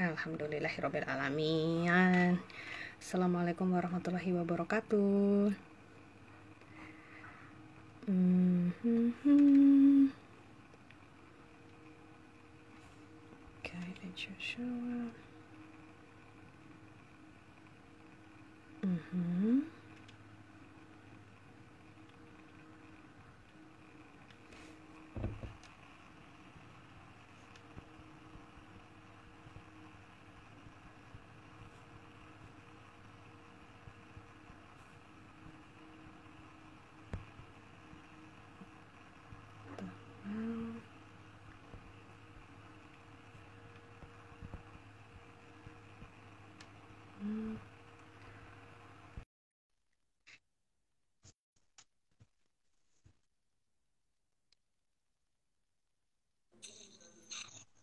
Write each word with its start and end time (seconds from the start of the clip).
Alhamdulillahirrahmanirrahim 0.00 2.40
Assalamualaikum 2.96 3.68
warahmatullahi 3.68 4.32
wabarakatuh 4.32 5.52
hmm, 8.08 8.72
hmm, 8.80 9.08
hmm. 9.20 10.08
Mm-hmm. 18.80 19.79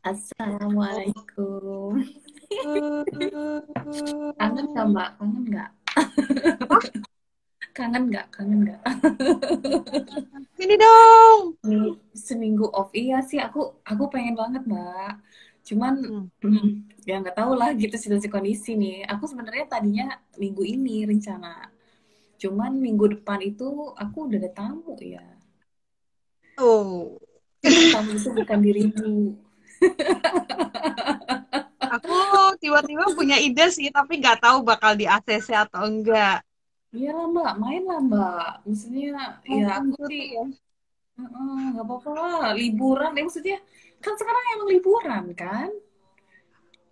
Assalamualaikum. 0.07 1.99
Kangen 4.39 4.65
nggak 4.71 4.87
Mbak? 4.87 5.09
Kangen 5.19 5.43
nggak? 5.51 5.69
Kangen 7.75 8.03
nggak? 8.07 8.25
Kangen 8.31 8.59
nggak? 8.63 8.81
Sini 10.55 10.79
dong. 10.79 11.59
Seminggu 12.15 12.71
off 12.71 12.95
iya 12.95 13.19
sih 13.19 13.35
aku 13.35 13.83
aku 13.83 14.07
pengen 14.07 14.39
banget 14.39 14.63
Mbak. 14.63 15.11
Cuman 15.67 15.93
hmm. 16.39 17.03
ya 17.03 17.19
nggak 17.19 17.35
tahu 17.35 17.59
lah 17.59 17.75
gitu 17.75 17.99
situasi 17.99 18.31
kondisi 18.31 18.79
nih. 18.79 19.03
Aku 19.11 19.27
sebenarnya 19.27 19.67
tadinya 19.67 20.15
minggu 20.39 20.63
ini 20.63 21.03
rencana. 21.03 21.67
Cuman 22.39 22.79
minggu 22.79 23.19
depan 23.19 23.43
itu 23.43 23.91
aku 23.91 24.31
udah 24.31 24.39
ada 24.39 24.51
tamu 24.55 24.95
ya. 25.03 25.27
Oh. 26.55 27.19
Tamu 27.59 28.15
itu 28.15 28.31
bukan 28.31 28.59
dirimu 28.63 29.46
aku 31.97 32.15
tiba-tiba 32.61 33.05
punya 33.15 33.37
ide 33.41 33.67
sih 33.73 33.89
tapi 33.89 34.21
nggak 34.21 34.41
tahu 34.43 34.63
bakal 34.63 34.93
di 34.93 35.05
ACC 35.09 35.53
atau 35.55 35.87
enggak. 35.87 36.43
Iya 36.95 37.11
lah 37.13 37.27
mbak. 37.27 37.53
Main 37.59 37.83
lah 37.83 37.99
mbak. 37.99 38.51
Maksudnya 38.63 39.37
oh, 39.43 39.57
ya 39.57 39.67
aku 39.81 40.01
sih 40.07 40.23
ya. 40.33 40.45
Nggak 41.17 41.83
uh, 41.83 41.85
apa-apa 41.85 42.09
lah. 42.15 42.53
Liburan. 42.55 43.11
Ya 43.17 43.23
maksudnya 43.25 43.57
kan 43.99 44.13
sekarang 44.15 44.43
emang 44.55 44.69
liburan 44.71 45.23
kan? 45.35 45.69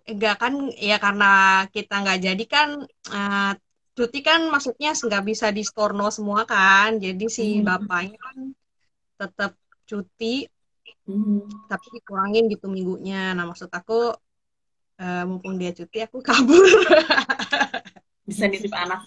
Enggak 0.06 0.36
kan 0.38 0.54
ya 0.76 0.96
karena 1.02 1.32
kita 1.74 1.94
nggak 2.02 2.20
jadi 2.22 2.44
kan 2.46 2.68
uh, 3.10 3.52
cuti 3.96 4.20
kan 4.20 4.52
maksudnya 4.52 4.92
nggak 4.92 5.24
bisa 5.24 5.46
di 5.50 5.62
storno 5.64 6.12
semua 6.12 6.44
kan. 6.44 7.00
Jadi 7.00 7.24
si 7.32 7.46
hmm. 7.58 7.64
bapaknya 7.64 8.18
kan 8.20 8.36
tetap 9.16 9.52
cuti 9.88 10.44
Hmm, 11.06 11.46
tapi 11.70 11.86
dikurangin 11.94 12.50
gitu 12.50 12.66
minggunya. 12.66 13.32
Nah, 13.32 13.46
maksud 13.46 13.70
aku 13.70 14.14
uh, 14.98 15.24
mumpung 15.28 15.54
dia 15.60 15.70
cuti 15.70 16.02
aku 16.02 16.18
kabur. 16.24 16.66
Bisa 18.28 18.50
nitip 18.50 18.74
anak. 18.74 19.06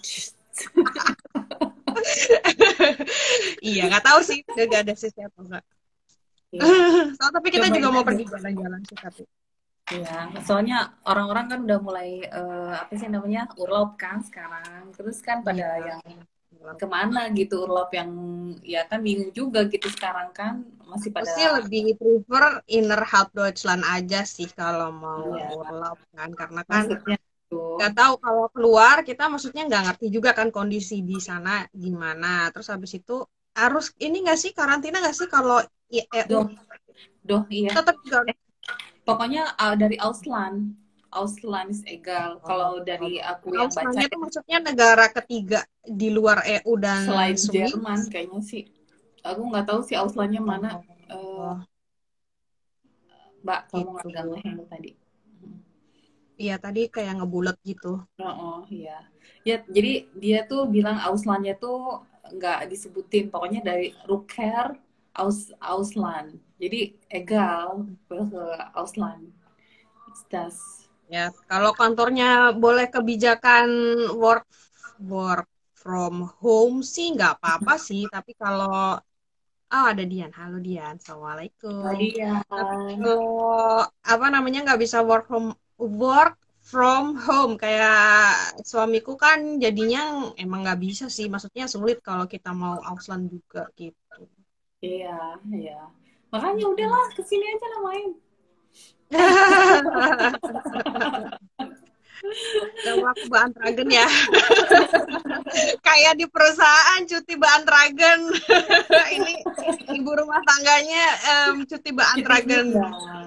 iya, 3.60 3.82
nggak 3.92 4.04
tahu 4.04 4.20
sih. 4.24 4.40
Gak 4.48 4.88
ada 4.88 4.94
sih 4.96 5.12
siapa 5.12 5.36
enggak. 5.40 5.64
Iya. 6.50 6.62
so, 7.18 7.30
tapi 7.30 7.48
kita 7.52 7.68
Coba 7.70 7.76
juga 7.76 7.88
mau 7.92 8.04
pergi 8.04 8.24
jalan-jalan 8.26 8.80
sih 8.88 8.98
tapi. 8.98 9.22
Iya, 9.90 10.38
soalnya 10.46 10.94
orang-orang 11.02 11.50
kan 11.50 11.58
udah 11.66 11.78
mulai 11.82 12.22
uh, 12.30 12.78
apa 12.78 12.94
sih 12.94 13.10
namanya 13.10 13.50
urlaub 13.58 13.98
kan 13.98 14.22
sekarang. 14.22 14.94
Terus 14.94 15.18
kan 15.18 15.42
pada 15.42 15.82
ya. 15.82 15.98
yang 15.98 16.02
ke 16.60 16.86
mana 16.86 17.32
gitu 17.32 17.64
urlaub 17.64 17.88
yang 17.90 18.10
ya 18.60 18.84
kan 18.84 19.00
bingung 19.00 19.32
juga 19.32 19.64
gitu 19.64 19.88
sekarang 19.88 20.28
kan 20.36 20.60
masih 20.84 21.08
pada 21.08 21.30
sih 21.32 21.46
lebih 21.46 21.96
prefer 21.96 22.60
inner 22.68 23.00
half 23.06 23.32
Deutschland 23.32 23.80
aja 23.88 24.28
sih 24.28 24.50
kalau 24.52 24.92
mau 24.92 25.32
ya. 25.34 25.56
urlaub 25.56 25.98
kan 26.12 26.30
karena 26.36 26.60
kan 26.68 26.84
nggak 27.50 27.92
tahu 27.98 28.14
kalau 28.22 28.46
keluar 28.54 29.02
kita 29.02 29.26
maksudnya 29.26 29.66
nggak 29.66 29.82
ngerti 29.90 30.06
juga 30.14 30.30
kan 30.30 30.54
kondisi 30.54 31.02
di 31.02 31.18
sana 31.18 31.66
gimana. 31.74 32.46
Terus 32.54 32.70
habis 32.70 32.94
itu 32.94 33.26
harus 33.50 33.90
ini 33.98 34.22
nggak 34.22 34.38
sih 34.38 34.50
karantina 34.54 35.02
nggak 35.02 35.16
sih 35.16 35.26
kalau 35.26 35.58
ya, 35.90 36.06
eh, 36.14 36.24
doh 36.30 36.46
doh 37.26 37.42
iya. 37.50 37.74
Tetap 37.74 37.98
juga 38.06 38.22
pokoknya 39.02 39.58
uh, 39.58 39.74
dari 39.74 39.98
Ausland 39.98 40.78
Ausland 41.10 41.74
is 41.74 41.82
egal. 41.90 42.38
Oh, 42.40 42.46
Kalau 42.46 42.72
dari 42.86 43.18
aku 43.18 43.50
yang 43.50 43.70
baca 43.70 43.98
itu 43.98 44.16
maksudnya 44.18 44.58
negara 44.62 45.10
ketiga 45.10 45.66
di 45.82 46.08
luar 46.10 46.46
EU 46.46 46.78
dan 46.78 47.06
selain 47.06 47.34
Swiss. 47.34 47.74
Jerman 47.74 48.00
kayaknya 48.06 48.40
sih. 48.46 48.62
Aku 49.26 49.50
nggak 49.50 49.66
tahu 49.66 49.80
sih 49.82 49.98
Auslandnya 49.98 50.40
mana. 50.40 50.80
Oh. 51.10 51.54
Uh, 51.54 51.56
Mbak, 53.40 53.60
kamu 53.72 53.90
gitu. 53.96 54.08
nggak 54.12 54.44
yang 54.46 54.68
tadi? 54.68 54.90
Iya 56.40 56.56
tadi 56.56 56.82
kayak 56.88 57.20
ngebulet 57.20 57.58
gitu. 57.66 58.00
Oh, 58.22 58.24
oh 58.24 58.60
iya. 58.72 59.04
Ya 59.44 59.60
jadi 59.68 60.08
dia 60.16 60.48
tuh 60.48 60.70
bilang 60.70 60.96
Auslandnya 60.96 61.58
tuh 61.58 62.06
nggak 62.32 62.70
disebutin. 62.70 63.28
Pokoknya 63.28 63.60
dari 63.60 63.92
Ruker 64.06 64.78
Aus 65.12 65.50
Ausland. 65.58 66.38
Jadi 66.56 66.96
egal 67.10 67.84
ke 68.06 68.20
Ausland. 68.78 69.34
Das 70.30 70.89
Ya, 71.10 71.34
kalau 71.50 71.74
kantornya 71.74 72.54
boleh 72.54 72.86
kebijakan 72.86 73.66
work 74.14 74.46
work 75.02 75.50
from 75.74 76.30
home 76.38 76.86
sih 76.86 77.10
nggak 77.18 77.42
apa-apa 77.42 77.74
sih, 77.82 78.06
tapi 78.06 78.30
kalau 78.38 78.94
oh 79.74 79.84
ada 79.90 80.04
Dian, 80.06 80.30
halo 80.30 80.62
Dian, 80.62 81.02
assalamualaikum. 81.02 81.82
Halo 81.82 81.98
Dian. 81.98 82.46
Kalau 82.46 83.26
apa 84.06 84.26
namanya 84.30 84.62
nggak 84.62 84.86
bisa 84.86 85.02
work 85.02 85.26
from 85.26 85.50
work 85.82 86.38
from 86.62 87.18
home 87.18 87.58
kayak 87.58 88.62
suamiku 88.62 89.18
kan 89.18 89.58
jadinya 89.58 90.30
emang 90.38 90.62
nggak 90.62 90.78
bisa 90.78 91.10
sih, 91.10 91.26
maksudnya 91.26 91.66
sulit 91.66 91.98
kalau 92.06 92.30
kita 92.30 92.54
mau 92.54 92.78
Ausland 92.86 93.26
juga 93.34 93.66
gitu. 93.74 94.30
Iya, 94.78 95.42
iya. 95.50 95.90
Makanya 96.30 96.70
udahlah 96.70 97.10
ke 97.18 97.26
sini 97.26 97.50
aja 97.50 97.66
lah 97.66 97.82
main. 97.82 98.10
Mbak 103.28 103.44
Dragon 103.56 103.88
ya. 103.90 104.06
Kayak 105.86 106.14
di 106.16 106.26
perusahaan 106.30 107.00
cuti 107.04 107.34
Mbak 107.36 107.56
Dragon. 107.66 108.20
Ini 109.18 109.32
ibu 109.98 110.10
rumah 110.14 110.40
tangganya 110.46 111.04
um, 111.26 111.66
cuti 111.66 111.90
Mbak 111.92 112.12
Dragon. 112.24 112.66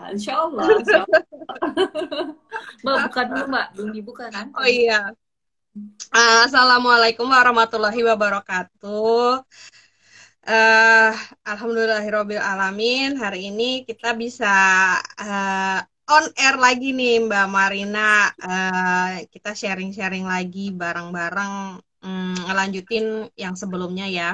Insya 0.09 0.33
Allah. 0.47 0.65
Insya 0.81 0.99
Allah. 1.05 1.27
mbak 2.83 2.97
buka 3.09 3.21
dulu 3.27 3.43
Mbak, 3.49 3.65
belum 3.75 3.89
dibuka 3.91 4.25
kan? 4.31 4.51
Oh 4.55 4.67
iya. 4.67 5.11
Assalamualaikum 6.13 7.25
warahmatullahi 7.25 8.01
wabarakatuh. 8.05 9.41
Uh, 10.43 11.13
Alhamdulillahirobbil 11.47 12.37
alamin. 12.37 13.15
Hari 13.15 13.49
ini 13.49 13.87
kita 13.87 14.13
bisa 14.13 14.53
uh, 15.17 15.79
on 16.09 16.25
air 16.35 16.55
lagi 16.59 16.91
nih 16.91 17.23
Mbak 17.23 17.47
Marina. 17.47 18.31
Uh, 18.39 19.23
kita 19.31 19.55
sharing-sharing 19.55 20.27
lagi 20.27 20.73
bareng-bareng 20.75 21.79
um, 22.03 22.35
ngelanjutin 22.49 23.31
yang 23.39 23.55
sebelumnya 23.55 24.07
ya. 24.07 24.29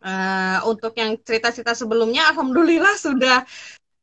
Uh, 0.00 0.64
untuk 0.64 0.96
yang 0.96 1.18
cerita-cerita 1.20 1.76
sebelumnya, 1.76 2.32
alhamdulillah 2.32 2.96
sudah 2.96 3.44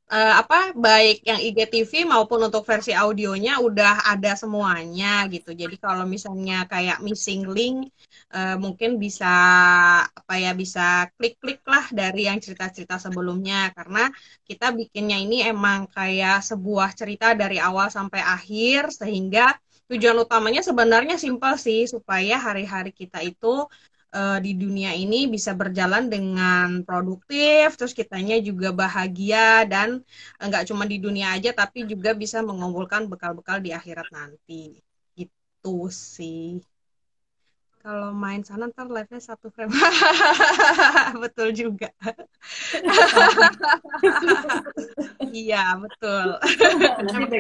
uh, 0.08 0.34
apa 0.42 0.72
baik 0.76 1.24
yang 1.28 1.40
IGTV 1.40 2.08
maupun 2.08 2.40
untuk 2.48 2.64
versi 2.64 2.96
audionya 2.96 3.60
udah 3.60 4.08
ada 4.08 4.34
semuanya 4.40 5.28
gitu. 5.28 5.52
Jadi 5.52 5.76
kalau 5.80 6.08
misalnya 6.08 6.64
kayak 6.68 7.04
missing 7.04 7.48
link 7.48 7.92
uh, 8.32 8.56
mungkin 8.60 8.98
bisa 9.00 9.28
apa 10.08 10.34
ya 10.40 10.52
bisa 10.56 11.12
klik-klik 11.20 11.62
lah 11.68 11.86
dari 11.92 12.28
yang 12.28 12.40
cerita-cerita 12.40 13.00
sebelumnya 13.00 13.72
karena 13.76 14.10
kita 14.48 14.72
bikinnya 14.72 15.18
ini 15.20 15.44
emang 15.48 15.88
kayak 15.92 16.44
sebuah 16.44 16.96
cerita 16.96 17.36
dari 17.36 17.60
awal 17.60 17.92
sampai 17.92 18.24
akhir 18.24 18.96
sehingga 18.96 19.56
tujuan 19.88 20.20
utamanya 20.20 20.60
sebenarnya 20.60 21.16
simpel 21.16 21.56
sih 21.56 21.88
supaya 21.88 22.36
hari-hari 22.36 22.92
kita 22.92 23.24
itu 23.24 23.64
uh, 24.18 24.42
di 24.42 24.58
dunia 24.58 24.98
ini 24.98 25.30
bisa 25.30 25.54
berjalan 25.54 26.10
dengan 26.10 26.82
produktif, 26.82 27.78
terus 27.78 27.94
kitanya 27.94 28.42
juga 28.42 28.74
bahagia 28.74 29.70
dan 29.70 30.02
nggak 30.42 30.74
cuma 30.74 30.90
di 30.90 30.98
dunia 30.98 31.38
aja, 31.38 31.54
tapi 31.54 31.86
juga 31.86 32.18
bisa 32.18 32.42
mengumpulkan 32.42 33.06
bekal-bekal 33.06 33.62
di 33.62 33.70
akhirat 33.70 34.10
nanti. 34.10 34.82
Gitu 35.14 35.78
sih. 35.94 36.58
Kalau 37.88 38.12
main 38.12 38.44
sana 38.44 38.68
ntar 38.68 38.92
live-nya 38.92 39.24
satu 39.24 39.48
frame. 39.48 39.72
betul 41.24 41.56
juga. 41.56 41.88
iya, 45.32 45.72
betul. 45.80 46.36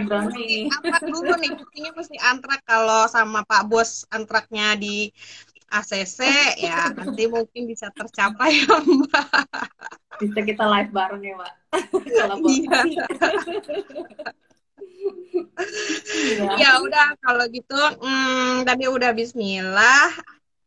Nanti. 0.07 0.71
Antrak 0.71 1.03
dulu 1.03 1.35
nih, 1.35 1.51
buktinya 1.51 1.91
mesti 1.99 2.15
antrak 2.23 2.63
kalau 2.63 3.11
sama 3.11 3.43
Pak 3.43 3.67
Bos 3.67 4.07
antraknya 4.07 4.79
di 4.79 5.11
ACC 5.67 6.19
ya 6.67 6.91
nanti 6.95 7.27
mungkin 7.27 7.67
bisa 7.67 7.91
tercapai 7.91 8.63
ya 8.63 8.75
Mbak. 8.79 9.27
Bisa 10.17 10.39
kita 10.41 10.63
live 10.65 10.91
bareng 10.95 11.23
ya 11.23 11.33
Mbak. 11.35 11.53
iya. 12.55 12.79
ya. 16.59 16.69
udah 16.79 17.07
kalau 17.19 17.45
gitu 17.51 17.75
hmm, 17.75 18.63
tadi 18.63 18.87
udah 18.87 19.11
Bismillah 19.13 20.11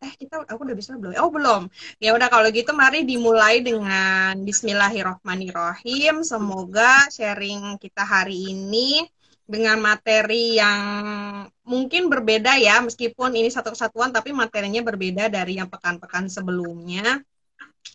eh 0.01 0.17
kita 0.17 0.49
aku 0.49 0.65
udah 0.65 0.77
bisa 0.77 0.97
belum 0.97 1.13
oh 1.21 1.29
belum 1.29 1.69
ya 2.01 2.17
udah 2.17 2.33
kalau 2.33 2.49
gitu 2.49 2.73
mari 2.73 3.05
dimulai 3.05 3.61
dengan 3.61 4.33
Bismillahirrohmanirrohim 4.41 6.25
semoga 6.25 7.05
sharing 7.13 7.77
kita 7.77 8.01
hari 8.09 8.49
ini 8.49 9.05
dengan 9.51 9.83
materi 9.83 10.55
yang 10.63 10.81
mungkin 11.67 12.07
berbeda 12.07 12.55
ya, 12.63 12.79
meskipun 12.87 13.35
ini 13.35 13.51
satu 13.51 13.75
kesatuan, 13.75 14.15
tapi 14.15 14.31
materinya 14.31 14.79
berbeda 14.87 15.27
dari 15.27 15.59
yang 15.59 15.67
pekan-pekan 15.67 16.31
sebelumnya. 16.31 17.19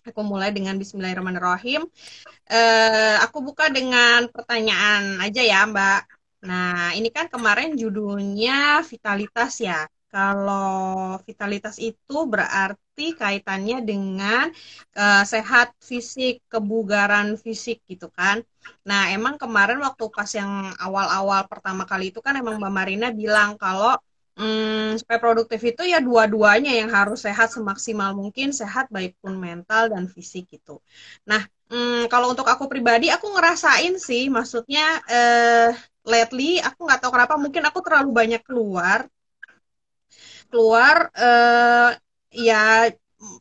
Aku 0.03 0.21
mulai 0.21 0.51
dengan 0.51 0.75
Bismillahirrahmanirrahim. 0.75 1.87
Uh, 2.45 3.17
aku 3.23 3.39
buka 3.39 3.71
dengan 3.71 4.27
pertanyaan 4.27 5.23
aja 5.23 5.41
ya, 5.41 5.63
Mbak. 5.63 6.01
Nah, 6.45 6.93
ini 6.93 7.09
kan 7.09 7.31
kemarin 7.31 7.73
judulnya 7.79 8.83
vitalitas 8.83 9.63
ya. 9.63 9.87
Kalau 10.15 11.19
vitalitas 11.27 11.75
itu 11.75 12.17
berarti 12.23 13.11
kaitannya 13.19 13.83
dengan 13.83 14.47
uh, 14.95 15.23
sehat 15.27 15.75
fisik, 15.83 16.39
kebugaran 16.47 17.35
fisik 17.35 17.83
gitu 17.91 18.07
kan. 18.15 18.39
Nah, 18.87 19.11
emang 19.11 19.35
kemarin 19.35 19.83
waktu 19.83 20.07
pas 20.15 20.31
yang 20.31 20.71
awal-awal 20.79 21.43
pertama 21.51 21.83
kali 21.83 22.15
itu 22.15 22.23
kan 22.23 22.39
emang 22.39 22.55
Mbak 22.63 22.73
Marina 22.79 23.07
bilang 23.11 23.59
kalau 23.59 23.99
hmm, 24.39 24.95
supaya 25.03 25.19
produktif 25.19 25.59
itu 25.67 25.83
ya 25.83 25.99
dua-duanya 25.99 26.71
yang 26.71 26.87
harus 26.95 27.19
sehat 27.27 27.51
semaksimal 27.51 28.15
mungkin, 28.15 28.55
sehat 28.55 28.87
baik 28.87 29.19
pun 29.19 29.35
mental 29.35 29.91
dan 29.91 30.07
fisik 30.07 30.47
gitu. 30.47 30.79
Nah, 31.27 31.43
hmm, 31.67 32.07
kalau 32.07 32.31
untuk 32.31 32.47
aku 32.47 32.71
pribadi, 32.71 33.11
aku 33.11 33.35
ngerasain 33.35 33.99
sih, 33.99 34.31
maksudnya 34.31 35.03
eh, 35.11 35.75
lately 36.07 36.63
aku 36.63 36.87
nggak 36.87 37.03
tahu 37.03 37.11
kenapa, 37.15 37.35
mungkin 37.35 37.63
aku 37.67 37.79
terlalu 37.83 38.09
banyak 38.15 38.41
keluar 38.47 39.03
keluar 40.55 41.11
uh, 41.19 41.91
ya 42.31 42.87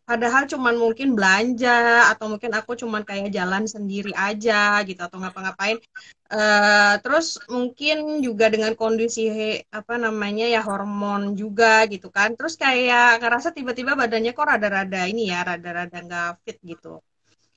padahal 0.03 0.51
cuman 0.51 0.75
mungkin 0.75 1.15
belanja 1.15 2.11
atau 2.11 2.27
mungkin 2.33 2.51
aku 2.59 2.75
cuman 2.75 3.07
kayak 3.07 3.31
jalan 3.31 3.71
sendiri 3.71 4.11
aja 4.19 4.83
gitu 4.83 4.99
atau 4.99 5.23
ngapa-ngapain. 5.23 5.79
Uh, 6.35 6.99
terus 7.07 7.39
mungkin 7.47 8.19
juga 8.19 8.51
dengan 8.51 8.75
kondisi 8.75 9.31
apa 9.71 9.95
namanya 9.95 10.51
ya 10.51 10.61
hormon 10.67 11.39
juga 11.39 11.87
gitu 11.87 12.11
kan. 12.11 12.35
Terus 12.35 12.59
kayak 12.59 13.23
ngerasa 13.23 13.55
tiba-tiba 13.55 13.95
badannya 13.95 14.35
kok 14.35 14.49
rada-rada 14.51 15.07
ini 15.07 15.31
ya 15.31 15.47
rada-rada 15.47 15.99
nggak 16.03 16.31
fit 16.43 16.59
gitu 16.67 16.99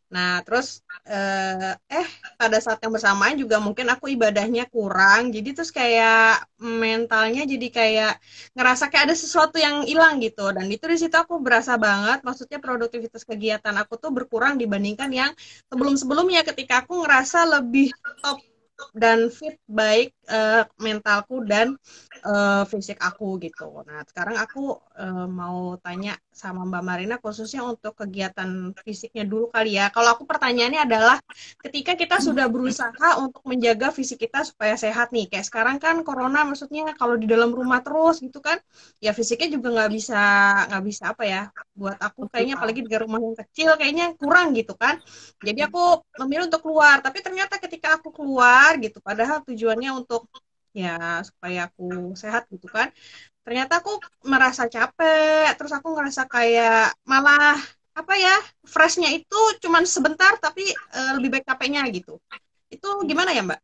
Nah, 0.08 0.40
terus 0.48 0.80
eh, 1.04 1.76
eh 1.92 2.08
pada 2.40 2.58
saat 2.64 2.80
yang 2.80 2.96
bersamaan 2.96 3.36
juga 3.36 3.60
mungkin 3.60 3.92
aku 3.92 4.08
ibadahnya 4.16 4.64
kurang, 4.72 5.36
jadi 5.36 5.50
terus 5.52 5.68
kayak 5.76 6.48
mentalnya 6.64 7.44
jadi 7.44 7.68
kayak 7.68 8.12
ngerasa 8.56 8.88
kayak 8.88 9.12
ada 9.12 9.16
sesuatu 9.20 9.60
yang 9.60 9.84
hilang 9.84 10.24
gitu. 10.24 10.48
Dan 10.56 10.72
itu 10.72 10.88
di 10.88 10.96
situ 10.96 11.12
aku 11.20 11.44
berasa 11.44 11.76
banget, 11.76 12.24
maksudnya 12.24 12.58
produktivitas 12.64 13.28
kegiatan 13.28 13.76
aku 13.76 14.00
tuh 14.00 14.12
berkurang 14.16 14.56
dibandingkan 14.56 15.12
yang 15.12 15.32
sebelum-sebelumnya 15.68 16.48
ketika 16.48 16.88
aku 16.88 17.04
ngerasa 17.04 17.44
lebih 17.60 17.92
top 18.24 18.40
dan 18.96 19.28
fit 19.34 19.58
baik 19.68 20.14
uh, 20.32 20.64
mentalku 20.80 21.44
dan 21.44 21.76
uh, 22.24 22.64
fisik 22.70 23.02
aku 23.04 23.36
gitu. 23.44 23.84
Nah 23.84 24.06
sekarang 24.08 24.40
aku 24.40 24.80
uh, 24.96 25.28
mau 25.28 25.76
tanya 25.82 26.16
sama 26.32 26.64
Mbak 26.70 26.84
Marina 26.86 27.16
khususnya 27.18 27.66
untuk 27.66 27.98
kegiatan 27.98 28.72
fisiknya 28.86 29.26
dulu 29.26 29.50
kali 29.50 29.76
ya. 29.76 29.90
Kalau 29.90 30.14
aku 30.14 30.24
pertanyaannya 30.30 30.86
adalah 30.86 31.18
ketika 31.60 31.98
kita 31.98 32.22
sudah 32.22 32.46
berusaha 32.48 33.10
untuk 33.20 33.42
menjaga 33.44 33.90
fisik 33.90 34.30
kita 34.30 34.46
supaya 34.46 34.78
sehat 34.78 35.10
nih, 35.10 35.28
kayak 35.28 35.46
sekarang 35.50 35.78
kan 35.82 36.06
corona 36.06 36.46
maksudnya 36.46 36.94
kalau 36.94 37.18
di 37.18 37.26
dalam 37.26 37.50
rumah 37.50 37.82
terus 37.82 38.22
gitu 38.22 38.38
kan, 38.40 38.62
ya 39.02 39.12
fisiknya 39.18 39.58
juga 39.58 39.74
nggak 39.74 39.92
bisa 39.92 40.22
nggak 40.70 40.84
bisa 40.86 41.04
apa 41.12 41.24
ya 41.26 41.42
buat 41.74 41.98
aku 41.98 42.30
kayaknya 42.30 42.58
apalagi 42.58 42.82
di 42.86 42.98
rumah 42.98 43.20
yang 43.22 43.38
kecil 43.38 43.70
kayaknya 43.82 44.14
kurang 44.16 44.54
gitu 44.54 44.78
kan. 44.78 45.02
Jadi 45.42 45.60
aku 45.66 46.06
memilih 46.22 46.54
untuk 46.54 46.62
keluar, 46.62 47.02
tapi 47.02 47.26
ternyata 47.26 47.58
ketika 47.58 47.98
aku 47.98 48.14
keluar 48.14 48.38
keluar 48.38 48.84
gitu 48.84 49.00
padahal 49.02 49.38
tujuannya 49.48 49.92
untuk 50.02 50.17
ya 50.76 51.26
supaya 51.26 51.68
aku 51.68 52.14
sehat 52.14 52.46
gitu 52.54 52.70
kan. 52.70 52.94
Ternyata 53.42 53.80
aku 53.82 53.98
merasa 54.28 54.68
capek 54.68 55.56
terus 55.56 55.74
aku 55.74 55.96
ngerasa 55.96 56.28
kayak 56.28 56.94
malah 57.08 57.56
apa 57.98 58.14
ya 58.14 58.36
freshnya 58.62 59.10
itu 59.10 59.40
cuman 59.64 59.82
sebentar 59.90 60.38
tapi 60.38 60.70
uh, 60.94 61.18
lebih 61.18 61.40
baik 61.40 61.46
capeknya 61.50 61.82
gitu. 61.90 62.22
Itu 62.70 63.02
gimana 63.08 63.34
ya 63.34 63.42
mbak? 63.42 63.60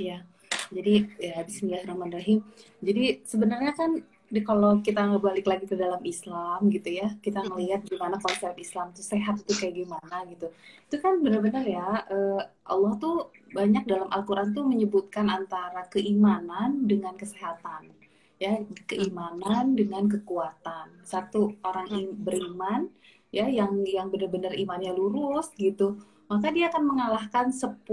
Iya. 0.00 0.26
Jadi 0.66 0.94
ya 1.22 1.46
Bismillahirrahmanirrahim. 1.46 2.42
Jadi 2.82 3.22
sebenarnya 3.22 3.72
kan 3.78 4.02
di 4.26 4.40
kalau 4.42 4.82
kita 4.82 5.06
ngebalik 5.06 5.46
lagi 5.46 5.70
ke 5.70 5.78
dalam 5.78 6.02
Islam 6.02 6.66
gitu 6.66 6.90
ya 6.90 7.14
kita 7.22 7.46
ngelihat 7.46 7.86
gimana 7.86 8.18
konsep 8.18 8.50
Islam 8.58 8.90
tuh 8.90 9.06
sehat 9.06 9.38
itu 9.46 9.52
kayak 9.54 9.74
gimana 9.86 10.16
gitu. 10.26 10.50
Itu 10.90 10.96
kan 10.98 11.22
benar-benar 11.22 11.62
ya 11.62 11.86
uh, 12.10 12.42
Allah 12.66 12.92
tuh 12.98 13.30
banyak 13.54 13.86
dalam 13.86 14.10
Al-Quran 14.10 14.50
tuh 14.50 14.66
menyebutkan 14.66 15.30
antara 15.30 15.86
keimanan 15.86 16.90
dengan 16.90 17.14
kesehatan. 17.14 17.94
Ya 18.42 18.60
keimanan 18.90 19.78
dengan 19.78 20.10
kekuatan. 20.10 21.06
Satu 21.06 21.54
orang 21.62 21.88
beriman 22.18 22.90
ya 23.30 23.46
yang 23.46 23.86
yang 23.86 24.10
benar-benar 24.10 24.58
imannya 24.58 24.90
lurus 24.90 25.54
gitu 25.54 26.02
maka 26.26 26.50
dia 26.50 26.66
akan 26.70 26.84
mengalahkan 26.90 27.54
10 27.54 27.86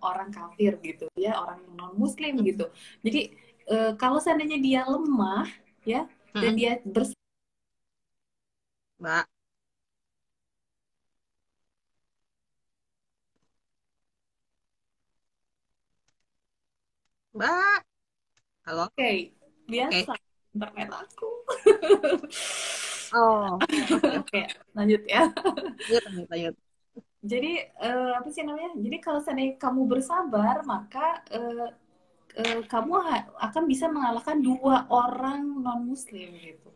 orang 0.00 0.30
kafir 0.32 0.80
gitu 0.80 1.06
ya 1.20 1.36
orang 1.36 1.60
non 1.76 1.92
muslim 2.00 2.40
gitu. 2.40 2.72
Jadi 3.04 3.32
uh, 3.68 3.92
kalau 4.00 4.18
seandainya 4.18 4.58
dia 4.58 4.80
lemah 4.88 5.46
ya 5.84 6.08
hmm. 6.34 6.42
dan 6.42 6.52
dia 6.56 6.72
bers 6.84 7.12
Mbak 8.98 9.24
Mbak 17.38 17.80
halo 18.66 18.90
oke 18.90 18.98
okay. 18.98 19.30
biasa 19.70 20.12
okay. 20.12 20.20
internet 20.56 20.88
aku 20.90 21.30
oh 23.14 23.54
oke 23.60 24.26
okay. 24.26 24.44
lanjut 24.74 25.02
ya 25.06 25.30
lanjut 25.30 26.02
lanjut 26.10 26.26
lanjut 26.28 26.54
jadi 27.18 27.52
uh, 27.82 28.18
apa 28.18 28.28
sih 28.30 28.42
namanya 28.42 28.74
jadi 28.78 28.96
kalau 29.02 29.20
seandainya 29.22 29.58
kamu 29.58 29.86
bersabar 29.86 30.62
maka 30.66 31.22
uh, 31.30 31.70
uh, 32.38 32.60
kamu 32.64 32.92
akan 33.38 33.62
bisa 33.66 33.90
mengalahkan 33.90 34.38
dua 34.38 34.86
orang 34.88 35.42
non 35.60 35.90
muslim 35.90 36.30
gitu. 36.38 36.70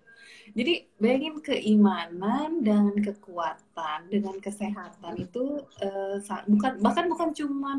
Jadi 0.52 0.84
bayangin 1.00 1.40
keimanan 1.40 2.60
dan 2.60 2.92
kekuatan 2.98 4.10
dengan 4.10 4.36
kesehatan 4.42 5.14
itu 5.16 5.64
uh, 5.80 6.18
bukan 6.50 6.82
bahkan 6.82 7.06
bukan 7.08 7.30
cuman 7.32 7.78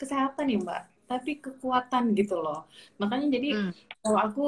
kesehatan 0.00 0.50
ya 0.50 0.58
mbak 0.58 0.82
tapi 1.08 1.40
kekuatan 1.40 2.16
gitu 2.16 2.40
loh. 2.40 2.66
Makanya 2.98 3.38
jadi 3.38 3.48
hmm. 3.54 3.72
kalau 4.02 4.20
aku 4.20 4.44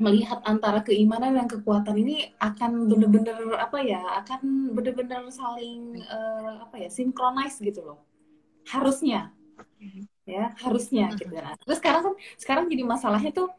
melihat 0.00 0.40
antara 0.48 0.80
keimanan 0.80 1.36
dan 1.36 1.46
kekuatan 1.46 1.94
ini 2.00 2.32
akan 2.40 2.88
bener-bener 2.88 3.36
apa 3.60 3.78
ya 3.84 4.00
akan 4.24 4.72
bener-bener 4.72 5.28
saling 5.28 6.00
uh, 6.08 6.64
apa 6.64 6.88
ya 6.88 6.88
sinkronis 6.88 7.60
gitu 7.60 7.84
loh. 7.84 7.98
Harusnya. 8.66 9.30
Hmm 9.78 10.11
ya 10.22 10.54
harusnya 10.62 11.10
gitu 11.18 11.34
kan 11.34 11.58
terus 11.58 11.78
sekarang 11.82 12.02
kan 12.06 12.14
sekarang 12.38 12.64
jadi 12.70 12.82
masalahnya 12.86 13.32
tuh 13.34 13.50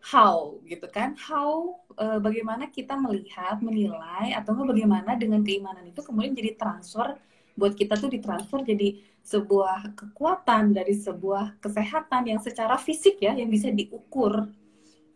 how 0.00 0.56
gitu 0.64 0.88
kan 0.88 1.16
how 1.16 1.76
uh, 1.96 2.20
bagaimana 2.20 2.68
kita 2.68 2.96
melihat 2.96 3.60
menilai 3.60 4.32
atau 4.36 4.56
bagaimana 4.56 5.16
dengan 5.16 5.44
keimanan 5.44 5.84
itu 5.88 6.00
kemudian 6.00 6.32
jadi 6.32 6.56
transfer 6.56 7.16
buat 7.56 7.76
kita 7.76 8.00
tuh 8.00 8.08
ditransfer 8.08 8.64
jadi 8.64 9.00
sebuah 9.20 9.92
kekuatan 9.92 10.72
dari 10.72 10.96
sebuah 10.96 11.60
kesehatan 11.60 12.32
yang 12.32 12.40
secara 12.40 12.80
fisik 12.80 13.20
ya 13.20 13.36
yang 13.36 13.52
bisa 13.52 13.68
diukur 13.68 14.48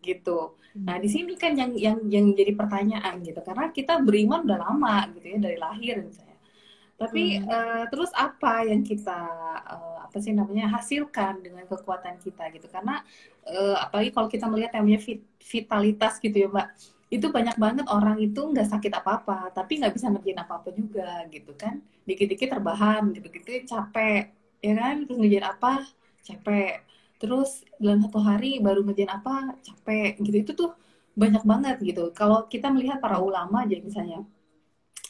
gitu. 0.05 0.53
Nah 0.85 1.01
di 1.01 1.09
sini 1.09 1.33
kan 1.33 1.57
yang 1.57 1.73
yang 1.73 1.97
yang 2.05 2.25
jadi 2.37 2.53
pertanyaan 2.53 3.25
gitu 3.25 3.41
karena 3.41 3.73
kita 3.73 3.97
beriman 4.05 4.45
udah 4.45 4.59
lama 4.61 5.09
gitu 5.17 5.25
ya 5.33 5.37
dari 5.41 5.57
lahir 5.57 6.05
misalnya. 6.05 6.34
Tapi 6.95 7.43
hmm. 7.43 7.51
uh, 7.51 7.83
terus 7.91 8.07
apa 8.15 8.63
yang 8.63 8.79
kita 8.79 9.19
uh, 9.67 10.07
apa 10.07 10.17
sih 10.23 10.31
namanya 10.31 10.71
hasilkan 10.79 11.43
dengan 11.43 11.67
kekuatan 11.67 12.15
kita 12.23 12.47
gitu? 12.55 12.71
Karena 12.71 13.03
uh, 13.51 13.77
apalagi 13.83 14.15
kalau 14.15 14.31
kita 14.31 14.47
melihat 14.47 14.79
yang 14.79 14.87
namanya 14.87 15.01
vitalitas 15.43 16.23
gitu 16.23 16.35
ya 16.35 16.47
mbak 16.47 16.71
itu 17.13 17.27
banyak 17.29 17.55
banget 17.61 17.85
orang 17.91 18.17
itu 18.17 18.41
nggak 18.41 18.65
sakit 18.65 18.91
apa-apa 18.97 19.53
tapi 19.53 19.77
nggak 19.77 19.93
bisa 19.93 20.09
ngerjain 20.09 20.39
apa-apa 20.39 20.69
juga 20.71 21.27
gitu 21.27 21.51
kan. 21.59 21.83
Dikit-dikit 22.07 22.47
terbahan 22.55 23.11
gitu-gitu 23.11 23.67
capek 23.67 24.31
ya 24.63 24.73
kan? 24.79 24.95
Terus 25.03 25.17
ngerjain 25.19 25.45
apa? 25.45 25.73
Capek. 26.23 26.79
Terus 27.19 27.63
dalam 27.75 27.99
satu 28.07 28.19
hari 28.23 28.63
baru 28.63 28.87
ngerjain 28.87 29.11
apa? 29.11 29.51
Capek 29.59 30.15
gitu. 30.23 30.37
Itu 30.39 30.51
tuh 30.55 30.71
banyak 31.15 31.43
banget 31.43 31.75
gitu. 31.83 32.11
Kalau 32.15 32.47
kita 32.47 32.71
melihat 32.71 33.03
para 33.03 33.19
ulama 33.19 33.67
aja 33.67 33.79
misalnya 33.83 34.23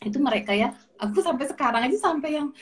itu 0.05 0.17
mereka 0.21 0.53
ya. 0.53 0.77
Aku 1.01 1.19
sampai 1.19 1.49
sekarang 1.49 1.81
aja 1.89 1.97
sampai 1.97 2.37
yang 2.37 2.53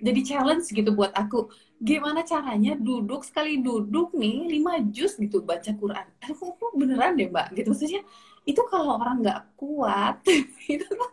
jadi 0.00 0.20
challenge 0.24 0.72
gitu 0.72 0.90
buat 0.92 1.12
aku. 1.12 1.52
Gimana 1.76 2.24
caranya 2.24 2.72
duduk 2.76 3.24
sekali 3.24 3.60
duduk 3.60 4.16
nih 4.16 4.48
lima 4.48 4.80
juz 4.88 5.16
gitu 5.20 5.44
baca 5.44 5.68
Quran. 5.76 6.06
Aku, 6.24 6.56
aku 6.56 6.64
beneran 6.76 7.16
deh 7.20 7.28
mbak? 7.28 7.52
Gitu. 7.52 7.68
Maksudnya 7.68 8.02
itu 8.48 8.62
kalau 8.72 8.96
orang 8.96 9.20
nggak 9.20 9.40
kuat 9.60 10.24
itu 10.72 10.86
tuh 10.86 11.10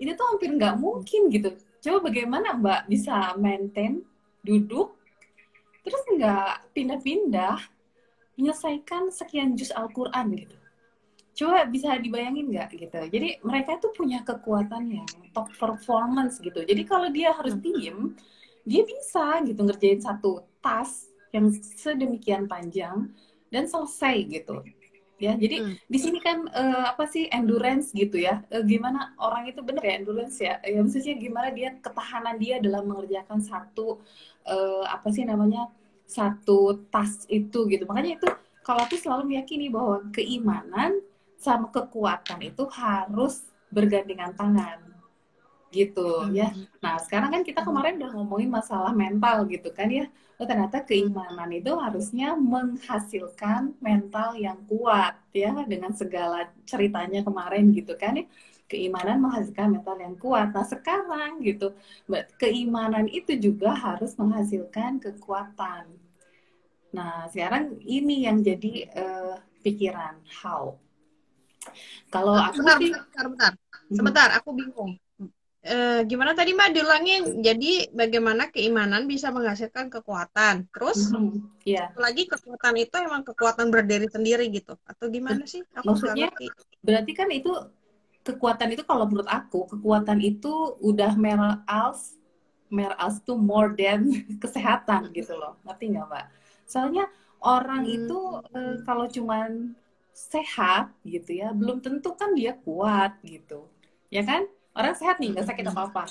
itu 0.00 0.10
tuh 0.16 0.26
hampir 0.32 0.50
nggak 0.56 0.74
mungkin 0.80 1.28
gitu. 1.28 1.52
Coba 1.84 2.08
bagaimana 2.08 2.56
mbak 2.56 2.88
bisa 2.88 3.36
maintain 3.36 4.00
duduk 4.40 4.96
terus 5.86 6.02
nggak 6.18 6.74
pindah-pindah 6.74 7.62
menyelesaikan 8.36 9.08
sekian 9.08 9.56
juz 9.56 9.72
Al-Quran 9.72 10.34
gitu. 10.36 10.56
Coba 11.36 11.68
bisa 11.68 12.00
dibayangin 12.00 12.48
nggak 12.48 12.68
gitu. 12.80 12.96
Jadi 13.12 13.44
mereka 13.44 13.76
tuh 13.76 13.92
punya 13.92 14.24
kekuatan 14.24 14.88
yang 14.88 15.08
top 15.36 15.52
performance 15.60 16.40
gitu. 16.40 16.64
Jadi 16.64 16.82
kalau 16.88 17.12
dia 17.12 17.36
harus 17.36 17.54
hmm. 17.54 17.62
diem, 17.62 17.98
dia 18.64 18.82
bisa 18.82 19.44
gitu 19.44 19.60
ngerjain 19.60 20.00
satu 20.00 20.42
tas 20.64 21.12
yang 21.30 21.52
sedemikian 21.52 22.48
panjang 22.48 23.12
dan 23.52 23.68
selesai 23.68 24.16
gitu 24.26 24.64
ya 25.16 25.32
jadi 25.32 25.64
hmm. 25.64 25.74
di 25.88 25.98
sini 25.98 26.18
kan 26.20 26.44
uh, 26.52 26.92
apa 26.92 27.08
sih 27.08 27.24
endurance 27.32 27.96
gitu 27.96 28.20
ya 28.20 28.44
uh, 28.52 28.60
gimana 28.60 29.16
orang 29.16 29.48
itu 29.48 29.64
bener 29.64 29.80
ya 29.80 29.94
endurance 29.96 30.36
ya 30.44 30.60
ya 30.60 30.76
maksudnya 30.84 31.16
gimana 31.16 31.48
dia 31.56 31.72
ketahanan 31.80 32.36
dia 32.36 32.60
dalam 32.60 32.84
mengerjakan 32.84 33.40
satu 33.40 33.96
uh, 34.44 34.84
apa 34.84 35.08
sih 35.08 35.24
namanya 35.24 35.72
satu 36.04 36.84
tas 36.92 37.24
itu 37.32 37.64
gitu 37.72 37.88
makanya 37.88 38.20
itu 38.20 38.28
kalau 38.60 38.84
aku 38.84 39.00
selalu 39.00 39.32
meyakini 39.32 39.72
bahwa 39.72 40.04
keimanan 40.12 41.00
sama 41.36 41.68
kekuatan 41.68 42.40
itu 42.42 42.64
harus 42.72 43.44
bergandengan 43.70 44.32
tangan. 44.34 44.80
Gitu 45.74 46.32
ya. 46.32 46.54
Hmm. 46.54 46.64
nah 46.80 46.96
sekarang 46.96 47.30
kan 47.34 47.42
kita 47.42 47.60
kemarin 47.60 47.98
udah 48.00 48.10
ngomongin 48.16 48.48
masalah 48.48 48.94
mental 48.96 49.44
gitu 49.50 49.68
kan 49.74 49.90
ya. 49.92 50.06
Oh 50.36 50.44
ternyata 50.48 50.84
keimanan 50.84 51.48
itu 51.52 51.72
harusnya 51.76 52.36
menghasilkan 52.36 53.76
mental 53.80 54.36
yang 54.36 54.60
kuat 54.68 55.16
ya 55.32 55.52
dengan 55.64 55.92
segala 55.92 56.48
ceritanya 56.64 57.20
kemarin 57.26 57.72
gitu 57.76 57.92
kan 57.98 58.20
ya. 58.20 58.24
Keimanan 58.66 59.22
menghasilkan 59.22 59.78
mental 59.78 59.96
yang 60.00 60.16
kuat. 60.16 60.54
Nah 60.54 60.64
sekarang 60.64 61.44
gitu 61.44 61.76
keimanan 62.40 63.10
itu 63.10 63.36
juga 63.36 63.74
harus 63.76 64.16
menghasilkan 64.16 65.02
kekuatan. 65.02 65.92
Nah 66.94 67.28
sekarang 67.28 67.76
ini 67.84 68.24
yang 68.24 68.40
jadi 68.40 68.88
uh, 68.96 69.36
pikiran 69.60 70.22
how 70.40 70.78
kalau 72.12 72.34
aku 72.38 72.62
bentar, 72.62 72.78
bentar, 72.78 73.24
bentar, 73.28 73.52
sebentar, 73.90 74.28
aku 74.38 74.50
bingung 74.54 74.92
eh, 75.66 76.00
gimana 76.06 76.32
tadi 76.32 76.54
Mbak 76.54 76.70
diulangin? 76.72 77.22
Jadi 77.42 77.90
bagaimana 77.90 78.48
keimanan 78.54 79.10
bisa 79.10 79.34
menghasilkan 79.34 79.90
kekuatan? 79.90 80.70
Terus 80.70 81.10
mm-hmm. 81.10 81.66
yeah. 81.66 81.90
lagi 81.98 82.30
kekuatan 82.30 82.74
itu 82.78 82.94
emang 83.02 83.26
kekuatan 83.26 83.68
berdiri 83.74 84.06
sendiri 84.06 84.46
gitu 84.54 84.78
atau 84.86 85.10
gimana 85.10 85.42
sih? 85.44 85.66
Aku 85.74 85.92
Maksudnya 85.92 86.30
berarti 86.80 87.12
kan 87.12 87.28
itu 87.34 87.50
kekuatan 88.22 88.74
itu 88.74 88.82
kalau 88.86 89.10
menurut 89.10 89.30
aku 89.30 89.66
kekuatan 89.70 90.18
itu 90.22 90.78
udah 90.82 91.14
mer 91.18 91.62
als 91.66 92.18
mer 92.66 92.94
als 92.98 93.22
tuh 93.22 93.38
more 93.38 93.74
than 93.74 94.10
kesehatan 94.42 95.10
gitu 95.14 95.34
loh. 95.34 95.58
Ngerti 95.66 95.98
nggak 95.98 96.06
Mbak? 96.06 96.26
Soalnya 96.66 97.04
orang 97.42 97.86
hmm. 97.86 97.96
itu 97.96 98.20
eh, 98.54 98.76
kalau 98.86 99.06
cuman 99.10 99.74
sehat 100.16 100.96
gitu 101.04 101.30
ya, 101.40 101.52
belum 101.52 101.78
tentu 101.84 102.08
kan 102.20 102.32
dia 102.32 102.52
kuat 102.64 103.12
gitu. 103.20 103.68
Ya 104.08 104.24
kan? 104.24 104.48
orang 104.76 104.92
sehat 104.92 105.16
nih 105.20 105.32
nggak 105.32 105.48
sakit 105.48 105.66
apa 105.72 105.82
apa 105.88 106.04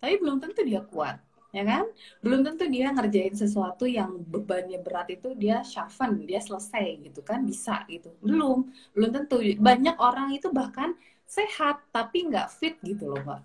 tapi 0.00 0.14
belum 0.22 0.40
tentu 0.40 0.60
dia 0.64 0.80
kuat 0.80 1.20
ya 1.52 1.64
kan? 1.64 1.84
Belum 2.20 2.40
tentu 2.46 2.64
dia 2.68 2.92
ngerjain 2.92 3.34
sesuatu 3.34 3.84
yang 3.88 4.20
bebannya 4.32 4.78
berat 4.84 5.08
itu 5.16 5.32
dia 5.32 5.64
syafan 5.64 6.24
dia 6.28 6.40
selesai 6.44 6.86
gitu 7.08 7.20
kan? 7.24 7.42
Bisa 7.42 7.82
gitu. 7.88 8.12
Belum. 8.20 8.68
Belum 8.92 9.10
tentu. 9.16 9.40
Banyak 9.58 9.96
orang 9.98 10.28
itu 10.36 10.52
bahkan 10.52 10.92
sehat 11.28 11.84
tapi 11.92 12.28
nggak 12.28 12.48
fit 12.52 12.76
gitu 12.84 13.04
loh 13.12 13.20
pak 13.20 13.40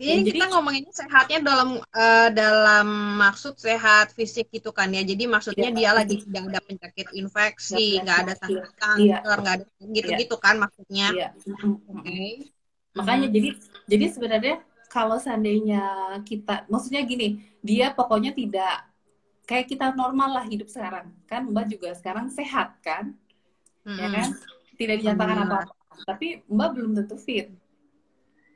jadi, 0.00 0.24
jadi 0.24 0.30
kita 0.40 0.46
ngomonginnya 0.48 0.92
sehatnya 0.96 1.38
dalam 1.44 1.70
uh, 1.76 2.28
dalam 2.32 2.86
maksud 3.20 3.60
sehat 3.60 4.16
fisik 4.16 4.48
gitu 4.48 4.72
kan 4.72 4.88
ya. 4.88 5.04
Jadi 5.04 5.28
maksudnya 5.28 5.68
iya, 5.68 5.76
dia 5.76 5.90
lagi 5.92 6.16
tidak 6.24 6.48
ada 6.48 6.60
penyakit 6.64 7.08
infeksi, 7.12 8.00
nggak 8.00 8.18
ada 8.24 8.34
sakit 8.40 8.64
iya. 8.64 8.80
kanker, 8.80 9.36
nggak 9.44 9.54
ada 9.60 9.64
gitu-gitu 9.92 10.36
iya. 10.40 10.44
kan 10.44 10.54
maksudnya. 10.56 11.06
Iya. 11.12 11.28
Oke. 11.36 11.76
Okay. 12.00 12.30
Makanya 12.96 13.26
hmm. 13.28 13.34
jadi 13.36 13.48
jadi 13.84 14.06
sebenarnya 14.08 14.56
kalau 14.88 15.16
seandainya 15.20 15.84
kita 16.24 16.64
maksudnya 16.72 17.04
gini, 17.04 17.44
dia 17.60 17.92
pokoknya 17.92 18.32
tidak 18.32 18.88
kayak 19.44 19.68
kita 19.68 19.92
normal 19.92 20.40
lah 20.40 20.44
hidup 20.48 20.72
sekarang. 20.72 21.12
Kan 21.28 21.52
Mbak 21.52 21.66
juga 21.68 21.92
sekarang 21.92 22.32
sehat 22.32 22.80
kan? 22.80 23.12
Hmm. 23.84 23.98
Ya 24.00 24.08
kan? 24.08 24.28
Tidak 24.80 24.96
dinyatakan 25.04 25.36
apa-apa. 25.44 25.76
Tapi 26.08 26.48
Mbak 26.48 26.68
belum 26.72 26.90
tentu 26.96 27.20
fit. 27.20 27.52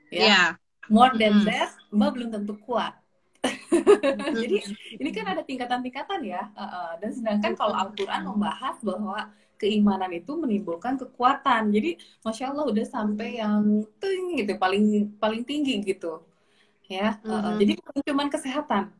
Ya. 0.08 0.24
Yeah. 0.24 0.48
More 0.88 1.12
than 1.18 1.42
hmm. 1.42 1.46
that, 1.48 1.74
Mbak 1.90 2.10
belum 2.14 2.28
tentu 2.30 2.54
kuat. 2.62 2.94
Jadi 4.42 4.58
ini 4.98 5.10
kan 5.14 5.26
ada 5.30 5.42
tingkatan-tingkatan 5.42 6.20
ya. 6.26 6.50
dan 6.98 7.10
sedangkan 7.14 7.52
kalau 7.54 7.74
Al-Quran 7.74 8.26
membahas 8.26 8.76
bahwa 8.82 9.30
keimanan 9.56 10.12
itu 10.12 10.32
menimbulkan 10.36 11.00
kekuatan. 11.00 11.72
Jadi 11.72 12.00
masya 12.22 12.52
Allah 12.52 12.66
udah 12.68 12.86
sampai 12.86 13.40
yang 13.40 13.84
ting 14.00 14.40
gitu 14.40 14.54
paling 14.60 15.16
paling 15.16 15.42
tinggi 15.42 15.80
gitu, 15.82 16.22
ya. 16.86 17.18
Uh, 17.24 17.56
jadi 17.60 17.78
bukan 17.80 18.02
cuma 18.04 18.24
kesehatan. 18.28 18.92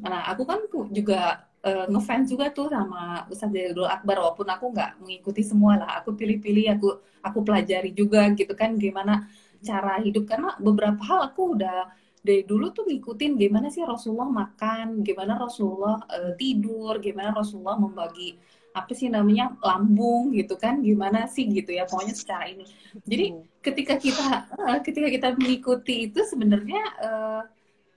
Nah 0.00 0.28
aku 0.30 0.44
kan 0.46 0.60
juga 0.92 1.48
uh, 1.64 1.86
ngefans 1.90 2.30
juga 2.30 2.52
tuh 2.54 2.70
sama 2.70 3.26
Ustadz 3.26 3.52
Zaidul 3.52 3.88
Akbar 3.88 4.22
walaupun 4.22 4.46
aku 4.46 4.70
nggak 4.70 5.02
mengikuti 5.02 5.42
semua 5.42 5.80
lah. 5.80 5.90
Aku 6.00 6.14
pilih-pilih, 6.14 6.78
aku 6.78 6.88
aku 7.26 7.38
pelajari 7.42 7.90
juga 7.90 8.30
gitu 8.38 8.54
kan 8.54 8.78
gimana 8.78 9.26
cara 9.62 10.00
hidup. 10.02 10.24
Karena 10.28 10.56
beberapa 10.60 11.00
hal 11.04 11.32
aku 11.32 11.56
udah 11.56 11.88
dari 12.26 12.42
dulu 12.42 12.74
tuh 12.74 12.84
ngikutin 12.90 13.38
gimana 13.38 13.70
sih 13.70 13.86
Rasulullah 13.86 14.26
makan, 14.26 15.06
gimana 15.06 15.38
Rasulullah 15.38 16.02
uh, 16.10 16.34
tidur, 16.34 16.98
gimana 16.98 17.30
Rasulullah 17.30 17.78
membagi 17.78 18.34
apa 18.76 18.92
sih 18.92 19.08
namanya 19.08 19.56
lambung 19.64 20.36
gitu 20.36 20.60
kan 20.60 20.84
gimana 20.84 21.24
sih 21.24 21.48
gitu 21.48 21.72
ya 21.72 21.88
pokoknya 21.88 22.12
secara 22.12 22.44
ini. 22.50 22.66
Jadi 23.08 23.26
ketika 23.64 23.94
kita 23.96 24.26
uh, 24.52 24.78
ketika 24.84 25.08
kita 25.08 25.28
mengikuti 25.38 26.12
itu 26.12 26.20
sebenarnya 26.28 26.82
uh, 27.00 27.42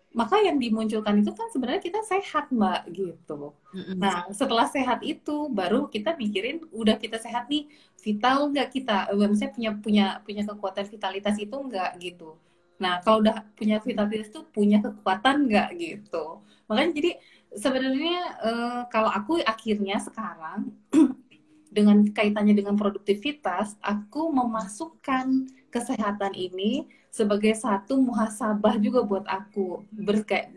maka 0.10 0.42
yang 0.42 0.58
dimunculkan 0.58 1.22
itu 1.22 1.30
kan 1.38 1.52
sebenarnya 1.54 1.84
kita 1.84 2.02
sehat 2.02 2.50
mbak 2.50 2.90
gitu. 2.96 3.54
Nah 3.94 4.26
setelah 4.34 4.66
sehat 4.66 5.06
itu 5.06 5.52
baru 5.54 5.86
kita 5.86 6.18
mikirin 6.18 6.66
udah 6.74 6.98
kita 6.98 7.22
sehat 7.22 7.46
nih 7.46 7.70
vital 8.04 8.50
nggak 8.52 8.70
kita? 8.76 9.12
Uh, 9.12 9.28
misalnya 9.28 9.54
punya 9.56 9.72
punya 9.78 10.06
punya 10.24 10.44
kekuatan 10.48 10.86
vitalitas 10.88 11.36
itu 11.38 11.56
nggak 11.56 11.92
gitu. 12.00 12.36
Nah 12.80 13.04
kalau 13.04 13.22
udah 13.24 13.44
punya 13.54 13.78
vitalitas 13.84 14.32
itu 14.32 14.42
punya 14.50 14.80
kekuatan 14.80 15.48
nggak 15.48 15.70
gitu. 15.78 16.42
Makanya 16.72 16.92
jadi 16.96 17.12
sebenarnya 17.54 18.20
uh, 18.46 18.82
kalau 18.94 19.10
aku 19.12 19.42
akhirnya 19.44 19.98
sekarang 20.00 20.72
dengan 21.76 22.02
kaitannya 22.10 22.56
dengan 22.58 22.74
produktivitas, 22.80 23.78
aku 23.84 24.34
memasukkan 24.34 25.50
kesehatan 25.70 26.34
ini 26.34 26.90
sebagai 27.10 27.54
satu 27.58 27.98
muhasabah 28.02 28.78
juga 28.82 29.06
buat 29.06 29.26
aku 29.26 29.86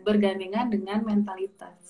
bergandengan 0.05 0.69
dengan 0.69 1.01
mentalitas. 1.01 1.82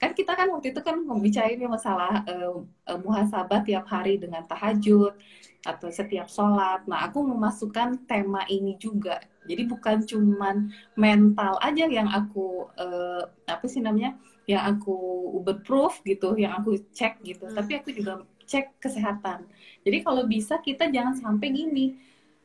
Kan 0.00 0.16
kita 0.16 0.32
kan 0.32 0.48
waktu 0.48 0.72
itu 0.72 0.80
kan 0.80 0.96
membicarain 1.04 1.60
masalah 1.68 2.24
uh, 2.24 2.64
uh, 2.88 2.98
muhasabah 3.04 3.60
tiap 3.68 3.84
hari 3.84 4.16
dengan 4.16 4.48
tahajud 4.48 5.12
atau 5.60 5.88
setiap 5.92 6.26
sholat. 6.32 6.80
Nah, 6.88 7.04
aku 7.04 7.20
memasukkan 7.20 8.08
tema 8.08 8.48
ini 8.48 8.80
juga 8.80 9.20
jadi 9.48 9.64
bukan 9.64 10.04
cuman 10.04 10.68
mental 10.94 11.56
aja 11.64 11.88
yang 11.88 12.08
aku 12.12 12.68
uh, 12.76 13.24
apa 13.48 13.64
sih 13.68 13.80
namanya? 13.80 14.16
yang 14.48 14.66
aku 14.66 15.30
proof 15.62 16.02
gitu, 16.02 16.34
yang 16.34 16.58
aku 16.58 16.82
cek 16.90 17.22
gitu. 17.22 17.46
Hmm. 17.46 17.54
Tapi 17.54 17.78
aku 17.78 17.94
juga 17.94 18.26
cek 18.50 18.82
kesehatan. 18.82 19.46
Jadi 19.86 20.02
kalau 20.02 20.26
bisa 20.26 20.58
kita 20.58 20.90
jangan 20.90 21.14
sampai 21.14 21.54
gini, 21.54 21.94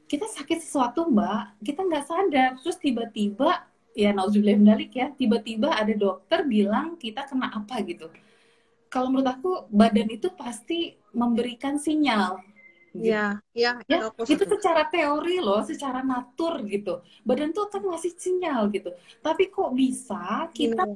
kita 0.06 0.30
sakit 0.30 0.62
sesuatu 0.62 1.10
mbak, 1.10 1.58
kita 1.66 1.82
nggak 1.82 2.06
sadar, 2.06 2.50
terus 2.62 2.78
tiba-tiba 2.78 3.66
ya 3.96 4.12
nauzubillah 4.12 4.60
mendalik 4.60 4.92
ya, 4.94 5.08
tiba-tiba 5.16 5.72
ada 5.72 5.96
dokter 5.96 6.44
bilang 6.44 7.00
kita 7.00 7.24
kena 7.26 7.50
apa 7.50 7.80
gitu. 7.88 8.12
Kalau 8.92 9.10
menurut 9.10 9.28
aku 9.28 9.52
badan 9.72 10.12
itu 10.12 10.30
pasti 10.36 11.00
memberikan 11.16 11.80
sinyal 11.80 12.44
Iya, 12.96 13.26
iya. 13.52 13.72
Ya, 13.92 14.08
itu 14.08 14.44
secara 14.48 14.88
teori 14.88 15.44
loh, 15.44 15.60
secara 15.68 16.00
natur 16.00 16.64
gitu. 16.64 17.04
Badan 17.28 17.52
tuh 17.52 17.68
akan 17.68 17.92
ngasih 17.92 18.16
sinyal 18.16 18.72
gitu. 18.72 18.96
Tapi 19.20 19.52
kok 19.52 19.76
bisa 19.76 20.48
kita 20.56 20.88
iya. 20.88 20.96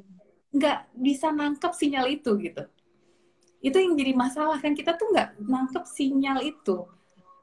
nggak 0.50 0.78
bisa 0.96 1.28
nangkep 1.28 1.72
sinyal 1.76 2.06
itu 2.08 2.30
gitu. 2.40 2.62
Itu 3.60 3.76
yang 3.76 3.92
jadi 4.00 4.16
masalah 4.16 4.56
kan 4.56 4.72
kita 4.72 4.96
tuh 4.96 5.12
nggak 5.12 5.44
nangkep 5.44 5.84
sinyal 5.84 6.40
itu. 6.40 6.88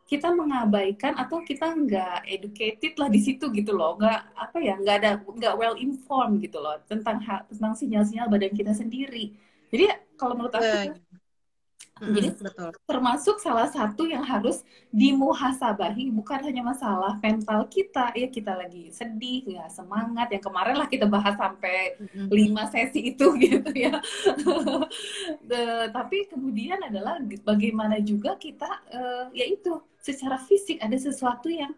Kita 0.08 0.32
mengabaikan 0.32 1.20
atau 1.20 1.44
kita 1.44 1.68
nggak 1.76 2.26
educated 2.32 2.96
lah 2.96 3.12
di 3.12 3.20
situ 3.20 3.52
gitu 3.52 3.76
loh. 3.76 4.00
Nggak 4.00 4.20
apa 4.34 4.58
ya, 4.64 4.76
nggak 4.80 4.96
ada 5.04 5.12
nggak 5.20 5.56
well 5.60 5.76
informed 5.76 6.40
gitu 6.40 6.64
loh 6.64 6.80
tentang 6.88 7.20
tentang 7.52 7.74
sinyal-sinyal 7.76 8.32
badan 8.32 8.56
kita 8.56 8.72
sendiri. 8.72 9.36
Jadi 9.68 9.92
kalau 10.16 10.34
menurut 10.40 10.56
aku 10.56 10.64
yeah. 10.64 10.96
Hmm, 11.98 12.14
Jadi 12.14 12.30
betul. 12.38 12.70
termasuk 12.86 13.42
salah 13.42 13.66
satu 13.74 14.06
yang 14.06 14.22
harus 14.22 14.62
dimuhasabahi 14.94 16.14
bukan 16.14 16.46
hanya 16.46 16.62
masalah 16.62 17.18
mental 17.18 17.66
kita 17.66 18.14
ya 18.14 18.30
kita 18.30 18.54
lagi 18.54 18.94
sedih 18.94 19.42
ya 19.58 19.66
semangat 19.66 20.30
yang 20.30 20.44
kemarin 20.46 20.78
lah 20.78 20.86
kita 20.86 21.10
bahas 21.10 21.34
sampai 21.34 21.98
lima 22.30 22.70
sesi 22.70 23.18
itu 23.18 23.34
gitu 23.50 23.72
ya. 23.74 23.98
The, 25.50 25.90
tapi 25.90 26.30
kemudian 26.30 26.86
adalah 26.86 27.18
bagaimana 27.42 27.98
juga 27.98 28.38
kita 28.38 28.70
uh, 28.94 29.26
yaitu 29.34 29.82
secara 30.08 30.40
fisik 30.40 30.80
ada 30.80 30.96
sesuatu 30.96 31.52
yang 31.52 31.76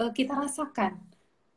uh, 0.00 0.08
kita 0.16 0.32
rasakan 0.32 0.96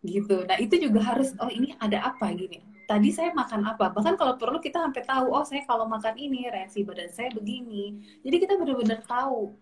gitu. 0.03 0.43
Nah 0.43 0.59
itu 0.59 0.75
juga 0.79 1.03
harus 1.03 1.31
oh 1.39 1.51
ini 1.51 1.75
ada 1.79 2.11
apa 2.11 2.31
gini? 2.35 2.59
Tadi 2.87 3.09
saya 3.13 3.31
makan 3.31 3.69
apa? 3.69 3.93
Bahkan 3.93 4.17
kalau 4.17 4.33
perlu 4.35 4.57
kita 4.59 4.81
sampai 4.81 5.03
tahu 5.05 5.27
oh 5.31 5.45
saya 5.45 5.63
kalau 5.63 5.85
makan 5.85 6.15
ini 6.17 6.49
reaksi 6.49 6.83
badan 6.83 7.11
saya 7.13 7.29
begini. 7.31 7.99
Jadi 8.25 8.35
kita 8.35 8.59
benar-benar 8.59 8.99
tahu 9.05 9.53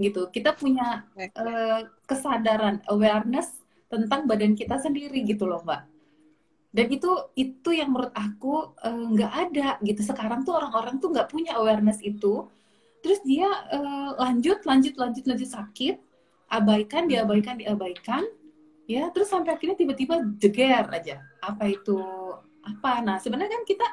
gitu. 0.00 0.30
Kita 0.32 0.56
punya 0.56 1.04
uh, 1.16 1.80
kesadaran 2.08 2.80
awareness 2.88 3.60
tentang 3.90 4.24
badan 4.30 4.54
kita 4.54 4.78
sendiri 4.78 5.26
gitu 5.26 5.44
loh 5.50 5.60
mbak. 5.66 5.82
Dan 6.70 6.86
itu 6.86 7.10
itu 7.34 7.74
yang 7.74 7.90
menurut 7.90 8.14
aku 8.14 8.78
eh, 8.78 9.04
nggak 9.18 9.32
uh, 9.34 9.40
ada 9.42 9.68
gitu. 9.82 10.06
Sekarang 10.06 10.46
tuh 10.46 10.54
orang-orang 10.54 11.02
tuh 11.02 11.10
nggak 11.10 11.26
punya 11.26 11.58
awareness 11.58 11.98
itu 11.98 12.46
terus 13.00 13.20
dia 13.24 13.48
uh, 13.48 14.16
lanjut 14.20 14.64
lanjut 14.64 14.94
lanjut 14.96 15.24
lanjut 15.26 15.50
sakit. 15.50 15.96
Abaikan 16.50 17.06
diabaikan 17.06 17.58
diabaikan. 17.58 18.24
Ya 18.90 19.06
terus 19.14 19.30
sampai 19.30 19.54
akhirnya 19.54 19.78
tiba-tiba 19.78 20.18
jeger 20.38 20.86
aja. 20.90 21.22
Apa 21.40 21.70
itu? 21.70 21.98
Apa. 22.60 23.00
Nah, 23.00 23.16
sebenarnya 23.22 23.56
kan 23.56 23.64
kita 23.64 23.86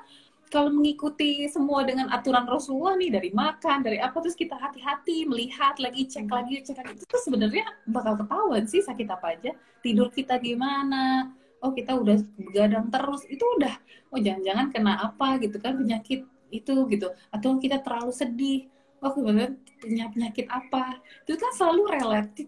kalau 0.48 0.72
mengikuti 0.72 1.44
semua 1.52 1.84
dengan 1.84 2.08
aturan 2.08 2.48
Rasulullah 2.48 2.96
nih 2.96 3.12
dari 3.12 3.30
makan, 3.36 3.84
dari 3.84 4.00
apa 4.00 4.16
terus 4.24 4.36
kita 4.36 4.56
hati-hati 4.56 5.28
melihat 5.28 5.76
lagi, 5.78 6.08
cek 6.08 6.28
lagi, 6.32 6.64
cek 6.64 6.80
lagi. 6.80 7.04
Itu 7.04 7.20
sebenarnya 7.20 7.68
bakal 7.92 8.16
ketahuan 8.16 8.64
sih 8.64 8.80
sakit 8.80 9.08
apa 9.12 9.36
aja, 9.36 9.52
tidur 9.84 10.08
kita 10.08 10.40
gimana, 10.40 11.36
oh 11.60 11.76
kita 11.76 12.00
udah 12.00 12.16
begadang 12.40 12.88
terus, 12.88 13.28
itu 13.28 13.44
udah 13.60 13.76
oh 14.16 14.20
jangan-jangan 14.24 14.72
kena 14.72 14.94
apa 15.04 15.36
gitu 15.44 15.60
kan 15.60 15.76
penyakit 15.76 16.24
itu 16.48 16.74
gitu, 16.88 17.12
atau 17.28 17.60
kita 17.60 17.84
terlalu 17.84 18.16
sedih, 18.16 18.72
oh 19.04 19.12
kemudian 19.14 19.62
punya 19.78 20.10
penyakit 20.10 20.50
apa, 20.50 20.98
itu 21.26 21.38
kan 21.38 21.52
selalu 21.54 22.02
related, 22.02 22.48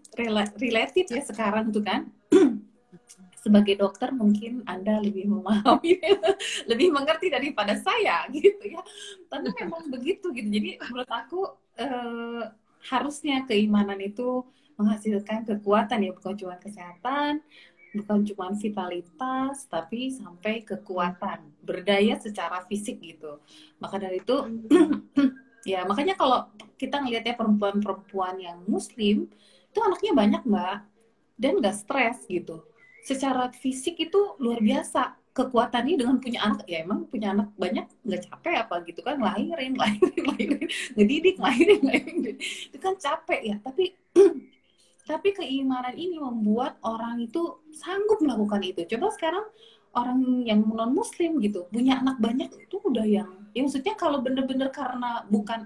related 0.58 1.06
ya 1.08 1.22
sekarang 1.22 1.70
tuh 1.70 1.84
kan. 1.86 2.10
sebagai 3.40 3.80
dokter 3.80 4.12
mungkin 4.12 4.62
Anda 4.68 5.00
lebih 5.00 5.32
memahami, 5.32 5.96
lebih 6.72 6.92
mengerti 6.92 7.32
daripada 7.32 7.74
saya 7.80 8.28
gitu 8.36 8.60
ya. 8.68 8.84
Tapi 9.32 9.48
memang 9.64 9.88
begitu 9.88 10.30
gitu. 10.36 10.50
Jadi 10.52 10.76
menurut 10.78 11.10
aku 11.10 11.42
eh, 11.80 12.44
harusnya 12.92 13.48
keimanan 13.48 14.00
itu 14.04 14.44
menghasilkan 14.80 15.44
kekuatan 15.44 16.08
ya 16.08 16.12
bukan 16.16 16.36
cuma 16.40 16.56
kesehatan, 16.56 17.44
bukan 17.92 18.20
cuma 18.32 18.56
vitalitas, 18.56 19.68
tapi 19.68 20.08
sampai 20.08 20.64
kekuatan, 20.64 21.52
berdaya 21.64 22.16
secara 22.16 22.64
fisik 22.68 23.04
gitu. 23.04 23.44
Maka 23.84 24.00
dari 24.00 24.24
itu 24.24 24.38
ya 25.68 25.84
makanya 25.84 26.16
kalau 26.16 26.48
kita 26.80 27.04
ngelihatnya 27.04 27.36
perempuan-perempuan 27.36 28.40
yang 28.40 28.64
muslim 28.64 29.28
itu 29.70 29.80
anaknya 29.84 30.12
banyak 30.16 30.42
mbak. 30.48 30.80
Dan 31.40 31.64
gak 31.64 31.78
stres 31.80 32.28
gitu. 32.28 32.68
Secara 33.06 33.48
fisik 33.56 33.96
itu 33.96 34.36
luar 34.44 34.60
biasa. 34.60 35.16
Kekuatannya 35.30 35.96
dengan 35.96 36.20
punya 36.20 36.44
anak 36.44 36.68
ya 36.68 36.84
emang 36.84 37.08
punya 37.08 37.32
anak 37.32 37.54
banyak 37.56 37.88
nggak 38.04 38.28
capek 38.28 38.56
apa 38.60 38.76
gitu 38.84 39.00
kan? 39.00 39.24
Lahirin 39.24 39.78
lahirin 39.82 40.24
lahirin. 40.26 40.68
Ngedidik 41.00 41.38
lahirin 41.40 41.80
lahirin. 41.86 42.36
Itu 42.44 42.78
kan 42.82 43.00
capek 43.00 43.56
ya. 43.56 43.56
Tapi 43.64 43.96
tapi 45.10 45.30
keimanan 45.32 45.96
ini 45.96 46.20
membuat 46.20 46.76
orang 46.84 47.24
itu 47.24 47.64
sanggup 47.72 48.20
melakukan 48.20 48.60
itu. 48.68 48.84
Coba 48.84 49.16
sekarang 49.16 49.46
orang 49.96 50.46
yang 50.46 50.62
non 50.66 50.94
muslim 50.94 51.42
gitu 51.42 51.66
punya 51.74 51.98
anak 52.02 52.22
banyak 52.22 52.50
itu 52.54 52.78
udah 52.78 53.06
yang 53.06 53.30
ya 53.54 53.66
maksudnya 53.66 53.98
kalau 53.98 54.22
bener-bener 54.22 54.70
karena 54.70 55.26
bukan 55.28 55.66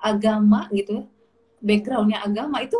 agama 0.00 0.66
gitu 0.74 1.06
backgroundnya 1.62 2.24
agama 2.24 2.64
itu 2.64 2.76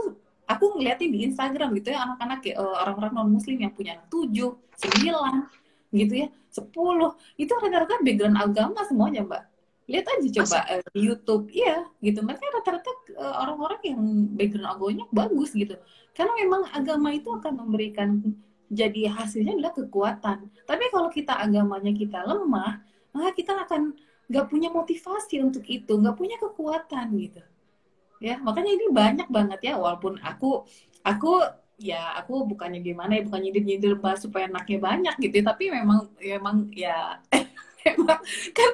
aku 0.50 0.80
ngeliatin 0.80 1.14
di 1.14 1.18
Instagram 1.30 1.70
gitu 1.78 1.94
ya 1.94 2.02
anak-anak 2.02 2.40
ya, 2.42 2.58
eh, 2.58 2.74
orang-orang 2.82 3.12
non 3.14 3.30
muslim 3.30 3.56
yang 3.62 3.72
punya 3.76 4.00
anak 4.00 4.10
tujuh 4.10 4.50
sembilan 4.74 5.46
gitu 5.94 6.26
ya 6.26 6.28
sepuluh 6.50 7.14
itu 7.38 7.50
rata-rata 7.54 8.02
background 8.02 8.38
agama 8.38 8.82
semuanya 8.84 9.22
mbak. 9.22 9.42
Lihat 9.90 10.06
aja 10.06 10.28
coba 10.42 10.58
uh, 10.70 10.82
di 10.94 11.00
YouTube 11.02 11.50
iya 11.50 11.82
gitu. 11.98 12.22
Mereka 12.22 12.46
rata-rata 12.62 12.90
uh, 13.18 13.42
orang-orang 13.42 13.80
yang 13.82 14.00
background 14.38 14.68
agamanya 14.70 15.04
bagus 15.10 15.50
gitu. 15.50 15.74
Karena 16.14 16.32
memang 16.38 16.62
agama 16.70 17.10
itu 17.10 17.26
akan 17.30 17.52
memberikan 17.66 18.22
jadi 18.70 19.10
hasilnya 19.10 19.58
adalah 19.58 19.74
kekuatan. 19.74 20.38
Tapi 20.64 20.84
kalau 20.94 21.10
kita 21.10 21.34
agamanya 21.36 21.90
kita 21.90 22.22
lemah 22.22 22.80
maka 23.10 23.34
kita 23.34 23.52
akan 23.66 23.98
nggak 24.30 24.46
punya 24.46 24.70
motivasi 24.70 25.42
untuk 25.42 25.66
itu 25.66 25.90
nggak 25.90 26.14
punya 26.14 26.38
kekuatan 26.38 27.06
gitu. 27.18 27.42
Ya 28.22 28.38
makanya 28.38 28.70
ini 28.78 28.86
banyak 28.94 29.28
banget 29.28 29.60
ya 29.66 29.74
walaupun 29.74 30.22
aku 30.22 30.62
aku 31.02 31.42
ya 31.80 32.14
aku 32.20 32.44
bukannya 32.44 32.84
gimana 32.84 33.16
ya 33.16 33.24
bukannya 33.24 33.50
nyindir 33.50 33.64
nyindir 33.64 33.94
bahas 33.96 34.20
supaya 34.20 34.46
anaknya 34.46 34.78
banyak 34.78 35.14
gitu 35.18 35.34
ya, 35.40 35.44
tapi 35.48 35.72
memang 35.72 36.12
ya, 36.20 36.36
memang 36.36 36.56
ya 36.76 37.16
emang 37.96 38.20
kan 38.52 38.70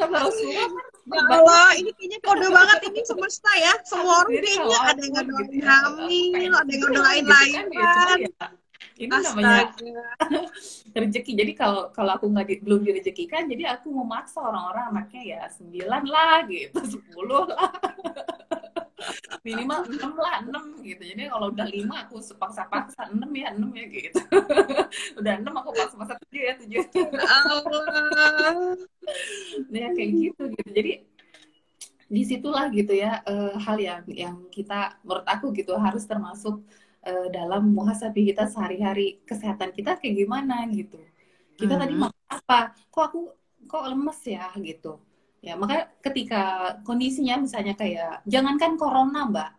kalau 0.00 0.32
Rasulullah 0.32 0.64
kan 0.72 0.88
Allah 1.36 1.76
ini 1.76 1.92
kayaknya 1.92 2.18
kode 2.24 2.48
banget 2.48 2.78
ini 2.88 3.00
semesta 3.04 3.52
ya 3.60 3.76
semua 3.84 4.24
orang 4.24 4.40
kayaknya 4.40 4.78
ada 4.88 5.02
yang 5.04 5.26
doain 5.28 5.46
gitu 5.52 5.54
ya, 5.60 5.68
hamil 5.68 6.52
ada 6.56 6.72
yang 6.72 6.80
doain 6.88 6.96
gitu 6.96 7.28
lain 7.28 7.52
kan, 7.52 7.66
ya, 7.68 8.48
ini 8.96 9.12
Astaga. 9.12 9.28
namanya 9.36 9.64
rezeki. 11.00 11.32
Jadi 11.36 11.52
kalau 11.52 11.92
kalau 11.92 12.16
aku 12.16 12.26
nggak 12.32 12.46
di, 12.48 12.54
belum 12.64 12.80
direzekikan 12.84 13.44
jadi 13.48 13.76
aku 13.76 13.92
memaksa 13.92 14.40
orang-orang 14.40 14.96
anaknya 14.96 15.22
ya 15.22 15.40
sembilan 15.52 16.02
lah 16.08 16.36
gitu 16.48 16.80
sepuluh 16.96 17.44
lah. 17.48 17.72
Minimal 19.46 19.86
enam 19.92 20.12
lah 20.18 20.34
enam 20.42 20.64
gitu. 20.82 21.02
Jadi 21.04 21.28
kalau 21.30 21.52
udah 21.52 21.68
lima 21.68 22.08
aku 22.08 22.18
sepaksa-paksa 22.18 23.12
enam 23.12 23.30
ya 23.36 23.54
enam 23.54 23.70
ya 23.76 23.86
gitu. 23.86 24.18
Udah 25.20 25.32
enam 25.38 25.54
aku 25.60 25.70
paksa-paksa 25.76 26.18
tujuh 26.26 26.42
ya 26.42 26.52
tujuh. 26.58 26.82
Allah. 27.22 28.74
Ya 29.70 29.92
kayak 29.94 30.10
gitu 30.10 30.42
gitu. 30.50 30.70
Jadi 30.74 30.92
di 32.06 32.22
situlah 32.22 32.70
gitu 32.70 32.94
ya 32.94 33.18
uh, 33.26 33.58
hal 33.58 33.76
yang 33.82 34.02
yang 34.06 34.36
kita 34.50 34.94
menurut 35.02 35.26
aku 35.26 35.50
gitu 35.50 35.74
harus 35.74 36.06
termasuk 36.06 36.62
uh, 37.06 37.28
dalam 37.30 37.70
muhasabah 37.70 38.18
kita 38.18 38.44
sehari-hari 38.50 39.22
kesehatan 39.22 39.70
kita 39.70 39.96
kayak 39.96 40.26
gimana 40.26 40.66
gitu. 40.74 40.98
Kita 41.56 41.78
hmm. 41.78 41.82
tadi 41.86 41.94
makan 41.94 42.26
apa? 42.28 42.60
Kok 42.90 43.04
aku 43.06 43.20
kok 43.70 43.84
lemes 43.86 44.20
ya 44.26 44.50
gitu. 44.58 44.98
Ya 45.40 45.54
makanya 45.54 45.94
ketika 46.02 46.42
kondisinya 46.82 47.38
misalnya 47.38 47.78
kayak 47.78 48.26
jangankan 48.26 48.74
corona 48.74 49.30
mbak. 49.30 49.50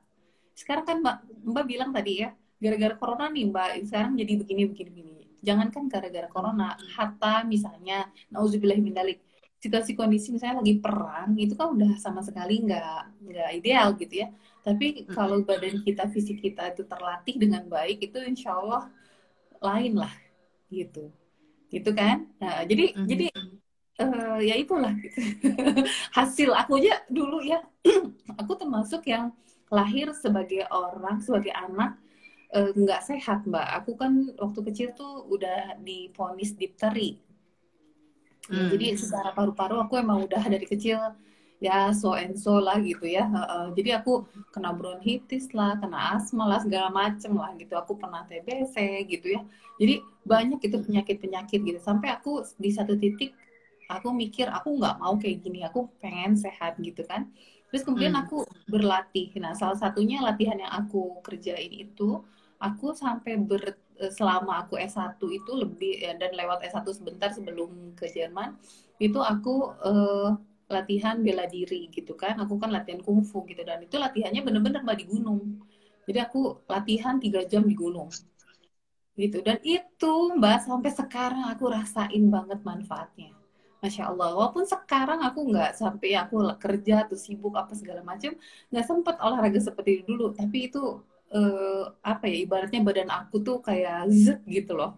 Sekarang 0.53 0.85
kan 0.85 0.97
mbak 0.99 1.17
mbak 1.47 1.65
bilang 1.65 1.89
tadi 1.95 2.27
ya 2.27 2.29
gara-gara 2.59 2.95
corona 2.99 3.31
nih 3.31 3.45
mbak 3.47 3.69
sekarang 3.87 4.13
jadi 4.19 4.33
begini 4.35 4.61
begini 4.67 4.89
begini. 4.91 5.23
Jangankan 5.41 5.87
gara-gara 5.87 6.27
corona 6.27 6.75
hatta 6.97 7.47
misalnya 7.47 8.09
nauzubillah 8.29 8.77
mindalik 8.77 9.23
situasi 9.57 9.97
kondisi 9.97 10.29
misalnya 10.29 10.61
lagi 10.61 10.77
perang 10.77 11.33
itu 11.33 11.57
kan 11.57 11.73
udah 11.73 11.97
sama 11.97 12.21
sekali 12.21 12.61
nggak 12.61 13.25
nggak 13.25 13.49
ideal 13.57 13.97
gitu 13.97 14.21
ya 14.21 14.27
tapi 14.67 15.07
kalau 15.07 15.47
badan 15.47 15.79
kita 15.79 16.11
fisik 16.11 16.43
kita 16.43 16.75
itu 16.75 16.83
terlatih 16.83 17.39
dengan 17.39 17.63
baik 17.71 18.03
itu 18.11 18.19
insya 18.19 18.51
Allah 18.51 18.91
lain 19.63 19.95
lah 19.95 20.11
gitu 20.67 21.07
gitu 21.71 21.95
kan 21.95 22.27
nah 22.35 22.67
jadi 22.67 22.91
mm 22.91 22.99
-hmm. 22.99 23.07
jadi 23.07 23.25
uh, 24.03 24.39
ya 24.43 24.55
itulah 24.59 24.91
gitu. 24.99 25.19
hasil 26.19 26.51
aku 26.51 26.83
aja 26.83 26.99
dulu 27.07 27.39
ya 27.47 27.63
aku 28.43 28.59
termasuk 28.59 29.07
yang 29.07 29.31
lahir 29.71 30.11
sebagai 30.11 30.67
orang 30.71 31.19
sebagai 31.19 31.51
anak 31.51 31.99
eh, 32.55 32.71
nggak 32.71 33.01
uh, 33.03 33.05
sehat 33.07 33.43
mbak 33.43 33.67
aku 33.83 33.99
kan 33.99 34.31
waktu 34.39 34.59
kecil 34.71 34.87
tuh 34.95 35.27
udah 35.27 35.75
diponis 35.83 36.55
difteri 36.55 37.19
hmm. 38.47 38.71
jadi 38.71 38.95
secara 38.95 39.35
paru-paru 39.35 39.79
aku 39.83 39.99
emang 39.99 40.23
udah 40.23 40.39
dari 40.47 40.63
kecil 40.63 40.99
ya 41.57 41.89
so 41.89 42.13
and 42.13 42.37
so 42.37 42.61
lah 42.61 42.77
gitu 42.81 43.05
ya. 43.09 43.25
Uh, 43.29 43.39
uh, 43.45 43.65
jadi 43.73 44.01
aku 44.01 44.25
kena 44.53 44.73
bronkitis 44.73 45.49
lah 45.57 45.77
kena 45.81 46.17
asma 46.17 46.45
lah 46.45 46.59
segala 46.61 46.93
macem 46.93 47.33
lah 47.33 47.53
gitu. 47.57 47.73
Aku 47.73 47.97
pernah 47.97 48.25
TBC 48.29 49.05
gitu 49.09 49.37
ya. 49.37 49.41
Jadi 49.81 50.01
banyak 50.25 50.59
itu 50.61 50.77
penyakit 50.81 51.17
penyakit 51.21 51.59
gitu. 51.65 51.79
Sampai 51.81 52.13
aku 52.13 52.45
di 52.61 52.69
satu 52.69 52.93
titik 52.97 53.33
aku 53.87 54.11
mikir 54.11 54.51
aku 54.51 54.75
nggak 54.75 54.99
mau 54.99 55.15
kayak 55.15 55.47
gini 55.47 55.63
aku 55.63 55.89
pengen 56.03 56.37
sehat 56.37 56.77
gitu 56.77 57.01
kan. 57.07 57.29
Terus 57.73 57.83
kemudian 57.83 58.15
hmm. 58.15 58.23
aku 58.27 58.37
berlatih. 58.69 59.33
Nah 59.41 59.57
salah 59.57 59.75
satunya 59.75 60.21
latihan 60.21 60.55
yang 60.55 60.71
aku 60.71 61.19
kerjain 61.25 61.73
itu 61.73 62.21
aku 62.61 62.93
sampai 62.93 63.37
ber 63.37 63.77
eh, 63.97 64.11
selama 64.13 64.65
aku 64.65 64.77
S1 64.77 65.17
itu 65.21 65.51
lebih 65.53 66.01
ya, 66.01 66.13
dan 66.17 66.33
lewat 66.33 66.65
S1 66.65 66.85
sebentar 66.93 67.29
sebelum 67.33 67.93
ke 67.93 68.09
Jerman 68.09 68.57
itu 68.97 69.21
aku 69.21 69.77
uh, 69.85 70.33
latihan 70.67 71.19
bela 71.23 71.47
diri 71.47 71.87
gitu 71.91 72.13
kan. 72.13 72.35
Aku 72.43 72.59
kan 72.61 72.69
latihan 72.71 72.99
kungfu 73.03 73.47
gitu 73.47 73.63
dan 73.63 73.83
itu 73.83 73.95
latihannya 73.95 74.41
bener-bener 74.43 74.83
mbak 74.83 74.97
di 75.01 75.05
gunung. 75.07 75.63
Jadi 76.07 76.19
aku 76.23 76.63
latihan 76.67 77.19
tiga 77.19 77.43
jam 77.47 77.63
di 77.67 77.75
gunung. 77.75 78.11
Gitu. 79.17 79.41
Dan 79.41 79.57
itu 79.63 80.13
mbak 80.37 80.63
sampai 80.67 80.91
sekarang 80.93 81.43
aku 81.51 81.71
rasain 81.71 82.23
banget 82.29 82.59
manfaatnya. 82.63 83.33
Masya 83.77 84.09
Allah, 84.09 84.33
walaupun 84.33 84.65
sekarang 84.65 85.21
aku 85.21 85.53
nggak 85.53 85.77
sampai 85.77 86.17
aku 86.17 86.41
kerja 86.57 87.05
atau 87.05 87.13
sibuk 87.13 87.53
apa 87.53 87.77
segala 87.77 88.01
macam, 88.01 88.33
nggak 88.73 88.85
sempet 88.89 89.15
olahraga 89.21 89.61
seperti 89.61 90.01
dulu. 90.01 90.33
Tapi 90.33 90.57
itu 90.65 90.81
eh, 91.29 91.83
apa 92.01 92.25
ya 92.25 92.37
ibaratnya 92.41 92.81
badan 92.81 93.09
aku 93.13 93.35
tuh 93.45 93.61
kayak 93.61 94.09
zet 94.09 94.41
gitu 94.49 94.73
loh. 94.73 94.97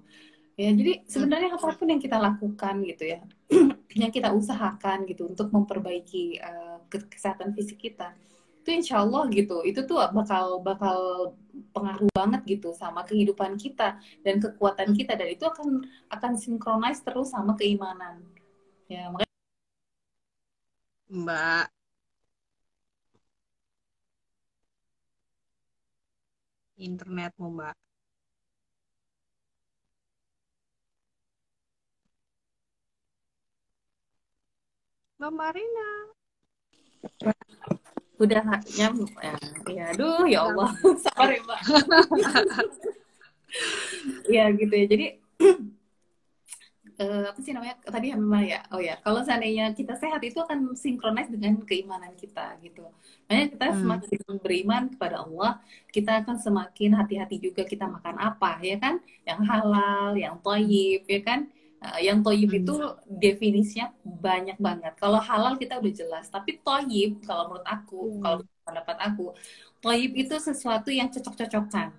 Ya, 0.59 0.75
jadi 0.75 1.07
sebenarnya 1.07 1.55
apa 1.55 1.71
pun 1.71 1.87
yang 1.87 2.03
kita 2.03 2.19
lakukan 2.19 2.83
gitu 2.83 3.03
ya, 3.15 3.23
yang 3.97 4.11
kita 4.13 4.29
usahakan 4.29 5.05
gitu 5.09 5.25
untuk 5.31 5.49
memperbaiki 5.49 6.37
uh, 6.41 6.77
kesehatan 6.89 7.57
fisik 7.57 7.81
kita, 7.81 8.13
itu 8.61 8.69
insya 8.69 9.01
Allah 9.01 9.25
gitu, 9.33 9.65
itu 9.65 9.81
tuh 9.89 9.97
bakal 10.13 10.61
bakal 10.61 10.97
pengaruh 11.73 12.09
banget 12.13 12.41
gitu 12.45 12.69
sama 12.77 13.01
kehidupan 13.09 13.57
kita 13.57 13.97
dan 14.25 14.35
kekuatan 14.43 14.93
kita 14.93 15.17
dan 15.17 15.27
itu 15.33 15.43
akan 15.47 15.81
akan 16.13 16.31
sinkronis 16.37 17.01
terus 17.01 17.33
sama 17.33 17.57
keimanan. 17.57 18.21
Ya, 18.89 19.09
makanya 19.09 19.37
Mbak 21.09 21.65
internetmu 26.79 27.47
Mbak. 27.57 27.88
Mbak 35.19 35.35
Marina. 35.35 35.89
Udah 38.23 38.39
nyam 38.79 39.03
ya, 39.19 39.35
ya 39.67 39.83
aduh 39.91 40.23
ya 40.23 40.47
Allah. 40.47 40.71
Sabar 41.03 41.35
ya, 41.35 41.43
Mbak. 41.43 41.59
ya 44.39 44.43
gitu 44.55 44.73
ya. 44.79 44.85
Jadi 44.87 45.05
uh, 47.03 47.23
apa 47.35 47.39
sih 47.43 47.51
namanya 47.51 47.75
tadi 47.83 48.15
memang 48.15 48.47
ya 48.47 48.63
oh 48.71 48.79
ya 48.79 48.95
kalau 49.03 49.19
seandainya 49.19 49.75
kita 49.75 49.99
sehat 49.99 50.23
itu 50.23 50.39
akan 50.39 50.71
sinkronis 50.79 51.27
dengan 51.27 51.67
keimanan 51.67 52.15
kita 52.15 52.55
gitu 52.63 52.87
makanya 53.27 53.47
kita 53.59 53.65
hmm. 53.71 53.75
semakin 53.75 54.19
beriman 54.39 54.83
kepada 54.95 55.27
Allah 55.27 55.59
kita 55.91 56.23
akan 56.23 56.39
semakin 56.39 56.95
hati-hati 56.95 57.43
juga 57.43 57.67
kita 57.67 57.91
makan 57.91 58.19
apa 58.19 58.59
ya 58.63 58.79
kan 58.79 59.03
yang 59.23 59.39
halal 59.43 60.15
yang 60.15 60.35
toyib 60.43 61.03
ya 61.07 61.19
kan 61.23 61.47
Uh, 61.79 61.95
yang 62.03 62.19
toyib 62.19 62.51
itu 62.51 62.75
hmm. 62.75 62.99
definisinya 63.07 63.95
banyak 64.03 64.59
banget. 64.59 64.99
Kalau 64.99 65.15
halal 65.15 65.55
kita 65.55 65.79
udah 65.79 65.93
jelas, 65.95 66.27
tapi 66.27 66.59
toyib 66.59 67.23
kalau 67.23 67.47
menurut 67.47 67.63
aku, 67.63 68.19
hmm. 68.19 68.19
kalau 68.19 68.37
pendapat 68.67 68.97
aku, 68.99 69.25
toyib 69.79 70.11
itu 70.19 70.35
sesuatu 70.43 70.91
yang 70.91 71.07
cocok-cocokan 71.07 71.95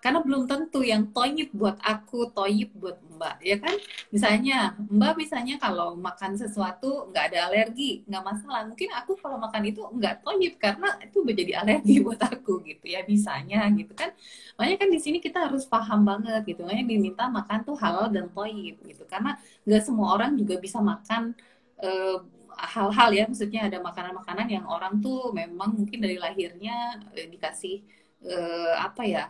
karena 0.00 0.24
belum 0.24 0.48
tentu 0.48 0.80
yang 0.80 1.12
toyib 1.12 1.52
buat 1.52 1.76
aku 1.84 2.32
toyib 2.32 2.72
buat 2.80 2.96
mbak 3.20 3.36
ya 3.44 3.56
kan? 3.60 3.76
Misalnya 4.08 4.72
mbak 4.88 5.12
misalnya 5.20 5.60
kalau 5.60 5.92
makan 5.92 6.40
sesuatu 6.40 7.12
nggak 7.12 7.24
ada 7.32 7.38
alergi 7.52 8.00
nggak 8.08 8.24
masalah. 8.24 8.64
Mungkin 8.64 8.88
aku 8.96 9.12
kalau 9.20 9.36
makan 9.36 9.62
itu 9.68 9.80
nggak 9.84 10.24
toyib 10.24 10.56
karena 10.56 10.88
itu 11.04 11.18
menjadi 11.20 11.52
alergi 11.60 11.94
buat 12.06 12.20
aku 12.24 12.64
gitu 12.64 12.84
ya 12.88 13.04
bisanya 13.04 13.68
gitu 13.76 13.92
kan. 13.92 14.10
Makanya 14.56 14.76
kan 14.80 14.88
di 14.88 15.00
sini 15.04 15.18
kita 15.20 15.38
harus 15.52 15.68
paham 15.68 16.00
banget 16.08 16.48
gitu. 16.48 16.64
Makanya 16.64 16.84
diminta 16.88 17.24
makan 17.28 17.58
tuh 17.68 17.76
halal 17.76 18.08
dan 18.08 18.32
toyib 18.32 18.80
gitu. 18.88 19.04
Karena 19.04 19.36
nggak 19.68 19.82
semua 19.84 20.16
orang 20.16 20.32
juga 20.40 20.56
bisa 20.56 20.80
makan 20.80 21.36
uh, 21.84 22.24
hal-hal 22.56 23.10
ya. 23.12 23.24
Maksudnya 23.28 23.68
ada 23.68 23.78
makanan-makanan 23.84 24.48
yang 24.48 24.64
orang 24.64 24.96
tuh 25.04 25.28
memang 25.36 25.76
mungkin 25.76 26.00
dari 26.00 26.16
lahirnya 26.16 27.04
eh, 27.12 27.28
dikasih 27.28 27.84
uh, 28.24 28.74
apa 28.80 29.04
ya 29.04 29.24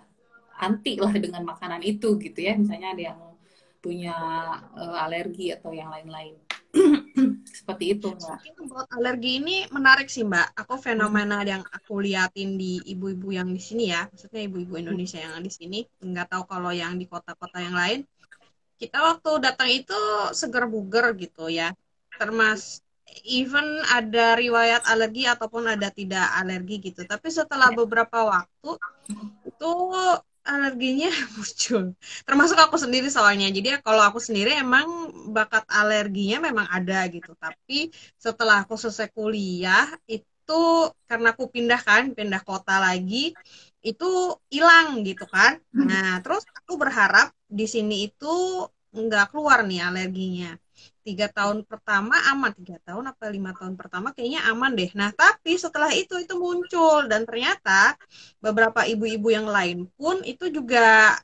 anti 0.61 1.01
lah 1.01 1.12
dengan 1.16 1.42
makanan 1.49 1.81
itu 1.83 2.20
gitu 2.20 2.38
ya 2.38 2.55
misalnya 2.55 2.92
ada 2.92 3.03
yang 3.12 3.20
punya 3.81 4.16
uh, 4.77 5.05
alergi 5.09 5.57
atau 5.57 5.73
yang 5.73 5.88
lain-lain 5.88 6.37
seperti 7.59 7.99
itu 7.99 8.14
mbak. 8.14 8.38
Buat 8.70 8.88
alergi 8.94 9.42
ini 9.42 9.66
menarik 9.75 10.07
sih 10.07 10.23
mbak. 10.23 10.55
Aku 10.55 10.79
fenomena 10.79 11.42
hmm. 11.42 11.49
yang 11.49 11.62
aku 11.66 11.99
liatin 11.99 12.55
di 12.55 12.79
ibu-ibu 12.87 13.35
yang 13.35 13.51
di 13.51 13.59
sini 13.59 13.90
ya, 13.90 14.07
maksudnya 14.07 14.46
ibu-ibu 14.46 14.79
Indonesia 14.79 15.18
yang 15.18 15.42
di 15.42 15.51
sini. 15.51 15.83
Nggak 15.99 16.31
tahu 16.31 16.42
kalau 16.46 16.70
yang 16.70 16.94
di 16.96 17.11
kota-kota 17.11 17.59
yang 17.59 17.75
lain. 17.75 18.01
Kita 18.81 18.96
waktu 19.03 19.31
datang 19.44 19.68
itu 19.68 19.99
seger 20.33 20.64
buger 20.70 21.12
gitu 21.18 21.53
ya. 21.53 21.75
Termas 22.16 22.81
even 23.27 23.66
ada 23.90 24.38
riwayat 24.38 24.87
alergi 24.87 25.27
ataupun 25.27 25.75
ada 25.75 25.90
tidak 25.90 26.31
alergi 26.38 26.79
gitu. 26.81 27.03
Tapi 27.05 27.29
setelah 27.29 27.75
ya. 27.75 27.77
beberapa 27.77 28.18
waktu 28.25 28.70
itu 29.44 29.73
alerginya 30.44 31.09
muncul. 31.37 31.94
Termasuk 32.26 32.59
aku 32.59 32.76
sendiri 32.81 33.09
soalnya. 33.12 33.46
Jadi 33.53 33.66
ya 33.74 33.79
kalau 33.85 34.03
aku 34.09 34.18
sendiri 34.22 34.57
emang 34.57 34.87
bakat 35.37 35.64
alerginya 35.68 36.37
memang 36.48 36.66
ada 36.70 37.07
gitu. 37.12 37.33
Tapi 37.37 37.92
setelah 38.16 38.64
aku 38.64 38.74
selesai 38.81 39.09
kuliah 39.12 39.87
itu 40.09 40.62
karena 41.09 41.33
aku 41.35 41.44
pindah 41.55 41.81
kan, 41.81 42.03
pindah 42.16 42.42
kota 42.42 42.83
lagi, 42.83 43.37
itu 43.85 44.05
hilang 44.50 45.07
gitu 45.09 45.24
kan. 45.29 45.61
Hmm. 45.72 45.87
Nah, 45.88 46.09
terus 46.24 46.42
aku 46.59 46.72
berharap 46.81 47.31
di 47.46 47.66
sini 47.70 48.11
itu 48.11 48.26
nggak 48.90 49.31
keluar 49.31 49.62
nih 49.62 49.87
alerginya 49.87 50.59
tiga 51.11 51.27
tahun 51.27 51.66
pertama 51.66 52.14
aman. 52.31 52.55
Tiga 52.55 52.79
tahun 52.87 53.05
apa 53.11 53.25
lima 53.35 53.51
tahun 53.59 53.75
pertama 53.81 54.14
kayaknya 54.14 54.46
aman 54.51 54.70
deh. 54.79 54.90
Nah 54.94 55.11
tapi 55.11 55.59
setelah 55.59 55.90
itu 55.90 56.14
itu 56.23 56.35
muncul. 56.38 57.11
Dan 57.11 57.27
ternyata 57.29 57.99
beberapa 58.38 58.87
ibu-ibu 58.87 59.29
yang 59.35 59.51
lain 59.51 59.90
pun 59.99 60.23
itu 60.23 60.46
juga 60.55 61.18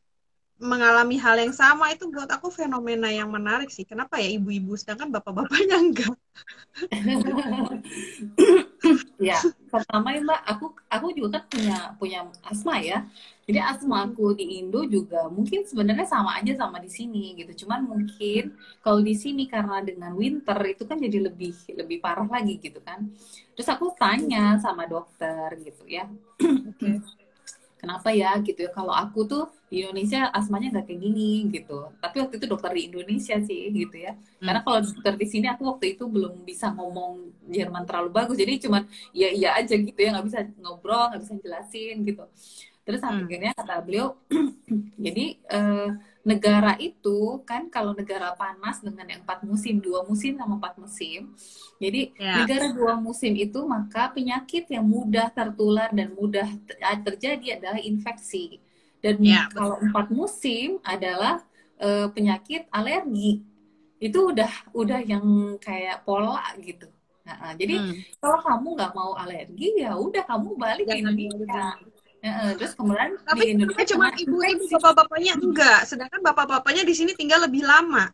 mengalami 0.59 1.14
hal 1.22 1.38
yang 1.38 1.55
sama. 1.55 1.94
Itu 1.94 2.11
buat 2.11 2.27
aku 2.27 2.51
fenomena 2.51 3.07
yang 3.14 3.31
menarik 3.31 3.70
sih. 3.70 3.87
Kenapa 3.87 4.18
ya 4.18 4.35
ibu-ibu? 4.35 4.75
Sedangkan 4.75 5.14
bapak-bapaknya 5.14 5.79
enggak 5.85 6.16
ya 9.20 9.38
pertama 9.72 10.14
ya 10.14 10.20
mbak 10.22 10.40
aku 10.46 10.66
aku 10.87 11.07
juga 11.16 11.40
kan 11.40 11.44
punya 11.51 11.79
punya 11.99 12.20
asma 12.46 12.79
ya 12.81 13.05
jadi 13.46 13.62
asma 13.62 14.11
aku 14.11 14.35
di 14.35 14.59
Indo 14.59 14.83
juga 14.90 15.31
mungkin 15.31 15.62
sebenarnya 15.62 16.03
sama 16.03 16.35
aja 16.35 16.51
sama 16.59 16.83
di 16.83 16.90
sini 16.90 17.38
gitu. 17.38 17.62
Cuman 17.62 17.87
mungkin 17.87 18.59
kalau 18.83 18.99
di 18.99 19.14
sini 19.14 19.46
karena 19.46 19.79
dengan 19.87 20.18
winter 20.18 20.59
itu 20.66 20.83
kan 20.83 20.99
jadi 20.99 21.31
lebih 21.31 21.55
lebih 21.79 22.03
parah 22.03 22.27
lagi 22.27 22.59
gitu 22.59 22.83
kan. 22.83 23.07
Terus 23.55 23.70
aku 23.70 23.94
tanya 23.94 24.59
sama 24.59 24.90
dokter 24.90 25.62
gitu 25.62 25.87
ya. 25.87 26.11
Kenapa 27.87 28.11
ya 28.11 28.35
gitu 28.42 28.66
ya? 28.66 28.70
Kalau 28.75 28.90
aku 28.90 29.22
tuh 29.31 29.46
di 29.70 29.87
Indonesia 29.87 30.27
asmanya 30.35 30.75
nggak 30.75 30.90
kayak 30.90 31.01
gini 31.07 31.46
gitu. 31.55 31.87
Tapi 32.03 32.16
waktu 32.18 32.35
itu 32.42 32.46
dokter 32.51 32.75
di 32.75 32.83
Indonesia 32.90 33.38
sih 33.38 33.70
gitu 33.70 33.94
ya. 33.94 34.18
Karena 34.42 34.61
kalau 34.66 34.83
dokter 34.83 35.14
di 35.14 35.27
sini 35.31 35.46
aku 35.46 35.62
waktu 35.70 35.94
itu 35.94 36.11
belum 36.11 36.42
bisa 36.42 36.75
ngomong 36.75 37.31
Jerman 37.46 37.87
terlalu 37.87 38.11
bagus. 38.11 38.35
Jadi 38.35 38.66
cuman 38.66 38.83
iya 39.14 39.31
iya 39.31 39.51
aja 39.55 39.79
gitu 39.79 39.94
ya 39.94 40.18
nggak 40.18 40.27
bisa 40.27 40.38
ngobrol 40.59 41.14
nggak 41.14 41.22
bisa 41.22 41.35
jelasin 41.38 42.03
gitu. 42.03 42.27
Terus 42.83 43.03
hmm. 43.03 43.27
akhirnya 43.27 43.53
kata 43.55 43.75
beliau, 43.83 44.14
jadi 45.07 45.25
eh, 45.38 45.88
negara 46.26 46.74
itu 46.82 47.38
kan 47.46 47.70
kalau 47.70 47.94
negara 47.94 48.34
panas 48.34 48.82
dengan 48.82 49.06
yang 49.06 49.22
empat 49.22 49.46
musim, 49.46 49.78
dua 49.78 50.02
musim 50.02 50.34
sama 50.34 50.58
empat 50.58 50.74
musim. 50.74 51.30
Jadi 51.78 52.10
yeah. 52.18 52.42
negara 52.42 52.74
dua 52.74 52.98
musim 52.98 53.32
itu 53.38 53.62
maka 53.62 54.10
penyakit 54.10 54.66
yang 54.66 54.82
mudah 54.82 55.30
tertular 55.30 55.86
dan 55.94 56.10
mudah 56.18 56.50
terjadi 57.06 57.62
adalah 57.62 57.78
infeksi. 57.78 58.58
Dan 58.98 59.22
yeah, 59.22 59.46
kalau 59.54 59.78
empat 59.78 60.10
musim 60.10 60.82
adalah 60.82 61.46
eh, 61.78 62.10
penyakit 62.10 62.66
alergi. 62.74 63.46
Itu 64.02 64.34
udah 64.34 64.74
udah 64.74 65.00
yang 65.06 65.56
kayak 65.62 66.02
pola 66.02 66.42
gitu 66.58 66.90
Nah, 67.26 67.58
jadi 67.58 67.74
hmm. 67.82 68.22
kalau 68.22 68.38
kamu 68.38 68.68
nggak 68.78 68.92
mau 68.94 69.12
alergi 69.18 69.82
ya 69.82 69.98
udah 69.98 70.22
kamu 70.22 70.54
balik 70.54 70.86
Jangan 70.86 71.10
ke 71.10 71.26
Indonesia. 71.26 71.66
Terus 72.56 72.72
kemudian 72.74 73.12
Tapi 73.22 73.40
di 73.42 73.46
Indonesia 73.54 73.84
cuma 73.94 74.06
ibu-ibu 74.16 74.64
bapak-bapaknya 74.78 75.32
enggak, 75.36 75.80
sedangkan 75.84 76.20
bapak-bapaknya 76.24 76.82
di 76.82 76.94
sini 76.96 77.12
tinggal 77.12 77.44
lebih 77.44 77.62
lama. 77.62 78.10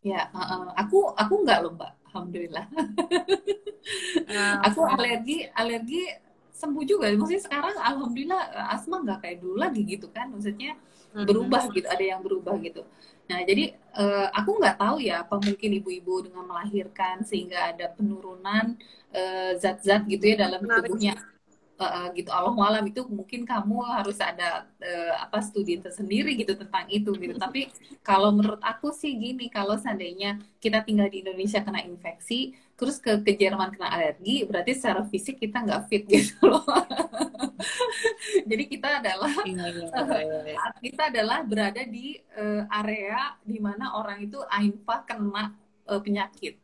Ya, 0.00 0.32
uh, 0.32 0.40
uh, 0.40 0.64
aku 0.80 1.12
aku 1.12 1.44
enggak 1.44 1.60
loh 1.60 1.76
mbak, 1.76 1.92
alhamdulillah. 2.08 2.66
Uh, 4.28 4.56
aku 4.64 4.80
alergi 4.84 5.48
alergi 5.56 6.04
sembuh 6.52 6.84
juga. 6.84 7.08
Maksudnya 7.12 7.42
sekarang 7.44 7.74
alhamdulillah 7.76 8.70
asma 8.72 9.00
nggak 9.04 9.18
kayak 9.24 9.38
dulu 9.40 9.56
lagi 9.60 9.82
gitu 9.84 10.08
kan. 10.08 10.32
Maksudnya 10.32 10.76
hmm. 11.16 11.26
berubah 11.28 11.68
gitu, 11.72 11.88
ada 11.88 12.04
yang 12.04 12.20
berubah 12.20 12.56
gitu. 12.60 12.84
Nah, 13.28 13.40
jadi 13.46 13.76
uh, 13.96 14.28
aku 14.36 14.60
nggak 14.60 14.76
tahu 14.80 14.96
ya 15.04 15.22
apa 15.24 15.36
mungkin 15.36 15.70
ibu-ibu 15.80 16.28
dengan 16.28 16.44
melahirkan 16.48 17.22
sehingga 17.24 17.72
ada 17.72 17.88
penurunan 17.92 18.76
zat-zat 19.58 20.06
uh, 20.06 20.08
gitu 20.08 20.22
ya 20.22 20.46
dalam 20.46 20.62
tubuhnya 20.62 21.18
uh, 21.84 22.08
gitu. 22.12 22.28
Allah 22.28 22.52
malam 22.52 22.84
itu 22.84 23.00
mungkin 23.08 23.48
kamu 23.48 23.80
harus 23.88 24.20
ada 24.20 24.68
uh, 24.80 25.14
apa 25.24 25.40
studi 25.40 25.80
tersendiri 25.80 26.36
gitu 26.36 26.52
tentang 26.54 26.84
itu 26.92 27.10
gitu. 27.16 27.34
Tapi 27.40 27.72
kalau 28.04 28.30
menurut 28.30 28.60
aku 28.60 28.92
sih 28.92 29.16
gini 29.16 29.48
kalau 29.48 29.80
seandainya 29.80 30.36
kita 30.60 30.84
tinggal 30.84 31.08
di 31.08 31.24
Indonesia 31.24 31.64
kena 31.64 31.80
infeksi 31.82 32.52
terus 32.76 32.96
ke 32.96 33.20
ke 33.20 33.36
Jerman 33.36 33.76
kena 33.76 33.92
alergi 33.92 34.48
berarti 34.48 34.72
secara 34.72 35.04
fisik 35.04 35.36
kita 35.36 35.60
nggak 35.60 35.82
fit 35.88 36.04
gitu 36.12 36.48
loh. 36.48 36.64
Jadi 38.50 38.64
kita 38.66 39.04
adalah 39.04 39.32
iya, 39.44 39.64
iya, 39.68 39.84
iya, 40.48 40.68
kita 40.80 41.02
adalah 41.12 41.38
berada 41.44 41.82
di 41.84 42.16
uh, 42.36 42.64
area 42.82 43.36
di 43.44 43.60
mana 43.60 43.96
orang 43.96 44.24
itu 44.24 44.40
ainfa 44.48 45.04
kena 45.04 45.52
uh, 45.88 46.00
penyakit. 46.00 46.56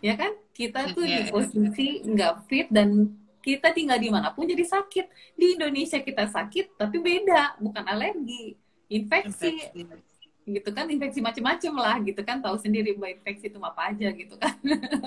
Ya 0.00 0.16
kan? 0.16 0.32
Kita 0.56 0.92
tuh 0.92 1.04
di 1.04 1.28
posisi 1.28 2.02
nggak 2.04 2.34
fit 2.48 2.68
dan 2.72 3.19
kita 3.40 3.72
tinggal 3.72 3.96
di 3.96 4.12
mana 4.12 4.30
pun 4.30 4.44
jadi 4.44 4.64
sakit 4.64 5.06
di 5.34 5.56
Indonesia 5.56 5.98
kita 6.00 6.28
sakit 6.28 6.76
tapi 6.76 7.00
beda 7.00 7.56
bukan 7.56 7.84
alergi 7.88 8.56
infeksi, 8.90 9.70
infeksi. 9.72 10.24
gitu 10.50 10.70
kan 10.74 10.90
infeksi 10.90 11.22
macam-macam 11.22 11.72
lah 11.78 11.96
gitu 12.02 12.20
kan 12.26 12.42
tahu 12.42 12.58
sendiri 12.58 12.98
bahwa 12.98 13.14
infeksi 13.14 13.48
itu 13.48 13.58
apa 13.62 13.94
aja 13.94 14.08
gitu 14.10 14.34
kan 14.34 14.58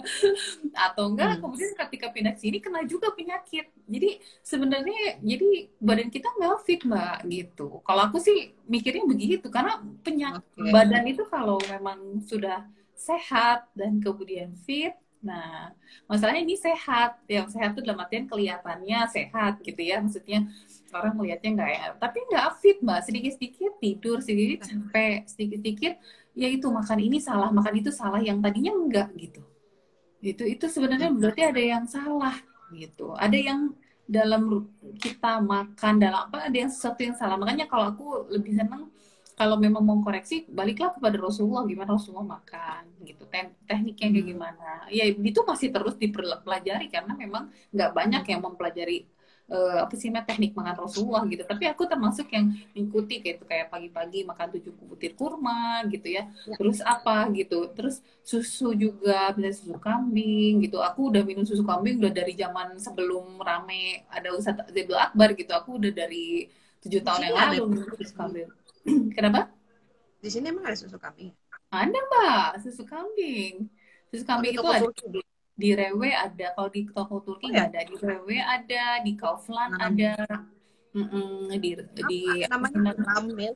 atau 0.88 1.12
enggak 1.12 1.36
hmm. 1.36 1.42
kemudian 1.44 1.74
ketika 1.76 2.08
pindah 2.16 2.36
sini 2.40 2.64
kena 2.64 2.82
juga 2.88 3.12
penyakit 3.12 3.68
jadi 3.86 4.24
sebenarnya 4.40 5.20
jadi 5.20 5.50
badan 5.84 6.10
kita 6.10 6.32
nggak 6.32 6.64
fit 6.64 6.82
mbak 6.88 7.28
gitu 7.28 7.84
kalau 7.84 8.08
aku 8.08 8.24
sih 8.24 8.56
mikirnya 8.66 9.04
begitu 9.04 9.52
karena 9.52 9.84
penyakit 10.02 10.48
okay. 10.48 10.72
badan 10.72 11.06
itu 11.12 11.28
kalau 11.28 11.60
memang 11.68 12.24
sudah 12.24 12.64
sehat 12.96 13.68
dan 13.76 14.00
kemudian 14.00 14.56
fit 14.64 14.96
Nah, 15.24 15.72
masalahnya 16.06 16.44
ini 16.44 16.60
sehat. 16.60 17.24
Yang 17.32 17.56
sehat 17.56 17.74
itu 17.74 17.82
dalam 17.82 18.04
artian 18.04 18.28
kelihatannya 18.28 19.00
sehat 19.08 19.64
gitu 19.64 19.82
ya. 19.82 20.04
Maksudnya 20.04 20.46
orang 20.92 21.16
melihatnya 21.16 21.50
nggak 21.58 21.72
ya. 21.72 21.86
Tapi 21.98 22.18
nggak 22.30 22.48
fit 22.60 22.78
mbak. 22.84 23.00
Sedikit-sedikit 23.08 23.72
tidur, 23.80 24.18
sedikit 24.20 24.68
capek, 24.68 25.26
sedikit-sedikit 25.26 25.94
ya 26.36 26.48
itu 26.52 26.68
makan 26.68 27.00
ini 27.00 27.18
salah, 27.24 27.50
makan 27.50 27.74
itu 27.80 27.90
salah. 27.90 28.20
Yang 28.20 28.38
tadinya 28.44 28.72
enggak 28.76 29.10
gitu. 29.18 29.42
Itu 30.22 30.44
itu 30.46 30.66
sebenarnya 30.70 31.10
berarti 31.10 31.42
ada 31.42 31.62
yang 31.64 31.84
salah 31.90 32.36
gitu. 32.76 33.16
Ada 33.18 33.38
yang 33.40 33.60
dalam 34.04 34.68
kita 35.00 35.40
makan 35.40 35.94
dalam 35.98 36.28
apa 36.28 36.52
ada 36.52 36.58
yang 36.68 36.70
sesuatu 36.70 37.00
yang 37.02 37.16
salah. 37.16 37.40
Makanya 37.40 37.66
kalau 37.72 37.96
aku 37.96 38.28
lebih 38.30 38.60
senang 38.60 38.93
kalau 39.44 39.60
memang 39.60 39.84
mau 39.84 40.00
koreksi 40.00 40.48
baliklah 40.48 40.96
kepada 40.96 41.20
Rasulullah 41.20 41.68
gimana 41.68 42.00
Rasulullah 42.00 42.40
makan 42.40 43.04
gitu. 43.04 43.28
Tekniknya 43.68 44.08
kayak 44.08 44.24
hmm. 44.24 44.32
gimana. 44.32 44.70
Ya 44.88 45.04
itu 45.12 45.40
masih 45.44 45.68
terus 45.76 46.00
dipelajari 46.00 46.88
karena 46.88 47.12
memang 47.12 47.52
nggak 47.76 47.92
banyak 47.92 48.24
yang 48.32 48.40
mempelajari 48.40 49.04
uh, 49.52 49.84
apa 49.84 50.00
sih 50.00 50.08
teknik 50.16 50.56
makan 50.56 50.88
Rasulullah 50.88 51.28
gitu. 51.28 51.44
Tapi 51.44 51.68
aku 51.68 51.84
termasuk 51.92 52.32
yang 52.32 52.56
mengikuti 52.72 53.20
kayak 53.20 53.36
itu 53.36 53.46
kayak 53.52 53.68
pagi-pagi 53.68 54.24
makan 54.24 54.48
tujuh 54.56 54.72
butir 54.88 55.12
kurma 55.12 55.84
gitu 55.92 56.08
ya. 56.08 56.24
ya. 56.48 56.56
Terus 56.56 56.80
apa 56.80 57.28
gitu. 57.36 57.68
Terus 57.76 58.00
susu 58.24 58.72
juga 58.72 59.36
bisa 59.36 59.60
susu 59.60 59.76
kambing 59.76 60.64
gitu. 60.64 60.80
Aku 60.80 61.12
udah 61.12 61.28
minum 61.28 61.44
susu 61.44 61.68
kambing 61.68 62.00
udah 62.00 62.16
dari 62.16 62.32
zaman 62.40 62.80
sebelum 62.80 63.44
rame 63.44 64.08
ada 64.08 64.32
Ustadz 64.32 64.72
Zebul 64.72 64.96
Akbar 64.96 65.36
gitu. 65.36 65.52
Aku 65.52 65.84
udah 65.84 65.92
dari 65.92 66.48
tujuh 66.80 67.04
tahun 67.04 67.28
yang 67.28 67.36
lalu 67.36 67.76
minum 67.76 67.92
susu 67.92 68.16
kambing 68.16 68.48
Kenapa? 69.16 69.52
Di 70.24 70.30
sini 70.32 70.52
emang 70.52 70.68
ada 70.68 70.78
susu 70.80 70.96
kambing? 71.00 71.32
Ada 71.74 72.00
mbak, 72.00 72.50
susu 72.64 72.84
kambing. 72.88 73.68
Susu 74.12 74.24
kambing 74.24 74.56
itu 74.56 74.64
ada 74.64 74.88
di, 75.10 75.22
di 75.58 75.70
Rewe 75.76 76.10
ada, 76.14 76.54
kalau 76.56 76.70
di 76.70 76.82
toko 76.92 77.20
Turki 77.24 77.50
oh, 77.50 77.56
ya? 77.56 77.68
ada, 77.68 77.80
di 77.84 77.96
Rewe 77.98 78.38
ada, 78.40 78.86
di 79.04 79.12
Kaufland 79.18 79.74
nah. 79.76 79.90
ada, 79.90 80.14
mm 80.94 81.06
-mm, 81.08 81.38
di 81.58 81.70
di 82.08 82.22
namanya 82.48 83.52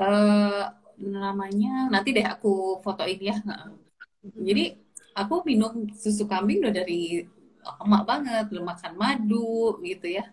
uh, 0.00 0.64
namanya 0.98 1.90
nanti 1.90 2.14
deh 2.14 2.26
aku 2.26 2.80
fotoin 2.80 3.20
ya. 3.20 3.36
Jadi 4.24 4.74
aku 5.14 5.44
minum 5.44 5.86
susu 5.92 6.24
kambing 6.24 6.64
udah 6.64 6.74
dari 6.74 7.24
emak 7.64 8.02
banget, 8.04 8.44
belum 8.52 8.64
makan 8.64 8.92
madu 8.96 9.80
gitu 9.84 10.08
ya. 10.08 10.24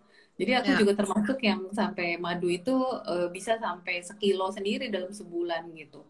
Jadi 0.41 0.51
aku 0.57 0.71
ya. 0.73 0.77
juga 0.81 0.93
termasuk 0.97 1.37
yang 1.45 1.61
sampai 1.69 2.17
madu 2.17 2.49
itu 2.49 2.73
uh, 3.05 3.29
bisa 3.29 3.61
sampai 3.61 4.01
sekilo 4.01 4.49
sendiri 4.49 4.89
dalam 4.89 5.13
sebulan 5.13 5.69
gitu. 5.77 6.01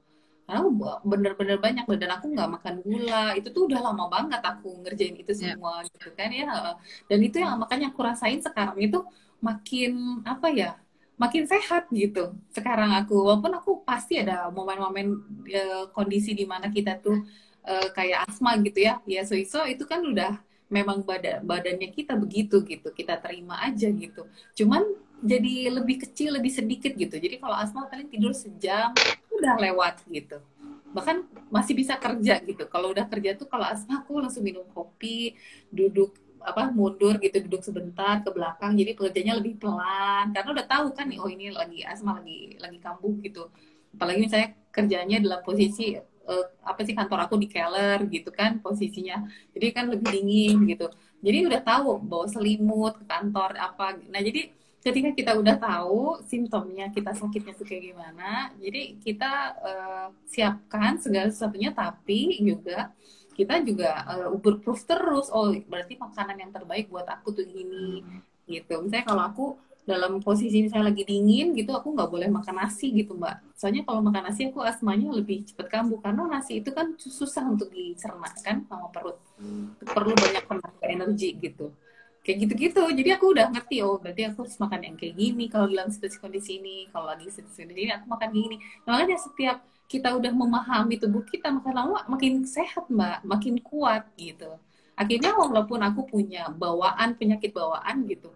Karena 0.47 0.63
bener-bener 1.03 1.59
banyak 1.59 1.83
loh 1.83 1.99
dan 1.99 2.11
aku 2.15 2.31
nggak 2.31 2.49
makan 2.55 2.75
gula. 2.79 3.35
Itu 3.35 3.51
tuh 3.51 3.67
udah 3.67 3.91
lama 3.91 4.07
banget 4.07 4.39
aku 4.39 4.79
ngerjain 4.87 5.19
itu 5.19 5.35
ya. 5.35 5.59
semua 5.59 5.83
ya. 5.83 5.91
gitu 5.91 6.09
kan 6.15 6.31
ya. 6.31 6.47
Dan 7.11 7.19
itu 7.19 7.43
yang 7.43 7.59
makanya 7.59 7.91
aku 7.91 7.99
rasain 8.07 8.39
sekarang 8.39 8.79
itu 8.79 9.03
makin 9.43 10.23
apa 10.23 10.47
ya? 10.47 10.71
makin 11.21 11.45
sehat 11.45 11.85
gitu 11.93 12.33
sekarang 12.49 12.97
aku 12.97 13.13
walaupun 13.13 13.53
aku 13.53 13.71
pasti 13.85 14.17
ada 14.17 14.49
momen-momen 14.49 15.21
uh, 15.53 15.85
kondisi 15.93 16.33
di 16.33 16.49
mana 16.49 16.73
kita 16.73 16.97
tuh 16.97 17.21
uh, 17.61 17.87
kayak 17.93 18.25
asma 18.25 18.57
gitu 18.57 18.89
ya 18.89 18.97
ya 19.05 19.21
so 19.21 19.37
iso 19.37 19.61
itu 19.69 19.85
kan 19.85 20.01
udah 20.01 20.41
memang 20.71 21.03
badan 21.03 21.43
badannya 21.43 21.91
kita 21.91 22.15
begitu 22.15 22.63
gitu 22.63 22.87
kita 22.95 23.19
terima 23.19 23.59
aja 23.59 23.91
gitu. 23.91 24.23
Cuman 24.55 24.87
jadi 25.21 25.69
lebih 25.69 26.07
kecil 26.07 26.33
lebih 26.33 26.49
sedikit 26.49 26.95
gitu. 26.95 27.13
Jadi 27.19 27.37
kalau 27.37 27.53
asma 27.53 27.85
paling 27.91 28.09
tidur 28.09 28.31
sejam 28.31 28.95
udah 29.29 29.55
lewat 29.59 30.01
gitu. 30.09 30.39
Bahkan 30.95 31.47
masih 31.51 31.75
bisa 31.77 31.99
kerja 31.99 32.39
gitu. 32.41 32.63
Kalau 32.71 32.95
udah 32.95 33.05
kerja 33.05 33.37
tuh 33.37 33.45
kalau 33.51 33.67
asma 33.67 34.01
aku 34.01 34.17
langsung 34.17 34.41
minum 34.41 34.65
kopi 34.71 35.35
duduk 35.69 36.15
apa 36.41 36.73
mundur 36.73 37.21
gitu 37.21 37.37
duduk 37.45 37.61
sebentar 37.61 38.23
ke 38.25 38.31
belakang. 38.33 38.73
Jadi 38.73 38.97
pekerjanya 38.97 39.37
lebih 39.37 39.61
pelan. 39.61 40.33
Karena 40.33 40.49
udah 40.55 40.65
tahu 40.65 40.85
kan 40.95 41.05
nih 41.11 41.19
oh 41.21 41.29
ini 41.29 41.53
lagi 41.53 41.85
asma 41.85 42.17
lagi 42.17 42.57
lagi 42.57 42.79
kambuh 42.81 43.13
gitu. 43.21 43.51
Apalagi 43.91 44.19
misalnya 44.23 44.49
kerjanya 44.71 45.19
dalam 45.19 45.43
posisi 45.43 45.99
uh, 46.31 46.47
apa 46.63 46.79
sih 46.87 46.95
kantor 46.95 47.27
aku 47.27 47.35
di 47.35 47.47
Keller 47.51 47.99
gitu 48.07 48.31
kan 48.31 48.63
posisinya. 48.63 49.27
Jadi 49.51 49.67
kan 49.75 49.85
lebih 49.91 50.07
dingin 50.15 50.57
gitu. 50.71 50.87
Jadi 51.19 51.37
udah 51.51 51.61
tahu 51.61 51.99
bawa 51.99 52.25
selimut 52.31 52.97
ke 52.97 53.05
kantor 53.05 53.59
apa 53.59 53.99
nah 54.09 54.23
jadi 54.23 54.49
ketika 54.81 55.09
kita 55.13 55.31
udah 55.37 55.55
tahu 55.61 56.25
simptomnya 56.25 56.89
kita 56.89 57.13
sakitnya 57.13 57.53
tuh 57.53 57.69
kayak 57.69 57.93
gimana 57.93 58.49
jadi 58.57 58.97
kita 58.97 59.31
uh, 59.61 60.07
siapkan 60.25 60.97
segala 60.97 61.29
sesuatunya 61.29 61.69
tapi 61.69 62.41
juga 62.41 62.89
kita 63.41 63.63
juga 63.63 64.03
uh, 64.05 64.29
berproof 64.37 64.83
terus. 64.85 65.31
Oh 65.31 65.49
berarti 65.65 65.95
makanan 65.95 66.37
yang 66.37 66.51
terbaik 66.51 66.91
buat 66.91 67.07
aku 67.07 67.33
tuh 67.33 67.45
gini 67.47 68.03
gitu. 68.45 68.83
Misalnya 68.83 69.05
kalau 69.07 69.23
aku 69.25 69.45
dalam 69.81 70.21
posisi 70.21 70.61
misalnya 70.61 70.93
lagi 70.93 71.01
dingin 71.01 71.57
gitu 71.57 71.73
aku 71.73 71.97
nggak 71.97 72.09
boleh 72.13 72.29
makan 72.29 72.55
nasi 72.61 72.93
gitu 72.93 73.17
mbak. 73.17 73.41
Soalnya 73.57 73.81
kalau 73.81 74.01
makan 74.05 74.29
nasi 74.29 74.47
aku 74.49 74.61
asmanya 74.61 75.09
lebih 75.09 75.41
cepet 75.41 75.67
kambuh 75.73 75.97
karena 75.97 76.29
nasi 76.29 76.61
itu 76.61 76.69
kan 76.69 76.93
susah 76.97 77.49
untuk 77.49 77.73
dicerna 77.73 78.29
kan 78.45 78.61
sama 78.69 78.87
perut. 78.93 79.17
Perlu 79.81 80.13
banyak 80.13 80.43
tenaga 80.45 80.85
energi 80.85 81.29
gitu. 81.41 81.73
Kayak 82.21 82.37
gitu-gitu. 82.45 82.83
Jadi 82.93 83.09
aku 83.09 83.25
udah 83.33 83.49
ngerti 83.49 83.81
oh 83.81 83.97
berarti 83.97 84.21
aku 84.29 84.45
harus 84.45 84.57
makan 84.61 84.79
yang 84.85 84.95
kayak 84.97 85.15
gini 85.17 85.45
kalau 85.49 85.65
dalam 85.65 85.89
situasi 85.89 86.17
kondisi 86.21 86.61
ini 86.61 86.85
kalau 86.93 87.09
lagi 87.09 87.25
situasi 87.33 87.65
kondisi 87.65 87.81
ini 87.89 87.91
aku 87.97 88.05
makan 88.05 88.29
gini. 88.29 88.55
Nah, 88.85 89.01
makanya 89.01 89.17
setiap 89.17 89.57
kita 89.89 90.13
udah 90.13 90.31
memahami 90.31 90.95
tubuh 91.01 91.25
kita 91.25 91.49
makan 91.49 91.73
lama 91.73 91.99
makin 92.05 92.45
sehat 92.45 92.85
mbak. 92.85 93.25
Makin 93.25 93.57
kuat 93.65 94.05
gitu. 94.13 94.53
Akhirnya 94.93 95.33
walaupun 95.33 95.81
aku 95.81 96.05
punya 96.05 96.53
bawaan 96.53 97.17
penyakit 97.17 97.49
bawaan 97.57 98.05
gitu 98.05 98.29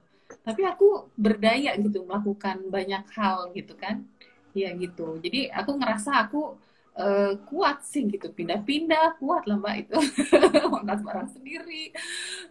tapi 0.45 0.62
aku 0.62 1.10
berdaya 1.17 1.73
gitu 1.81 2.05
melakukan 2.05 2.69
banyak 2.69 3.03
hal 3.17 3.49
gitu 3.58 3.73
kan. 3.73 4.05
Ya 4.53 4.71
gitu. 4.77 5.17
Jadi 5.19 5.51
aku 5.51 5.71
ngerasa 5.75 6.29
aku 6.29 6.55
uh, 6.95 7.34
kuat 7.49 7.84
sih 7.84 8.05
gitu. 8.08 8.29
Pindah-pindah 8.31 9.19
kuat 9.19 9.49
lah 9.49 9.58
mbak 9.58 9.89
itu. 9.89 9.97
Makan 10.73 10.99
barang 11.01 11.29
sendiri 11.34 11.91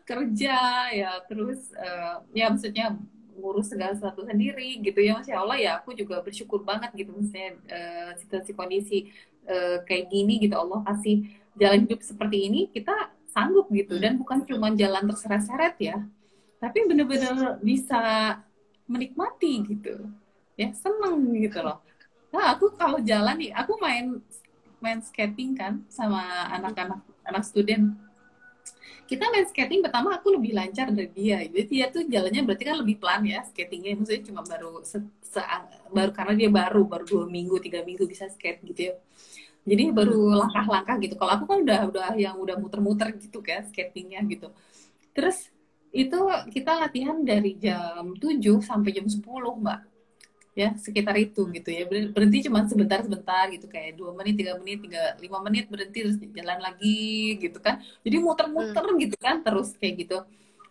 kerja 0.05 0.57
ya 0.93 1.11
terus 1.31 1.73
uh, 1.79 2.21
ya 2.37 2.53
maksudnya 2.53 2.99
ngurus 3.35 3.73
segala 3.73 3.97
sesuatu 3.99 4.23
sendiri 4.23 4.79
gitu 4.79 5.03
ya 5.03 5.19
masya 5.19 5.43
allah 5.43 5.59
ya 5.59 5.83
aku 5.83 5.91
juga 5.91 6.23
bersyukur 6.23 6.63
banget 6.63 6.95
gitu 6.95 7.11
misalnya 7.19 7.59
uh, 7.67 8.11
situasi 8.15 8.55
kondisi 8.55 9.11
uh, 9.49 9.83
kayak 9.87 10.11
gini 10.13 10.43
gitu. 10.43 10.55
Allah 10.59 10.83
kasih 10.83 11.25
jalan 11.55 11.87
hidup 11.89 12.01
seperti 12.03 12.51
ini 12.51 12.61
kita 12.75 12.93
sanggup 13.31 13.71
gitu. 13.71 13.99
Dan 14.03 14.19
bukan 14.21 14.43
cuma 14.47 14.71
jalan 14.75 15.07
terseret-seret 15.11 15.77
ya 15.79 15.99
tapi 16.65 16.89
bener-bener 16.89 17.61
bisa 17.61 18.01
menikmati 18.89 19.61
gitu. 19.69 20.09
Ya 20.57 20.73
seneng 20.73 21.37
gitu 21.37 21.61
loh. 21.61 21.85
Nah 22.33 22.57
aku 22.57 22.73
kalau 22.73 23.05
jalan 23.05 23.37
nih 23.37 23.53
aku 23.53 23.77
main 23.77 24.17
main 24.81 25.05
skating 25.05 25.53
kan 25.53 25.85
sama 25.93 26.25
anak-anak 26.57 27.05
anak 27.29 27.45
student. 27.45 27.93
Kita 29.05 29.29
main 29.29 29.45
skating 29.45 29.85
pertama 29.85 30.17
aku 30.17 30.41
lebih 30.41 30.57
lancar 30.57 30.89
dari 30.89 31.13
dia. 31.13 31.45
Jadi 31.45 31.69
dia 31.69 31.93
tuh 31.93 32.09
jalannya 32.09 32.41
berarti 32.49 32.65
kan 32.65 32.77
lebih 32.81 32.97
pelan 32.97 33.29
ya 33.29 33.45
skatingnya. 33.45 34.01
Maksudnya 34.01 34.23
cuma 34.25 34.41
baru 34.41 34.81
se, 34.89 35.05
se 35.21 35.41
baru 35.93 36.11
karena 36.17 36.33
dia 36.33 36.49
baru 36.49 36.89
baru 36.89 37.05
dua 37.05 37.25
minggu 37.29 37.61
tiga 37.61 37.85
minggu 37.85 38.09
bisa 38.09 38.25
skate 38.33 38.65
gitu 38.65 38.81
ya. 38.89 38.95
Jadi 39.69 39.93
baru 39.93 40.33
langkah-langkah 40.33 40.97
gitu. 41.05 41.15
Kalau 41.21 41.33
aku 41.37 41.45
kan 41.45 41.59
udah 41.61 41.81
udah 41.93 42.09
yang 42.17 42.41
udah 42.41 42.57
muter-muter 42.57 43.13
gitu 43.21 43.45
kan 43.45 43.69
skatingnya 43.69 44.25
gitu. 44.25 44.49
Terus 45.13 45.54
itu 45.95 46.19
kita 46.51 46.75
latihan 46.75 47.23
dari 47.23 47.55
jam 47.55 48.19
7 48.19 48.43
sampai 48.59 48.91
jam 48.91 49.07
10 49.07 49.23
mbak. 49.63 49.81
Ya 50.55 50.75
sekitar 50.75 51.15
itu 51.19 51.47
gitu 51.55 51.71
ya. 51.71 51.87
Berhenti 51.87 52.51
cuma 52.51 52.67
sebentar 52.67 52.99
sebentar 53.03 53.47
gitu 53.51 53.67
kayak 53.71 53.99
dua 53.99 54.15
menit 54.15 54.39
tiga 54.39 54.55
menit 54.59 54.87
tiga 54.87 55.19
lima 55.19 55.39
menit 55.43 55.67
berhenti 55.67 55.99
terus 56.03 56.19
jalan 56.19 56.59
lagi 56.63 57.39
gitu 57.39 57.59
kan. 57.63 57.79
Jadi 58.03 58.17
muter-muter 58.19 58.83
hmm. 58.87 58.99
gitu 59.07 59.17
kan 59.19 59.43
terus 59.43 59.75
kayak 59.79 59.95
gitu. 60.07 60.19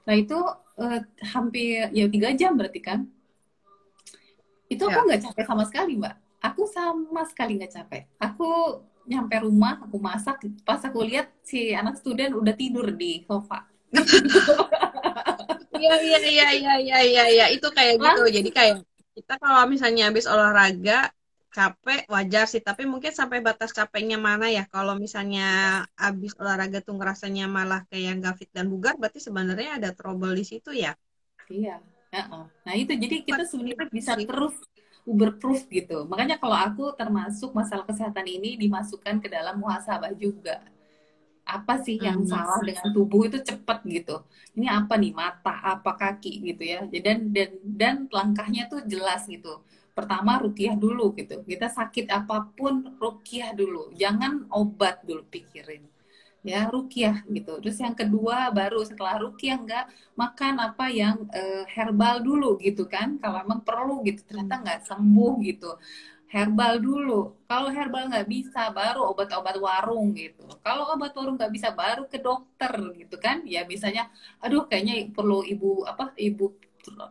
Nah 0.04 0.16
itu 0.16 0.40
uh, 0.80 1.00
hampir 1.36 1.88
ya 1.96 2.08
tiga 2.12 2.32
jam 2.36 2.56
berarti 2.60 2.80
kan. 2.84 3.08
Itu 4.68 4.88
aku 4.88 5.04
ya. 5.04 5.08
nggak 5.08 5.22
capek 5.32 5.46
sama 5.48 5.64
sekali 5.68 6.00
mbak. 6.00 6.16
Aku 6.44 6.64
sama 6.68 7.22
sekali 7.28 7.60
nggak 7.60 7.74
capek. 7.76 8.04
Aku 8.20 8.48
nyampe 9.04 9.36
rumah 9.44 9.84
aku 9.84 10.00
masak. 10.00 10.48
Pas 10.64 10.80
aku 10.80 11.04
lihat 11.04 11.32
si 11.44 11.76
anak 11.76 12.00
student 12.00 12.40
udah 12.40 12.56
tidur 12.56 12.88
di 12.96 13.24
sofa 13.28 13.68
Iya 15.74 15.96
iya 16.02 16.20
iya 16.22 16.48
iya 16.54 16.74
iya 16.78 16.98
iya 17.02 17.24
ya. 17.34 17.46
itu 17.50 17.68
kayak 17.74 17.98
gitu. 18.02 18.22
Jadi 18.30 18.50
kayak 18.54 18.76
kita 19.14 19.34
kalau 19.42 19.66
misalnya 19.70 20.10
habis 20.10 20.26
olahraga 20.30 21.10
capek 21.54 22.10
wajar 22.10 22.46
sih. 22.50 22.62
Tapi 22.62 22.90
mungkin 22.90 23.14
sampai 23.14 23.42
batas 23.46 23.74
capeknya 23.74 24.18
mana 24.18 24.50
ya? 24.50 24.66
Kalau 24.70 24.98
misalnya 24.98 25.82
habis 25.94 26.34
olahraga 26.38 26.82
tuh 26.82 26.98
ngerasanya 26.98 27.46
malah 27.46 27.86
kayak 27.90 28.22
nggak 28.22 28.36
fit 28.42 28.50
dan 28.50 28.70
bugar 28.70 28.98
berarti 28.98 29.22
sebenarnya 29.22 29.78
ada 29.82 29.90
trouble 29.94 30.34
di 30.34 30.46
situ 30.46 30.74
ya? 30.74 30.98
Iya. 31.50 31.78
Nah 32.66 32.74
itu. 32.74 32.94
Jadi 32.94 33.26
kita 33.26 33.46
sebenarnya 33.46 33.90
bisa 33.90 34.14
terus 34.18 34.58
uber-proof 35.04 35.68
gitu. 35.70 36.08
Makanya 36.08 36.40
kalau 36.40 36.58
aku 36.58 36.96
termasuk 36.96 37.52
masalah 37.52 37.84
kesehatan 37.86 38.24
ini 38.24 38.56
dimasukkan 38.56 39.20
ke 39.20 39.28
dalam 39.28 39.60
muhasabah 39.60 40.16
juga 40.16 40.64
apa 41.44 41.76
sih 41.84 42.00
yang 42.00 42.24
hmm. 42.24 42.32
salah 42.32 42.60
dengan 42.64 42.88
tubuh 42.96 43.28
itu 43.28 43.44
cepat 43.44 43.84
gitu? 43.84 44.24
Ini 44.56 44.68
apa 44.72 44.96
nih 44.96 45.12
mata 45.12 45.60
apa 45.60 45.92
kaki 46.00 46.40
gitu 46.54 46.64
ya? 46.64 46.88
Dan 46.88 47.36
dan 47.36 47.52
dan 47.64 47.96
langkahnya 48.08 48.72
tuh 48.72 48.82
jelas 48.88 49.28
gitu. 49.28 49.60
Pertama 49.94 50.40
rukiah 50.42 50.74
dulu 50.74 51.14
gitu. 51.14 51.44
Kita 51.44 51.70
sakit 51.70 52.10
apa 52.10 52.50
pun 52.56 52.98
rukiah 52.98 53.52
dulu. 53.54 53.92
Jangan 53.94 54.50
obat 54.50 55.04
dulu 55.06 55.22
pikirin. 55.28 55.84
Ya 56.44 56.68
rukiah 56.68 57.24
gitu. 57.32 57.60
Terus 57.64 57.80
yang 57.80 57.96
kedua 57.96 58.52
baru 58.52 58.84
setelah 58.84 59.16
rukiah 59.16 59.56
enggak 59.56 59.88
makan 60.20 60.60
apa 60.60 60.92
yang 60.92 61.24
uh, 61.32 61.64
herbal 61.72 62.20
dulu 62.20 62.60
gitu 62.60 62.88
kan? 62.88 63.16
Kalau 63.20 63.44
emang 63.44 63.64
perlu 63.64 64.04
gitu 64.04 64.24
ternyata 64.28 64.60
nggak 64.64 64.82
sembuh 64.88 65.34
gitu 65.44 65.72
herbal 66.34 66.74
dulu. 66.88 67.14
Kalau 67.50 67.70
herbal 67.76 68.04
nggak 68.12 68.28
bisa, 68.36 68.62
baru 68.74 69.00
obat-obat 69.12 69.56
warung 69.66 70.06
gitu. 70.18 70.44
Kalau 70.66 70.84
obat 70.94 71.14
warung 71.18 71.36
nggak 71.38 71.54
bisa, 71.56 71.70
baru 71.82 72.04
ke 72.12 72.18
dokter 72.18 72.74
gitu 73.02 73.16
kan? 73.26 73.38
Ya 73.46 73.62
misalnya, 73.70 74.10
aduh 74.44 74.66
kayaknya 74.70 74.96
perlu 75.16 75.46
ibu 75.46 75.86
apa 75.92 76.04
ibu 76.18 76.46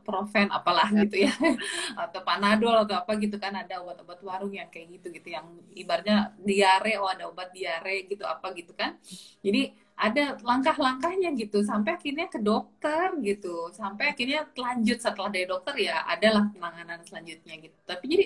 profen 0.04 0.52
apalah 0.52 0.88
ya. 0.92 1.00
gitu 1.04 1.16
ya 1.24 1.32
atau 2.02 2.20
panadol 2.28 2.84
atau 2.84 3.00
apa 3.00 3.16
gitu 3.16 3.40
kan 3.40 3.56
ada 3.56 3.80
obat-obat 3.80 4.20
warung 4.20 4.52
yang 4.52 4.68
kayak 4.68 5.00
gitu 5.00 5.08
gitu 5.16 5.32
yang 5.32 5.48
ibarnya 5.72 6.36
diare 6.44 7.00
oh 7.00 7.08
ada 7.08 7.24
obat 7.32 7.48
diare 7.56 8.04
gitu 8.04 8.20
apa 8.28 8.52
gitu 8.52 8.76
kan 8.76 9.00
jadi 9.40 9.72
ada 10.02 10.34
langkah-langkahnya 10.42 11.30
gitu. 11.38 11.62
Sampai 11.62 11.94
akhirnya 11.94 12.26
ke 12.26 12.42
dokter 12.42 13.14
gitu. 13.22 13.70
Sampai 13.70 14.10
akhirnya 14.10 14.50
lanjut 14.50 14.98
setelah 14.98 15.30
dari 15.30 15.46
dokter 15.46 15.74
ya 15.78 16.02
adalah 16.10 16.50
penanganan 16.50 17.06
selanjutnya 17.06 17.54
gitu. 17.62 17.78
Tapi 17.86 18.04
jadi 18.10 18.24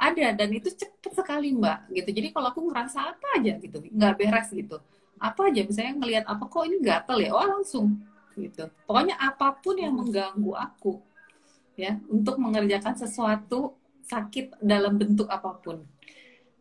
ada 0.00 0.26
dan 0.32 0.48
itu 0.56 0.72
cepet 0.72 1.12
sekali 1.12 1.52
mbak 1.52 1.92
gitu. 1.92 2.08
Jadi 2.16 2.28
kalau 2.32 2.48
aku 2.48 2.64
ngerasa 2.72 3.12
apa 3.12 3.26
aja 3.36 3.60
gitu 3.60 3.76
nggak 3.76 4.14
beres 4.16 4.48
gitu. 4.56 4.80
Apa 5.20 5.52
aja 5.52 5.60
misalnya 5.68 5.94
ngelihat 6.00 6.24
apa 6.24 6.44
kok 6.48 6.64
ini 6.64 6.78
gatel 6.80 7.18
ya? 7.20 7.30
Oh 7.36 7.44
langsung 7.44 8.00
gitu. 8.32 8.64
Pokoknya 8.88 9.20
apa 9.20 9.52
pun 9.60 9.76
yang 9.76 9.92
mengganggu 9.92 10.52
aku 10.56 11.04
ya 11.76 12.00
untuk 12.08 12.40
mengerjakan 12.40 12.96
sesuatu 12.96 13.76
sakit 14.08 14.64
dalam 14.64 14.96
bentuk 14.96 15.28
apa 15.28 15.60
pun 15.60 15.84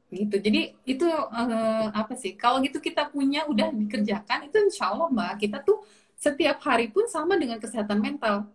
gitu 0.07 0.39
jadi 0.39 0.71
itu 0.87 1.03
uh, 1.07 1.91
apa 1.91 2.15
sih 2.15 2.39
kalau 2.39 2.63
gitu 2.63 2.79
kita 2.79 3.11
punya 3.11 3.43
udah 3.43 3.75
dikerjakan 3.75 4.47
itu 4.47 4.57
insya 4.71 4.95
Allah 4.95 5.11
mbak 5.11 5.43
kita 5.43 5.59
tuh 5.67 5.83
setiap 6.15 6.63
hari 6.63 6.87
pun 6.87 7.05
sama 7.11 7.35
dengan 7.35 7.59
kesehatan 7.59 7.99
mental 7.99 8.47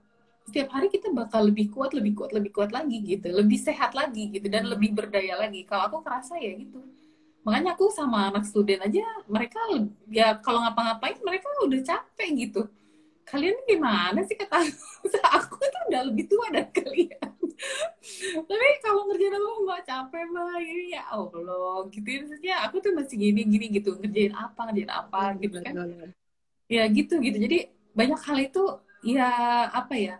setiap 0.42 0.74
hari 0.74 0.90
kita 0.90 1.08
bakal 1.14 1.46
lebih 1.46 1.70
kuat, 1.70 1.94
lebih 1.94 2.18
kuat, 2.18 2.34
lebih 2.34 2.50
kuat 2.50 2.70
lagi 2.74 2.98
gitu, 3.02 3.30
lebih 3.30 3.58
sehat 3.62 3.94
lagi 3.94 4.26
gitu 4.26 4.50
dan 4.50 4.66
lebih 4.66 4.90
berdaya 4.90 5.38
lagi. 5.38 5.62
Kalau 5.62 5.86
aku 5.86 5.98
kerasa 6.02 6.34
ya 6.38 6.50
gitu. 6.58 6.82
Makanya 7.42 7.74
aku 7.74 7.90
sama 7.90 8.30
anak 8.30 8.46
student 8.46 8.86
aja 8.86 9.02
mereka 9.26 9.58
ya 10.06 10.38
kalau 10.38 10.62
ngapa-ngapain 10.62 11.18
mereka 11.22 11.46
udah 11.62 11.80
capek 11.82 12.30
gitu. 12.38 12.62
Kalian 13.26 13.54
gimana 13.66 14.20
sih 14.26 14.34
kata 14.34 14.66
aku 15.38 15.58
tuh 15.58 15.82
udah 15.90 16.02
lebih 16.10 16.26
tua 16.26 16.46
dari 16.50 16.70
kalian. 16.70 17.30
Tapi 18.48 18.68
kalau 18.82 19.06
ngerjain 19.08 19.34
apa 19.38 19.50
mbak? 19.62 19.80
Capek 19.86 20.22
mbak. 20.30 20.56
Ini 20.62 20.84
ya 20.98 21.02
Allah 21.10 21.86
gitu 21.88 22.08
maksudnya 22.22 22.54
aku 22.66 22.76
tuh 22.82 22.92
masih 22.94 23.16
gini 23.18 23.42
gini 23.46 23.66
gitu. 23.72 23.96
Ngerjain 23.98 24.34
apa 24.34 24.60
ngerjain 24.68 24.92
apa 24.92 25.20
gitu 25.38 25.56
kan. 25.62 25.74
Ya 26.66 26.82
gitu 26.90 27.14
gitu. 27.22 27.36
Jadi 27.38 27.58
banyak 27.92 28.20
hal 28.20 28.38
itu 28.42 28.62
ya 29.06 29.30
apa 29.70 29.94
ya? 29.94 30.16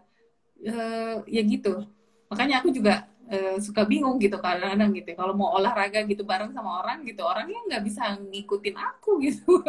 Uh, 0.63 1.27
ya 1.27 1.43
gitu. 1.43 1.83
Makanya 2.31 2.63
aku 2.63 2.71
juga 2.71 3.12
uh, 3.33 3.57
suka 3.59 3.83
bingung 3.89 4.21
gitu 4.21 4.37
kadang-kadang 4.37 4.93
gitu 4.93 5.17
kalau 5.17 5.33
mau 5.33 5.57
olahraga 5.57 6.05
gitu 6.05 6.23
bareng 6.23 6.53
sama 6.53 6.85
orang 6.85 7.01
gitu 7.09 7.25
orangnya 7.25 7.61
nggak 7.69 7.83
bisa 7.89 8.03
ngikutin 8.21 8.77
aku 8.77 9.11
gitu. 9.25 9.51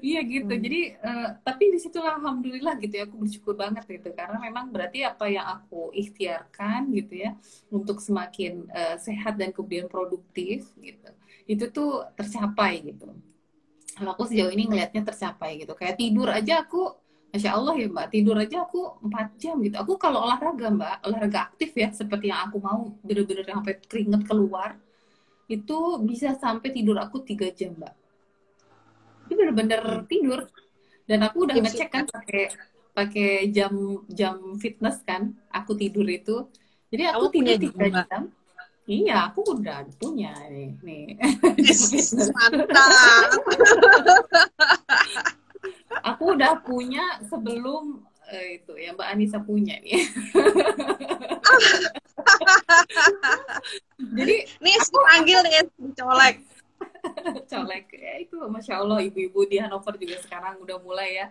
Iya 0.00 0.24
gitu. 0.24 0.48
Hmm. 0.48 0.62
jadi 0.64 0.80
uh, 1.04 1.28
tapi 1.44 1.68
di 1.68 1.78
situlah 1.78 2.16
alhamdulillah 2.16 2.80
gitu 2.80 2.94
ya 2.96 3.04
aku 3.04 3.16
bersyukur 3.20 3.54
banget 3.54 3.84
gitu. 3.84 4.08
Karena 4.16 4.40
memang 4.40 4.72
berarti 4.72 5.04
apa 5.04 5.28
yang 5.28 5.44
aku 5.44 5.92
ikhtiarkan 5.92 6.88
gitu 6.96 7.20
ya 7.28 7.36
untuk 7.68 8.00
semakin 8.00 8.64
uh, 8.72 8.96
sehat 8.96 9.36
dan 9.36 9.52
kemudian 9.52 9.86
produktif 9.92 10.72
gitu 10.80 11.10
itu 11.44 11.64
tuh 11.68 12.06
tercapai 12.16 12.80
gitu. 12.86 13.12
Kalau 13.92 14.10
aku 14.16 14.24
sejauh 14.24 14.48
ini 14.48 14.64
ngelihatnya 14.70 15.02
tercapai 15.04 15.60
gitu. 15.60 15.76
Kayak 15.76 16.00
tidur 16.00 16.28
aja 16.32 16.64
aku 16.64 17.01
Masya 17.32 17.50
Allah 17.56 17.74
ya 17.80 17.88
Mbak, 17.88 18.06
tidur 18.12 18.36
aja 18.36 18.68
aku 18.68 19.00
4 19.08 19.40
jam 19.40 19.56
gitu. 19.64 19.76
Aku 19.80 19.96
kalau 19.96 20.20
olahraga 20.20 20.68
Mbak, 20.68 20.96
olahraga 21.08 21.48
aktif 21.48 21.72
ya, 21.72 21.88
seperti 21.88 22.28
yang 22.28 22.44
aku 22.44 22.60
mau, 22.60 22.92
bener-bener 23.00 23.48
sampai 23.48 23.80
keringet 23.88 24.22
keluar, 24.28 24.76
itu 25.48 25.78
bisa 26.04 26.36
sampai 26.36 26.68
tidur 26.76 27.00
aku 27.00 27.24
3 27.24 27.48
jam 27.56 27.72
Mbak. 27.72 27.94
Itu 29.24 29.32
bener-bener 29.32 29.80
hmm. 29.80 30.04
tidur. 30.12 30.44
Dan 31.08 31.24
aku 31.24 31.48
udah 31.48 31.56
ngecek 31.56 31.88
kan 31.88 32.04
pakai 32.04 32.52
pakai 32.92 33.48
jam 33.48 34.04
jam 34.12 34.60
fitness 34.60 35.00
kan, 35.00 35.32
aku 35.48 35.72
tidur 35.72 36.04
itu. 36.04 36.52
Jadi 36.92 37.08
aku 37.08 37.32
tidur 37.32 37.56
tiga 37.56 38.04
jam. 38.12 38.28
Iya, 38.84 39.32
aku 39.32 39.56
udah 39.56 39.88
punya 39.96 40.36
nih. 40.52 40.76
nih. 40.84 41.16
Mantap. 42.36 43.40
aku 46.00 46.32
udah 46.38 46.64
punya 46.64 47.20
sebelum 47.28 48.00
uh, 48.32 48.46
itu 48.48 48.72
ya 48.80 48.96
Mbak 48.96 49.08
Anissa 49.12 49.38
punya 49.44 49.76
nih. 49.84 50.00
Jadi 54.16 54.36
nih 54.60 54.74
aku 54.80 54.98
panggil 55.04 55.38
nih 55.44 55.62
colek. 55.94 56.36
colek 57.50 57.86
ya 57.92 58.14
itu 58.22 58.36
masya 58.48 58.80
Allah 58.82 58.98
ibu-ibu 59.02 59.46
di 59.46 59.58
Hanover 59.60 59.94
juga 59.98 60.16
sekarang 60.22 60.58
udah 60.62 60.78
mulai 60.82 61.22
ya 61.22 61.26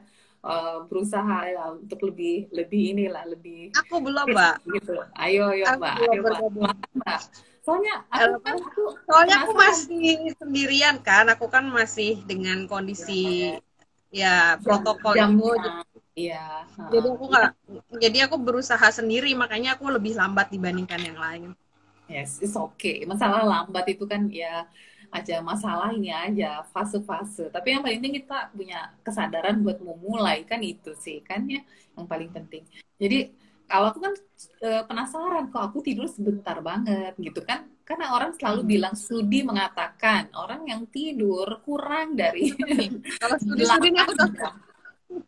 uh, 0.46 0.86
berusaha 0.88 1.48
ya 1.48 1.76
untuk 1.76 2.00
lebih 2.12 2.48
lebih 2.52 2.96
inilah 2.98 3.24
lebih. 3.28 3.72
Aku 3.88 4.02
belum 4.04 4.32
mbak. 4.32 4.56
Gitu. 4.76 4.96
Ayo 5.18 5.52
ayo 5.56 5.66
mbak. 5.78 5.96
Ayo 6.00 6.22
mbak. 6.22 6.78
mbak. 6.96 7.22
Soalnya 7.62 8.02
aku 8.10 8.42
kan 8.42 8.58
aku 8.58 8.84
soalnya 9.06 9.36
aku 9.46 9.52
masih 9.54 10.34
sendirian 10.38 10.96
kan. 11.02 11.30
Aku 11.30 11.46
kan 11.48 11.70
masih 11.70 12.20
dengan 12.26 12.66
kondisi 12.66 13.56
ya 13.58 13.71
protokol 14.60 15.16
itu. 15.16 15.72
iya 16.12 16.68
jadi 16.92 17.08
aku 17.16 17.26
nggak 17.32 17.50
jadi 18.04 18.18
aku 18.28 18.36
berusaha 18.36 18.88
sendiri 18.92 19.32
makanya 19.34 19.80
aku 19.80 19.88
lebih 19.88 20.14
lambat 20.20 20.52
dibandingkan 20.52 21.00
yang 21.00 21.20
lain. 21.20 21.50
Yes 22.12 22.44
it's 22.44 22.60
okay. 22.60 23.08
Masalah 23.08 23.48
lambat 23.48 23.88
itu 23.88 24.04
kan 24.04 24.28
ya 24.28 24.68
aja 25.12 25.44
masalah 25.44 25.92
ini 25.96 26.12
aja 26.12 26.64
fase-fase. 26.72 27.48
Tapi 27.52 27.76
yang 27.76 27.84
paling 27.84 28.00
penting 28.04 28.16
kita 28.24 28.52
punya 28.52 28.92
kesadaran 29.04 29.60
buat 29.64 29.80
memulai 29.80 30.44
kan 30.44 30.60
itu 30.60 30.92
sih 31.00 31.24
kan 31.24 31.48
ya 31.48 31.64
yang 31.96 32.08
paling 32.08 32.32
penting. 32.32 32.68
Jadi 33.00 33.32
kalau 33.72 33.88
aku 33.92 34.00
kan 34.04 34.14
e, 34.60 34.70
penasaran 34.84 35.48
kok 35.48 35.64
aku 35.72 35.80
tidur 35.80 36.08
sebentar 36.12 36.60
banget 36.60 37.16
gitu 37.16 37.40
kan 37.48 37.72
karena 37.92 38.16
orang 38.16 38.32
selalu 38.40 38.62
hmm. 38.64 38.72
bilang 38.72 38.96
studi 38.96 39.44
mengatakan 39.44 40.32
orang 40.40 40.64
yang 40.64 40.88
tidur 40.88 41.60
kurang 41.60 42.16
dari 42.16 42.56
kalau 43.20 43.36
studi 43.36 43.68
aku 43.68 44.16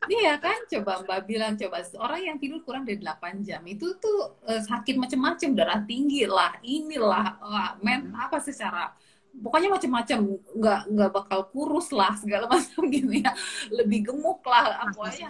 Iya 0.08 0.40
kan, 0.40 0.64
coba 0.64 1.04
Mbak 1.04 1.22
bilang 1.28 1.60
coba 1.60 1.84
orang 2.00 2.24
yang 2.24 2.38
tidur 2.40 2.64
kurang 2.64 2.88
dari 2.88 3.04
8 3.04 3.44
jam 3.44 3.60
itu 3.68 4.00
tuh 4.00 4.40
uh, 4.48 4.64
sakit 4.64 4.96
macam-macam, 4.96 5.50
darah 5.52 5.84
tinggi 5.84 6.24
lah, 6.24 6.56
inilah, 6.64 7.36
uh, 7.44 7.76
men 7.84 8.16
apa 8.16 8.40
secara 8.40 8.96
pokoknya 9.34 9.70
macam-macam, 9.74 10.20
nggak 10.54 10.82
nggak 10.94 11.12
bakal 11.12 11.40
kurus 11.50 11.90
lah 11.90 12.14
segala 12.20 12.46
macam 12.54 12.86
gitu 12.86 13.10
ya, 13.10 13.34
lebih 13.74 14.14
gemuk 14.14 14.46
lah, 14.46 14.86
pokoknya 14.94 15.30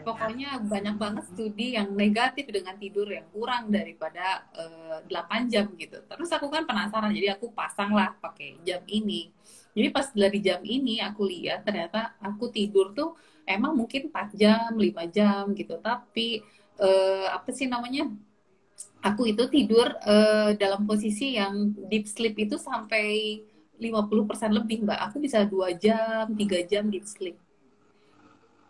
pokoknya 0.00 0.48
banyak 0.64 0.96
banget 0.96 1.24
studi 1.28 1.76
yang 1.76 1.92
negatif 1.92 2.48
dengan 2.48 2.80
tidur 2.80 3.04
yang 3.10 3.28
kurang 3.28 3.68
daripada 3.68 4.48
uh, 4.56 5.04
eh, 5.04 5.12
8 5.12 5.52
jam 5.52 5.68
gitu. 5.76 6.00
Terus 6.08 6.30
aku 6.32 6.48
kan 6.48 6.64
penasaran, 6.64 7.12
jadi 7.12 7.36
aku 7.36 7.52
pasang 7.52 7.92
lah 7.92 8.16
pakai 8.16 8.60
jam 8.64 8.80
ini. 8.88 9.28
Jadi 9.74 9.88
pas 9.90 10.06
dari 10.14 10.38
jam 10.38 10.62
ini 10.62 11.02
aku 11.02 11.26
lihat 11.26 11.66
ternyata 11.66 12.14
aku 12.22 12.48
tidur 12.48 12.94
tuh 12.94 13.18
emang 13.44 13.74
mungkin 13.76 14.08
4 14.08 14.40
jam, 14.40 14.70
5 14.72 14.80
jam 15.12 15.50
gitu. 15.52 15.76
Tapi 15.82 16.40
uh, 16.80 17.28
apa 17.34 17.50
sih 17.52 17.68
namanya? 17.68 18.08
Aku 19.04 19.28
itu 19.28 19.44
tidur 19.52 19.92
uh, 20.04 20.56
dalam 20.56 20.88
posisi 20.88 21.36
yang 21.36 21.76
deep 21.92 22.08
sleep 22.08 22.34
itu 22.40 22.56
sampai 22.56 23.40
50% 23.76 24.54
lebih, 24.54 24.88
Mbak. 24.88 25.00
Aku 25.10 25.16
bisa 25.20 25.44
2 25.44 25.76
jam, 25.76 26.24
3 26.32 26.70
jam 26.70 26.88
deep 26.88 27.04
sleep. 27.04 27.36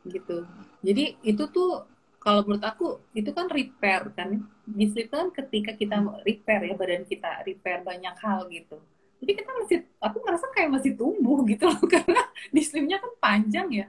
Gitu. 0.04 0.42
Jadi 0.82 1.16
itu 1.22 1.44
tuh 1.48 1.86
kalau 2.18 2.42
menurut 2.42 2.64
aku 2.66 2.98
itu 3.14 3.30
kan 3.30 3.46
repair 3.46 4.10
kan. 4.16 4.42
Deep 4.66 4.90
sleep 4.90 5.08
kan 5.14 5.30
ketika 5.30 5.76
kita 5.78 6.02
repair 6.26 6.66
ya 6.66 6.74
badan 6.74 7.06
kita, 7.06 7.46
repair 7.46 7.86
banyak 7.86 8.16
hal 8.18 8.50
gitu 8.50 8.82
jadi 9.24 9.40
kita 9.40 9.50
masih 9.56 9.78
aku 10.04 10.16
ngerasa 10.20 10.46
kayak 10.52 10.70
masih 10.76 10.92
tumbuh 10.92 11.40
gitu 11.48 11.64
loh 11.64 11.80
karena 11.96 12.22
di 12.52 12.60
sleepnya 12.60 13.00
kan 13.00 13.12
panjang 13.16 13.68
ya 13.72 13.86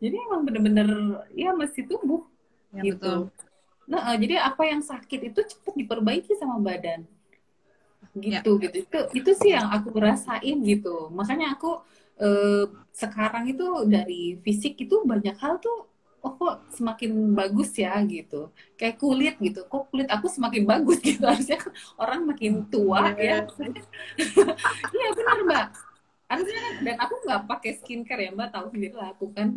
jadi 0.00 0.16
emang 0.16 0.48
bener-bener 0.48 0.88
ya 1.36 1.52
masih 1.52 1.84
tumbuh 1.84 2.24
ya, 2.72 2.82
gitu 2.88 3.28
betul. 3.28 3.47
Nah 3.88 4.12
uh, 4.12 4.16
jadi 4.20 4.44
apa 4.44 4.62
yang 4.68 4.84
sakit 4.84 5.32
itu 5.32 5.40
cepat 5.42 5.74
diperbaiki 5.74 6.36
sama 6.36 6.60
badan. 6.60 7.08
Gitu 8.18 8.50
ya. 8.58 8.68
gitu 8.68 8.76
itu 8.84 8.98
itu 9.16 9.30
sih 9.36 9.56
yang 9.56 9.72
aku 9.72 9.96
rasain 9.96 10.60
gitu. 10.62 11.08
Makanya 11.10 11.56
aku 11.56 11.80
uh, 12.20 12.64
sekarang 12.92 13.48
itu 13.48 13.66
dari 13.88 14.36
fisik 14.44 14.76
itu 14.78 15.02
banyak 15.02 15.34
hal 15.40 15.56
tuh 15.58 15.88
oh 16.18 16.34
kok 16.34 16.66
semakin 16.74 17.32
bagus 17.32 17.72
ya 17.78 17.96
gitu. 18.04 18.52
Kayak 18.76 18.96
kulit 19.00 19.34
gitu. 19.40 19.64
Kok 19.64 19.88
kulit 19.90 20.08
aku 20.12 20.26
semakin 20.28 20.62
bagus 20.68 20.98
gitu. 21.08 21.24
Harusnya 21.24 21.58
orang 21.96 22.28
makin 22.28 22.68
tua 22.68 23.16
yeah. 23.16 23.46
ya. 23.48 23.72
iya. 24.96 25.08
Benar 25.16 25.38
mbak. 25.48 25.66
kan 25.72 25.87
dan 26.84 26.96
aku 27.00 27.14
nggak 27.24 27.42
pakai 27.48 27.72
skincare 27.80 28.28
ya 28.28 28.30
mbak. 28.36 28.52
Tahu 28.52 28.66
sendiri 28.68 28.94
lah 28.94 29.16
aku 29.16 29.32
kan. 29.32 29.56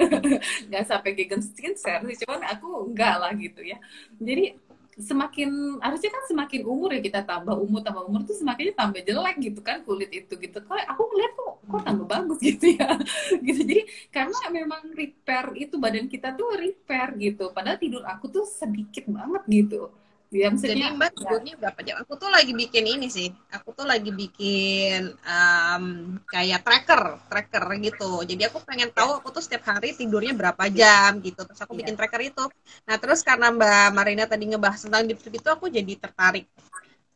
Nggak 0.70 0.84
sampai 0.86 1.10
vegan 1.18 1.42
skincare 1.42 2.02
sih 2.06 2.22
cuman 2.22 2.42
aku 2.46 2.94
nggak 2.94 3.14
lah 3.18 3.32
gitu 3.34 3.60
ya. 3.66 3.78
Jadi 4.22 4.54
semakin 4.94 5.82
harusnya 5.82 6.10
kan 6.14 6.22
semakin 6.30 6.62
umur 6.70 6.94
ya 6.94 7.02
kita 7.02 7.26
tambah 7.26 7.58
umur 7.58 7.82
tambah 7.82 8.06
umur 8.06 8.22
tuh 8.22 8.38
semakin 8.38 8.78
tambah 8.78 9.02
jelek 9.02 9.42
gitu 9.42 9.58
kan 9.58 9.82
kulit 9.82 10.10
itu 10.14 10.38
gitu. 10.38 10.58
Kok 10.62 10.78
aku 10.86 11.02
ngeliat 11.10 11.32
kok 11.34 11.52
kok 11.66 11.82
tambah 11.82 12.06
bagus 12.06 12.38
gitu 12.38 12.66
ya. 12.78 12.94
Gitu. 13.46 13.60
Jadi 13.66 13.78
karena 14.14 14.38
memang 14.54 14.82
repair 14.94 15.50
itu 15.58 15.74
badan 15.82 16.06
kita 16.06 16.30
tuh 16.38 16.54
repair 16.54 17.10
gitu. 17.18 17.50
Padahal 17.50 17.82
tidur 17.82 18.06
aku 18.06 18.30
tuh 18.30 18.46
sedikit 18.46 19.10
banget 19.10 19.42
gitu 19.50 19.90
Ya, 20.34 20.50
Jadi 20.50 20.82
Mbak 20.98 21.10
tidurnya 21.14 21.54
berapa 21.54 21.78
jam? 21.86 22.02
Aku 22.02 22.18
tuh 22.18 22.26
lagi 22.26 22.50
bikin 22.50 22.82
ini 22.90 23.06
sih. 23.06 23.30
Aku 23.54 23.70
tuh 23.70 23.86
lagi 23.86 24.10
bikin 24.10 25.14
um, 25.14 25.84
kayak 26.26 26.66
tracker, 26.66 27.22
tracker 27.30 27.62
gitu. 27.78 28.26
Jadi 28.26 28.42
aku 28.50 28.58
pengen 28.66 28.90
tahu 28.90 29.22
aku 29.22 29.30
tuh 29.30 29.38
setiap 29.38 29.62
hari 29.70 29.94
tidurnya 29.94 30.34
berapa 30.34 30.66
jam 30.74 31.22
gitu. 31.22 31.38
Terus 31.46 31.62
aku 31.62 31.78
bikin 31.78 31.94
iya. 31.94 31.98
tracker 32.02 32.22
itu. 32.34 32.44
Nah 32.82 32.98
terus 32.98 33.22
karena 33.22 33.54
Mbak 33.54 33.88
Marina 33.94 34.24
tadi 34.26 34.50
ngebahas 34.50 34.82
tentang 34.82 35.06
deep 35.06 35.22
sleep 35.22 35.38
itu, 35.38 35.46
aku 35.46 35.70
jadi 35.70 35.94
tertarik 36.02 36.50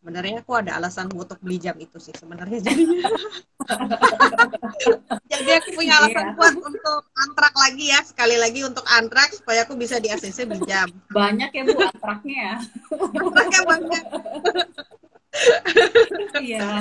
sebenarnya 0.09 0.41
aku 0.41 0.57
ada 0.57 0.81
alasan 0.81 1.13
untuk 1.13 1.37
beli 1.45 1.61
jam 1.61 1.77
itu 1.77 2.01
sih 2.01 2.17
sebenarnya 2.17 2.65
jadi 2.65 2.81
jadi 5.29 5.51
aku 5.61 5.69
punya 5.77 6.01
alasan 6.01 6.25
iya. 6.25 6.33
kuat 6.33 6.57
untuk 6.57 7.01
antrak 7.13 7.53
lagi 7.53 7.93
ya 7.93 8.01
sekali 8.01 8.41
lagi 8.41 8.65
untuk 8.65 8.89
antrak 8.89 9.37
supaya 9.37 9.69
aku 9.69 9.77
bisa 9.77 10.01
di 10.01 10.09
ACC 10.09 10.49
beli 10.49 10.65
jam 10.65 10.89
banyak 11.13 11.53
ya 11.53 11.63
bu 11.69 11.77
antraknya 11.77 12.37
ya 12.41 12.57
antraknya 13.21 13.61
banyak 13.69 14.05
iya 16.41 16.81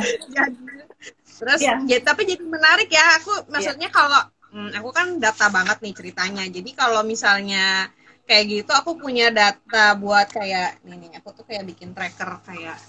terus 1.28 1.60
ya. 1.60 1.84
ya 1.84 2.00
tapi 2.00 2.32
jadi 2.32 2.48
menarik 2.48 2.88
ya 2.88 3.20
aku 3.20 3.52
maksudnya 3.52 3.92
ya. 3.92 3.94
kalau 3.94 4.24
hmm, 4.56 4.72
aku 4.72 4.90
kan 4.96 5.20
data 5.20 5.52
banget 5.52 5.84
nih 5.84 5.94
ceritanya 6.00 6.48
jadi 6.48 6.70
kalau 6.80 7.04
misalnya 7.04 7.92
kayak 8.24 8.48
gitu 8.48 8.72
aku 8.72 8.96
punya 8.96 9.36
data 9.36 10.00
buat 10.00 10.32
kayak 10.32 10.80
ini 10.88 11.12
aku 11.20 11.36
tuh 11.36 11.44
kayak 11.44 11.68
bikin 11.68 11.92
tracker 11.92 12.40
kayak 12.48 12.80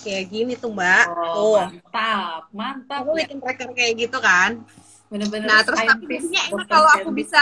kayak 0.00 0.24
gini 0.32 0.52
tuh 0.56 0.72
mbak. 0.72 1.06
Oh, 1.12 1.54
oh. 1.54 1.56
mantap 1.68 2.42
mantap 2.50 3.04
aku 3.04 3.16
ya. 3.16 3.28
bikin 3.28 3.38
tracker 3.38 3.70
kayak 3.76 3.92
gitu 4.00 4.18
kan? 4.18 4.64
Bener-bener 5.12 5.46
nah 5.46 5.60
terus 5.62 5.80
tapi 5.80 6.04
biasanya 6.08 6.42
enak 6.50 6.66
kalau 6.66 6.90
aku 6.96 7.10
bisa 7.12 7.40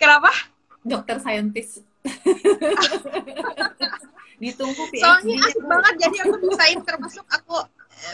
kenapa? 0.00 0.32
Dokter 0.82 1.20
saintis. 1.20 1.84
Ditunggu 4.42 4.82
PhD 4.92 5.00
soalnya 5.00 5.36
asik 5.48 5.64
banget 5.64 5.94
jadi 5.96 6.16
aku 6.28 6.36
bisain 6.44 6.78
termasuk 6.84 7.24
aku 7.24 7.56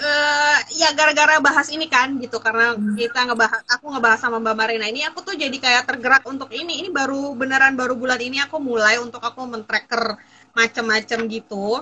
uh, 0.06 0.58
ya 0.70 0.94
gara-gara 0.94 1.42
bahas 1.42 1.66
ini 1.74 1.90
kan 1.90 2.14
gitu. 2.22 2.38
Karena 2.38 2.78
hmm. 2.78 2.94
kita 2.94 3.26
ngebahas 3.26 3.62
aku 3.66 3.90
ngebahas 3.90 4.20
sama 4.22 4.38
Mbak 4.38 4.56
Marina. 4.56 4.86
Ini 4.86 5.10
aku 5.10 5.26
tuh 5.26 5.34
jadi 5.34 5.56
kayak 5.58 5.90
tergerak 5.90 6.22
untuk 6.30 6.54
ini. 6.54 6.86
Ini 6.86 6.94
baru 6.94 7.34
beneran 7.34 7.74
baru 7.74 7.98
bulan 7.98 8.22
ini 8.22 8.38
aku 8.38 8.62
mulai 8.62 9.02
untuk 9.02 9.20
aku 9.20 9.44
men-tracker 9.44 10.16
macam-macam 10.52 11.18
gitu 11.32 11.80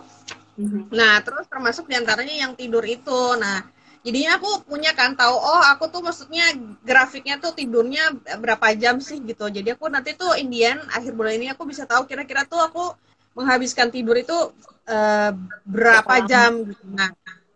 Mm-hmm. 0.61 0.83
Nah, 0.93 1.25
terus 1.25 1.49
termasuk 1.49 1.89
di 1.89 1.97
antaranya 1.97 2.37
yang 2.37 2.53
tidur 2.53 2.85
itu. 2.85 3.21
Nah, 3.41 3.65
jadinya 4.05 4.37
aku 4.37 4.69
punya 4.69 4.93
kan 4.93 5.17
tahu, 5.17 5.33
oh 5.33 5.63
aku 5.73 5.89
tuh 5.89 6.05
maksudnya 6.05 6.53
grafiknya 6.85 7.41
tuh 7.41 7.57
tidurnya 7.57 8.13
berapa 8.37 8.77
jam 8.77 9.01
sih 9.01 9.25
gitu. 9.25 9.49
Jadi 9.49 9.73
aku 9.73 9.89
nanti 9.89 10.13
tuh 10.13 10.37
Indian 10.37 10.77
akhir 10.93 11.17
bulan 11.17 11.41
ini 11.41 11.49
aku 11.49 11.65
bisa 11.65 11.89
tahu 11.89 12.05
kira-kira 12.05 12.45
tuh 12.45 12.61
aku 12.61 12.93
menghabiskan 13.33 13.89
tidur 13.89 14.21
itu 14.21 14.37
uh, 14.85 15.33
berapa 15.65 16.29
jam 16.29 16.69
gitu. 16.69 16.85
Nah, 16.93 17.09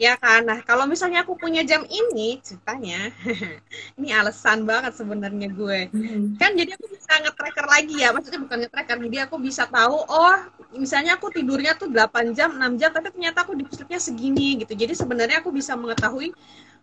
ya 0.04 0.14
kan? 0.20 0.44
Nah 0.44 0.60
kalau 0.60 0.84
misalnya 0.84 1.24
aku 1.24 1.34
punya 1.40 1.64
jam 1.64 1.80
ini 1.88 2.36
ceritanya 2.44 3.08
ini 3.98 4.08
alasan 4.12 4.68
banget 4.68 4.92
sebenarnya 5.00 5.48
gue. 5.48 5.80
Hmm. 5.90 6.36
kan 6.36 6.52
jadi 6.52 6.76
aku 6.76 6.86
bisa 6.92 7.12
nge-tracker 7.24 7.66
lagi 7.66 7.94
ya 8.04 8.12
maksudnya 8.12 8.40
bukan 8.44 8.58
nge-tracker 8.64 8.96
jadi 9.08 9.16
aku 9.24 9.36
bisa 9.40 9.64
tahu 9.64 9.96
oh 9.96 10.36
misalnya 10.76 11.16
aku 11.16 11.32
tidurnya 11.32 11.72
tuh 11.80 11.88
8 11.88 12.36
jam 12.36 12.52
6 12.52 12.80
jam 12.80 12.90
tapi 12.92 13.08
ternyata 13.08 13.48
aku 13.48 13.56
di 13.56 13.64
sleepnya 13.72 14.00
segini 14.00 14.60
gitu. 14.60 14.76
Jadi 14.76 14.92
sebenarnya 14.92 15.40
aku 15.40 15.50
bisa 15.50 15.72
mengetahui 15.74 16.36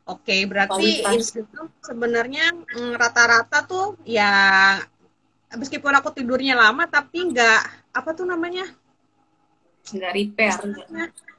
oke 0.09 0.25
okay, 0.25 0.49
berarti 0.49 1.05
sebenarnya 1.85 2.57
mm, 2.57 2.97
rata-rata 2.97 3.63
tuh 3.69 4.01
ya 4.01 4.33
meskipun 5.53 5.93
aku 5.93 6.09
tidurnya 6.15 6.57
lama 6.57 6.89
tapi 6.89 7.29
nggak 7.29 7.61
apa 7.93 8.09
tuh 8.17 8.25
namanya? 8.25 8.65
Nggak 9.93 10.11
repair 10.17 10.57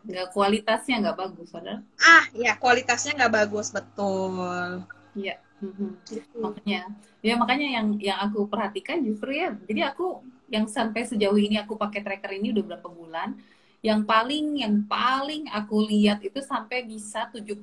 nggak 0.02 0.34
kualitasnya 0.34 0.96
nggak 0.98 1.18
bagus 1.18 1.50
ada 1.54 1.78
ah 2.02 2.24
ya 2.34 2.58
kualitasnya 2.58 3.12
nggak 3.18 3.34
bagus 3.34 3.70
betul. 3.70 4.82
Iya. 5.14 5.36
Mm-hmm. 5.62 6.42
makanya. 6.42 6.90
Ya 7.22 7.38
makanya 7.38 7.68
yang 7.70 7.88
yang 8.02 8.18
aku 8.18 8.50
perhatikan 8.50 8.98
justru 9.06 9.30
ya 9.30 9.54
jadi 9.70 9.94
aku 9.94 10.26
yang 10.50 10.66
sampai 10.66 11.06
sejauh 11.06 11.38
ini 11.38 11.54
aku 11.62 11.78
pakai 11.78 12.02
tracker 12.02 12.34
ini 12.34 12.50
udah 12.50 12.74
berapa 12.74 12.88
bulan 12.90 13.38
yang 13.78 14.02
paling 14.02 14.58
yang 14.58 14.82
paling 14.90 15.46
aku 15.54 15.86
lihat 15.86 16.18
itu 16.22 16.42
sampai 16.42 16.82
bisa 16.82 17.30
70% 17.30 17.62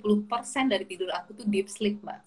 dari 0.68 0.88
tidur 0.88 1.12
aku 1.12 1.44
tuh 1.44 1.48
deep 1.48 1.68
sleep 1.68 2.00
mbak. 2.00 2.24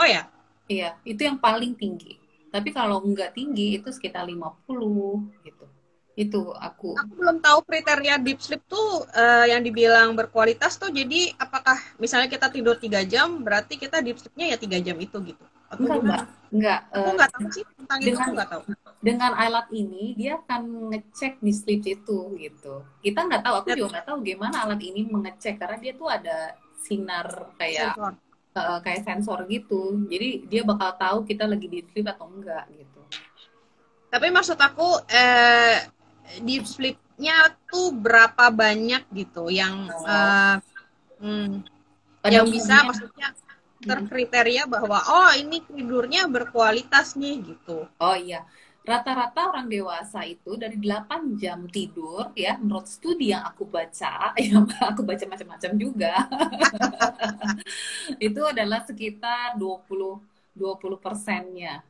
Oh 0.00 0.08
ya? 0.08 0.32
Iya 0.64 0.96
itu 1.04 1.28
yang 1.28 1.36
paling 1.36 1.76
tinggi. 1.76 2.16
Tapi 2.48 2.72
kalau 2.72 3.04
nggak 3.04 3.36
tinggi 3.36 3.76
itu 3.76 3.92
sekitar 3.92 4.24
50 4.24 4.64
gitu 5.44 5.63
itu 6.14 6.54
aku 6.54 6.94
aku 6.94 7.12
belum 7.18 7.42
tahu 7.42 7.58
kriteria 7.66 8.22
deep 8.22 8.38
sleep 8.38 8.62
tuh 8.70 9.02
uh, 9.14 9.46
yang 9.50 9.66
dibilang 9.66 10.14
berkualitas 10.14 10.78
tuh 10.78 10.90
jadi 10.94 11.34
apakah 11.36 11.74
misalnya 11.98 12.30
kita 12.30 12.46
tidur 12.54 12.78
tiga 12.78 13.02
jam 13.02 13.42
berarti 13.42 13.74
kita 13.74 13.98
deep 13.98 14.22
sleepnya 14.22 14.54
ya 14.54 14.56
tiga 14.56 14.78
jam 14.78 14.94
itu 14.98 15.18
gitu 15.26 15.44
Atau 15.66 15.90
enggak 15.90 15.98
enggak 15.98 16.24
enggak 16.54 16.80
aku 16.94 17.08
uh, 17.10 17.14
nggak 17.18 17.30
tahu 17.34 17.46
sih 17.50 17.64
tentang 17.66 17.98
dengan, 17.98 18.14
itu 18.14 18.30
nggak 18.30 18.50
tahu 18.54 18.62
dengan 19.02 19.32
alat 19.34 19.66
ini 19.74 20.04
dia 20.14 20.32
akan 20.38 20.62
ngecek 20.94 21.42
di 21.42 21.52
sleep 21.52 21.82
itu 21.82 22.18
gitu 22.38 22.74
kita 23.02 23.20
nggak 23.26 23.42
tahu 23.42 23.54
aku 23.58 23.68
juga 23.74 23.90
nggak 23.98 24.06
tahu 24.06 24.16
gimana 24.22 24.56
alat 24.62 24.80
ini 24.86 25.00
mengecek 25.10 25.58
karena 25.58 25.76
dia 25.82 25.92
tuh 25.98 26.08
ada 26.14 26.54
sinar 26.84 27.56
kayak 27.56 27.96
sensor. 27.96 28.12
Uh, 28.54 28.78
kayak 28.84 29.02
sensor 29.02 29.38
gitu. 29.50 30.04
Jadi 30.06 30.46
dia 30.46 30.62
bakal 30.62 30.94
tahu 31.00 31.18
kita 31.26 31.48
lagi 31.48 31.66
deep 31.66 31.88
sleep 31.90 32.06
atau 32.06 32.28
enggak 32.28 32.68
gitu. 32.76 33.00
Tapi 34.12 34.30
maksud 34.30 34.54
aku 34.54 35.02
eh, 35.10 35.90
deep 36.42 36.64
sleepnya 36.64 37.54
tuh 37.68 37.94
berapa 37.94 38.50
banyak 38.50 39.04
gitu 39.12 39.48
yang 39.48 39.88
oh. 39.90 40.08
uh, 40.08 40.56
hmm, 41.20 41.62
yang 42.26 42.46
bisa 42.48 42.84
maksudnya 42.84 43.32
hmm. 43.32 43.86
terkriteria 43.86 44.64
bahwa 44.66 44.98
oh 45.04 45.30
ini 45.36 45.60
tidurnya 45.64 46.26
berkualitas 46.28 47.14
nih 47.14 47.54
gitu. 47.54 47.86
Oh 48.00 48.16
iya 48.16 48.44
rata-rata 48.84 49.48
orang 49.48 49.64
dewasa 49.72 50.28
itu 50.28 50.60
dari 50.60 50.76
8 50.76 51.40
jam 51.40 51.64
tidur 51.72 52.36
ya 52.36 52.60
menurut 52.60 52.84
studi 52.84 53.32
yang 53.32 53.40
aku 53.48 53.64
baca 53.64 54.30
yang 54.44 54.68
aku 54.68 55.00
baca 55.00 55.24
macam-macam 55.24 55.72
juga 55.80 56.28
itu 58.28 58.40
adalah 58.44 58.84
sekitar 58.84 59.56
20 59.56 60.20
20 60.52 61.00
persennya 61.00 61.80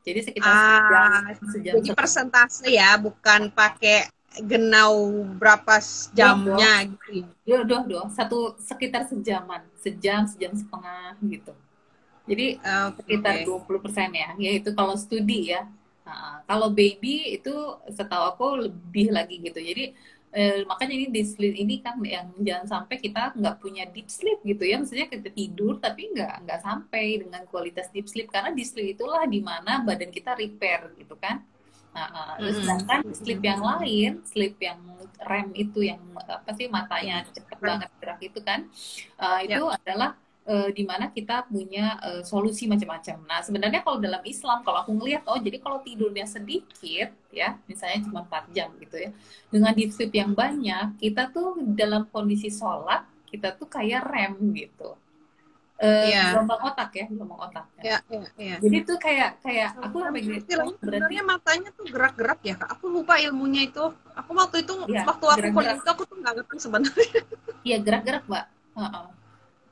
jadi 0.00 0.20
sekitar 0.24 0.48
ah, 0.48 1.28
sejam, 1.36 1.50
sejam 1.52 1.74
jadi 1.80 1.88
persentase 1.92 2.66
ya 2.68 2.96
bukan 2.96 3.52
pakai 3.52 4.08
genau 4.38 5.26
berapa 5.34 5.82
jamnya 6.14 6.86
doh, 6.86 7.10
gitu. 7.10 7.32
Ya 7.42 7.58
doh, 7.66 7.82
doh, 7.82 8.06
satu 8.14 8.54
sekitar 8.62 9.10
sejaman. 9.10 9.66
Sejam 9.82 10.22
sejam 10.30 10.54
setengah 10.54 11.18
gitu. 11.26 11.52
Jadi 12.30 12.62
okay. 12.62 12.94
sekitar 13.02 13.34
20 13.42 13.82
persen 13.82 14.08
ya. 14.14 14.30
Yaitu 14.38 14.70
kalau 14.70 14.94
studi 14.94 15.50
ya. 15.50 15.66
Nah, 16.06 16.46
kalau 16.46 16.70
baby 16.70 17.34
itu 17.38 17.54
setahu 17.90 18.24
aku 18.30 18.46
lebih 18.70 19.10
lagi 19.10 19.42
gitu. 19.42 19.58
Jadi 19.58 19.98
eh, 20.30 20.62
makanya 20.66 20.94
ini 20.94 21.06
deep 21.10 21.28
sleep 21.28 21.54
ini 21.58 21.82
kan 21.82 21.98
yang 22.02 22.30
jangan 22.38 22.66
sampai 22.66 22.96
kita 23.02 23.34
nggak 23.34 23.56
punya 23.58 23.84
deep 23.90 24.06
sleep 24.06 24.38
gitu 24.46 24.62
ya. 24.62 24.78
Maksudnya 24.78 25.06
kita 25.10 25.28
tidur 25.34 25.78
tapi 25.82 26.10
nggak 26.14 26.46
nggak 26.46 26.60
sampai 26.62 27.22
dengan 27.26 27.42
kualitas 27.50 27.90
deep 27.90 28.06
sleep 28.06 28.30
karena 28.30 28.54
deep 28.54 28.68
sleep 28.68 28.94
itulah 28.94 29.26
di 29.26 29.42
mana 29.42 29.82
badan 29.82 30.10
kita 30.14 30.38
repair 30.38 30.94
gitu 30.98 31.18
kan. 31.18 31.42
Nah, 31.90 32.38
uh, 32.38 32.52
sedangkan 32.54 33.02
sleep 33.10 33.42
yang 33.42 33.58
lain, 33.58 34.22
sleep 34.22 34.54
yang 34.62 34.78
REM 35.26 35.50
itu 35.58 35.82
yang 35.90 35.98
apa 36.14 36.54
sih 36.54 36.70
matanya 36.70 37.26
cepet 37.34 37.58
banget 37.58 37.90
gerak 37.98 38.20
itu 38.22 38.40
kan, 38.46 38.70
uh, 39.18 39.42
itu 39.42 39.58
yeah. 39.58 39.74
adalah 39.74 40.10
uh, 40.50 40.68
di 40.74 40.82
mana 40.82 41.14
kita 41.14 41.46
punya 41.46 41.96
uh, 42.02 42.22
solusi 42.26 42.66
macam-macam. 42.66 43.22
Nah, 43.24 43.40
sebenarnya 43.40 43.86
kalau 43.86 44.02
dalam 44.02 44.20
Islam 44.26 44.66
kalau 44.66 44.82
aku 44.82 44.90
ngelihat 44.98 45.22
oh 45.30 45.38
jadi 45.38 45.62
kalau 45.62 45.78
tidurnya 45.86 46.26
sedikit 46.26 47.14
ya, 47.30 47.54
misalnya 47.70 48.02
cuma 48.02 48.26
4 48.26 48.50
jam 48.50 48.68
gitu 48.82 48.96
ya. 48.98 49.10
Dengan 49.46 49.72
deep 49.78 49.94
sleep 49.94 50.12
yang 50.12 50.34
banyak, 50.34 50.98
kita 50.98 51.30
tuh 51.30 51.62
dalam 51.78 52.10
kondisi 52.10 52.50
sholat, 52.50 53.06
kita 53.30 53.54
tuh 53.54 53.70
kayak 53.70 54.02
rem 54.10 54.34
gitu. 54.50 54.98
Uh, 55.80 56.12
yeah. 56.12 56.36
gelombang 56.36 56.60
otak 56.60 56.92
ya, 56.92 57.08
gelombang 57.08 57.40
otak. 57.40 57.64
Ya. 57.80 57.80
Yeah, 57.80 58.00
yeah, 58.12 58.30
yeah. 58.36 58.58
Jadi 58.60 58.76
tuh 58.84 59.00
kayak 59.00 59.40
kayak 59.40 59.80
aku 59.80 60.04
sampai 60.04 60.20
gitu. 60.28 60.60
Berarti 60.76 61.14
matanya 61.24 61.72
tuh 61.72 61.88
gerak-gerak 61.88 62.40
ya, 62.44 62.52
Kak. 62.60 62.68
Aku 62.76 62.92
lupa 62.92 63.16
ilmunya 63.16 63.64
itu. 63.64 63.88
Aku 64.12 64.36
waktu 64.36 64.60
itu 64.60 64.76
yeah, 64.92 65.08
waktu 65.08 65.24
aku 65.24 65.48
kuliah 65.56 65.80
aku 65.80 66.04
tuh 66.04 66.20
nggak 66.20 66.34
ngerti 66.36 66.56
sebenarnya. 66.60 67.20
Iya, 67.64 67.76
gerak-gerak, 67.80 68.28
Mbak. 68.28 68.44
Uh 68.76 68.84
-uh. 68.84 69.06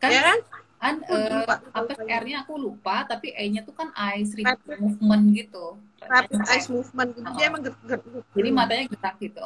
Kan, 0.00 0.10
ya 0.14 0.20
kan? 0.32 0.38
Kan 0.78 1.02
uh, 1.10 1.42
apa 1.74 1.92
R-nya 1.98 2.46
aku 2.46 2.54
lupa 2.54 3.02
tapi 3.02 3.34
E-nya 3.34 3.66
tuh 3.66 3.74
kan 3.74 3.90
eyes 3.98 4.30
rapid 4.38 4.78
movement 4.78 5.24
gitu. 5.34 5.74
Rapid 6.06 6.38
eyes 6.46 6.70
movement 6.70 7.18
gitu. 7.18 7.26
dia 7.34 7.44
emang 7.50 7.62
gerak 7.66 8.02
jadi 8.30 8.50
matanya 8.54 8.84
gerak 8.86 9.16
gitu 9.18 9.42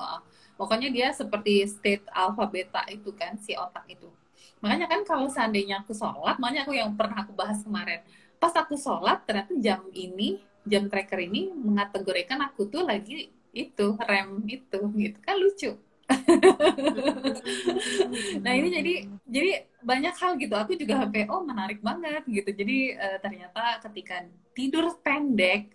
pokoknya 0.61 0.93
dia 0.93 1.09
seperti 1.17 1.65
state 1.65 2.05
alpha 2.13 2.45
beta 2.45 2.85
itu 2.93 3.11
kan 3.17 3.41
si 3.41 3.57
otak 3.57 3.89
itu. 3.89 4.13
Makanya 4.61 4.87
kan 4.87 5.01
kalau 5.09 5.27
seandainya 5.27 5.83
aku 5.83 5.97
sholat 5.97 6.37
makanya 6.37 6.69
aku 6.69 6.77
yang 6.77 6.93
pernah 6.95 7.25
aku 7.25 7.33
bahas 7.33 7.65
kemarin. 7.65 8.05
Pas 8.37 8.53
aku 8.53 8.77
sholat 8.77 9.25
ternyata 9.25 9.57
jam 9.59 9.81
ini 9.97 10.39
jam 10.69 10.87
tracker 10.87 11.19
ini 11.19 11.51
mengategorikan 11.51 12.39
aku 12.45 12.69
tuh 12.69 12.85
lagi 12.85 13.33
itu 13.57 13.87
rem 14.05 14.45
itu 14.47 14.81
gitu. 15.01 15.19
Kan 15.25 15.37
lucu 15.41 15.73
nah 18.45 18.53
ini 18.53 18.69
jadi 18.69 18.95
jadi 19.27 19.51
banyak 19.83 20.15
hal 20.15 20.33
gitu. 20.39 20.55
Aku 20.55 20.73
juga 20.79 21.05
HP 21.05 21.27
oh 21.29 21.43
menarik 21.43 21.83
banget 21.83 22.23
gitu. 22.29 22.51
Jadi 22.53 22.97
uh, 22.97 23.19
ternyata 23.19 23.83
ketika 23.89 24.25
tidur 24.53 24.93
pendek 25.01 25.73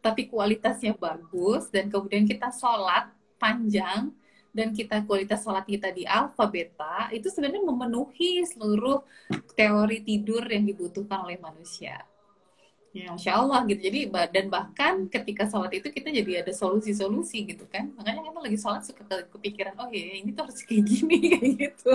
tapi 0.00 0.32
kualitasnya 0.32 0.96
bagus 0.96 1.68
dan 1.68 1.92
kemudian 1.92 2.24
kita 2.24 2.48
sholat 2.48 3.12
panjang 3.36 4.12
dan 4.50 4.74
kita 4.74 5.06
kualitas 5.06 5.46
sholat 5.46 5.62
kita 5.62 5.94
di 5.94 6.02
alfa 6.08 6.48
beta 6.50 7.06
itu 7.14 7.30
sebenarnya 7.30 7.62
memenuhi 7.62 8.42
seluruh 8.48 9.04
teori 9.54 10.02
tidur 10.02 10.42
yang 10.48 10.66
dibutuhkan 10.66 11.22
oleh 11.22 11.38
manusia 11.38 12.02
Ya, 12.90 13.14
Masya 13.14 13.32
Allah 13.38 13.62
gitu. 13.70 13.86
Jadi 13.86 13.98
dan 14.34 14.46
bahkan 14.50 14.94
ketika 15.06 15.46
sholat 15.46 15.70
itu 15.78 15.86
kita 15.94 16.10
jadi 16.10 16.42
ada 16.42 16.50
solusi-solusi 16.50 17.46
gitu 17.46 17.62
kan. 17.70 17.94
Makanya 17.94 18.18
kita 18.26 18.38
lagi 18.42 18.58
sholat 18.58 18.82
suka 18.82 19.06
kepikiran, 19.30 19.78
oh 19.78 19.86
iya 19.94 20.18
ini 20.18 20.34
tuh 20.34 20.42
harus 20.50 20.58
kayak 20.66 20.84
gini 20.90 21.14
kayak 21.38 21.52
gitu. 21.62 21.90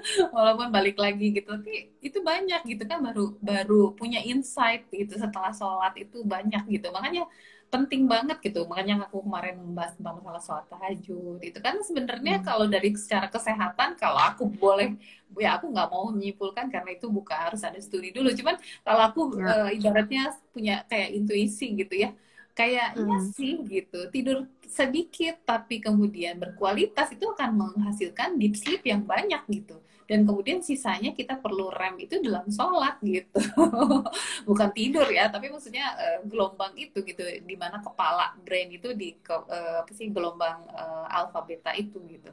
Walaupun 0.34 0.68
balik 0.72 0.96
lagi 0.96 1.26
gitu, 1.36 1.48
tapi 1.52 1.92
itu 2.00 2.18
banyak 2.24 2.60
gitu 2.70 2.82
kan 2.88 2.98
baru 3.04 3.36
baru 3.42 3.92
punya 3.98 4.20
insight 4.24 4.86
gitu 4.92 5.12
setelah 5.20 5.52
sholat 5.52 5.92
itu 6.00 6.24
banyak 6.24 6.62
gitu. 6.72 6.86
Makanya 6.94 7.28
penting 7.66 8.06
banget 8.06 8.38
gitu 8.40 8.62
makanya 8.70 9.04
aku 9.10 9.26
kemarin 9.26 9.58
membahas 9.58 9.92
tentang 9.98 10.22
masalah 10.22 10.42
sholat 10.42 10.66
tahajud 10.70 11.38
itu 11.42 11.58
kan 11.58 11.74
sebenarnya 11.82 12.38
hmm. 12.38 12.44
kalau 12.46 12.66
dari 12.70 12.94
secara 12.94 13.26
kesehatan 13.26 13.98
kalau 13.98 14.22
aku 14.22 14.46
boleh 14.46 14.94
ya 15.34 15.58
aku 15.58 15.74
nggak 15.74 15.88
mau 15.90 16.08
menyimpulkan 16.14 16.70
karena 16.70 16.94
itu 16.94 17.10
bukan 17.10 17.36
harus 17.36 17.66
ada 17.66 17.76
studi 17.82 18.14
dulu 18.14 18.30
cuman 18.30 18.56
kalau 18.86 19.02
aku 19.02 19.20
ya. 19.34 19.66
uh, 19.66 19.70
ibaratnya 19.74 20.30
punya 20.54 20.86
kayak 20.86 21.10
intuisi 21.18 21.74
gitu 21.74 21.94
ya 22.06 22.14
kayaknya 22.56 23.18
hmm. 23.20 23.34
sih 23.36 23.54
gitu 23.68 24.00
tidur 24.08 24.48
sedikit 24.64 25.42
tapi 25.44 25.82
kemudian 25.82 26.40
berkualitas 26.40 27.12
itu 27.12 27.28
akan 27.36 27.50
menghasilkan 27.52 28.38
deep 28.40 28.56
sleep 28.56 28.80
yang 28.86 29.04
banyak 29.04 29.42
gitu 29.50 29.76
dan 30.06 30.22
kemudian 30.22 30.62
sisanya 30.62 31.10
kita 31.10 31.34
perlu 31.42 31.66
rem 31.74 31.98
itu 31.98 32.22
dalam 32.22 32.46
sholat 32.46 33.02
gitu. 33.02 33.42
Bukan 34.48 34.70
tidur 34.70 35.06
ya 35.10 35.26
tapi 35.26 35.50
maksudnya 35.50 35.98
uh, 35.98 36.18
gelombang 36.22 36.78
itu 36.78 37.02
gitu 37.02 37.22
di 37.42 37.56
mana 37.58 37.82
kepala 37.82 38.38
brain 38.46 38.70
itu 38.70 38.94
di 38.94 39.18
uh, 39.26 39.82
apa 39.82 39.90
sih 39.90 40.06
gelombang 40.14 40.62
uh, 40.70 41.10
alfa 41.10 41.42
beta 41.42 41.74
itu 41.74 41.98
gitu. 42.06 42.30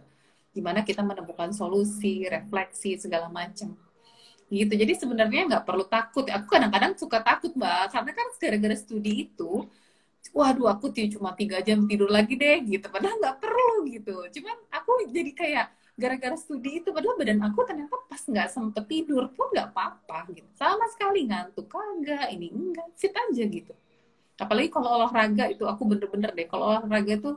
Di 0.53 0.61
mana 0.61 0.85
kita 0.85 1.01
menemukan 1.01 1.49
solusi 1.49 2.29
refleksi 2.29 2.93
segala 3.01 3.25
macam. 3.33 3.73
Gitu. 4.53 4.69
Jadi 4.69 4.93
sebenarnya 4.93 5.49
nggak 5.49 5.65
perlu 5.65 5.89
takut. 5.89 6.29
Aku 6.29 6.45
kadang-kadang 6.45 6.93
suka 6.93 7.25
takut 7.25 7.57
mbak. 7.57 7.89
Karena 7.89 8.11
kan 8.13 8.27
gara-gara 8.37 8.75
studi 8.77 9.25
itu 9.25 9.65
waduh 10.33 10.65
aku 10.71 10.89
cuma 11.13 11.35
tiga 11.37 11.61
jam 11.65 11.89
tidur 11.89 12.09
lagi 12.13 12.37
deh 12.37 12.61
gitu. 12.69 12.85
Padahal 12.85 13.17
nggak 13.17 13.37
perlu 13.41 13.89
gitu. 13.89 14.15
Cuman 14.29 14.57
aku 14.69 15.09
jadi 15.09 15.31
kayak 15.33 15.67
gara-gara 15.93 16.33
studi 16.33 16.81
itu 16.81 16.89
padahal 16.89 17.15
badan 17.21 17.39
aku 17.45 17.59
ternyata 17.69 17.93
pas 18.09 18.21
nggak 18.25 18.49
sempet 18.49 18.83
tidur 18.89 19.29
pun 19.29 19.45
nggak 19.53 19.69
apa-apa 19.73 20.25
gitu 20.33 20.49
sama 20.57 20.89
sekali 20.89 21.29
ngantuk 21.29 21.69
kagak 21.69 22.33
ini 22.33 22.49
enggak 22.49 22.89
fit 22.97 23.13
aja 23.13 23.43
gitu 23.45 23.73
apalagi 24.41 24.73
kalau 24.73 24.89
olahraga 24.97 25.45
itu 25.53 25.63
aku 25.69 25.85
bener-bener 25.85 26.33
deh 26.33 26.49
kalau 26.49 26.73
olahraga 26.73 27.13
itu 27.13 27.31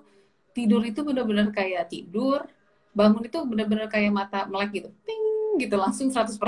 tidur 0.57 0.81
itu 0.89 1.05
bener-bener 1.05 1.53
kayak 1.53 1.93
tidur 1.93 2.49
bangun 2.97 3.29
itu 3.29 3.39
bener-bener 3.45 3.93
kayak 3.93 4.09
mata 4.09 4.49
melek 4.49 4.73
gitu 4.73 4.89
ting 5.05 5.25
gitu 5.61 5.77
langsung 5.77 6.09
100% 6.09 6.41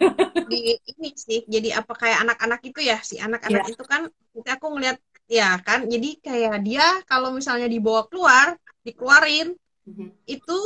di 0.50 0.78
ini 0.78 1.10
sih 1.18 1.42
jadi 1.50 1.82
apa 1.82 1.98
kayak 1.98 2.30
anak-anak 2.30 2.60
itu 2.62 2.78
ya 2.82 3.02
si 3.02 3.18
anak-anak 3.18 3.66
yeah. 3.66 3.74
itu 3.74 3.84
kan 3.86 4.06
aku 4.46 4.66
ngeliat 4.70 4.98
ya 5.26 5.58
kan 5.62 5.86
jadi 5.86 6.10
kayak 6.22 6.56
dia 6.62 6.86
kalau 7.06 7.34
misalnya 7.34 7.66
dibawa 7.66 8.06
keluar 8.06 8.54
dikeluarin 8.86 9.54
mm 9.86 9.92
-hmm. 9.94 10.08
itu 10.26 10.58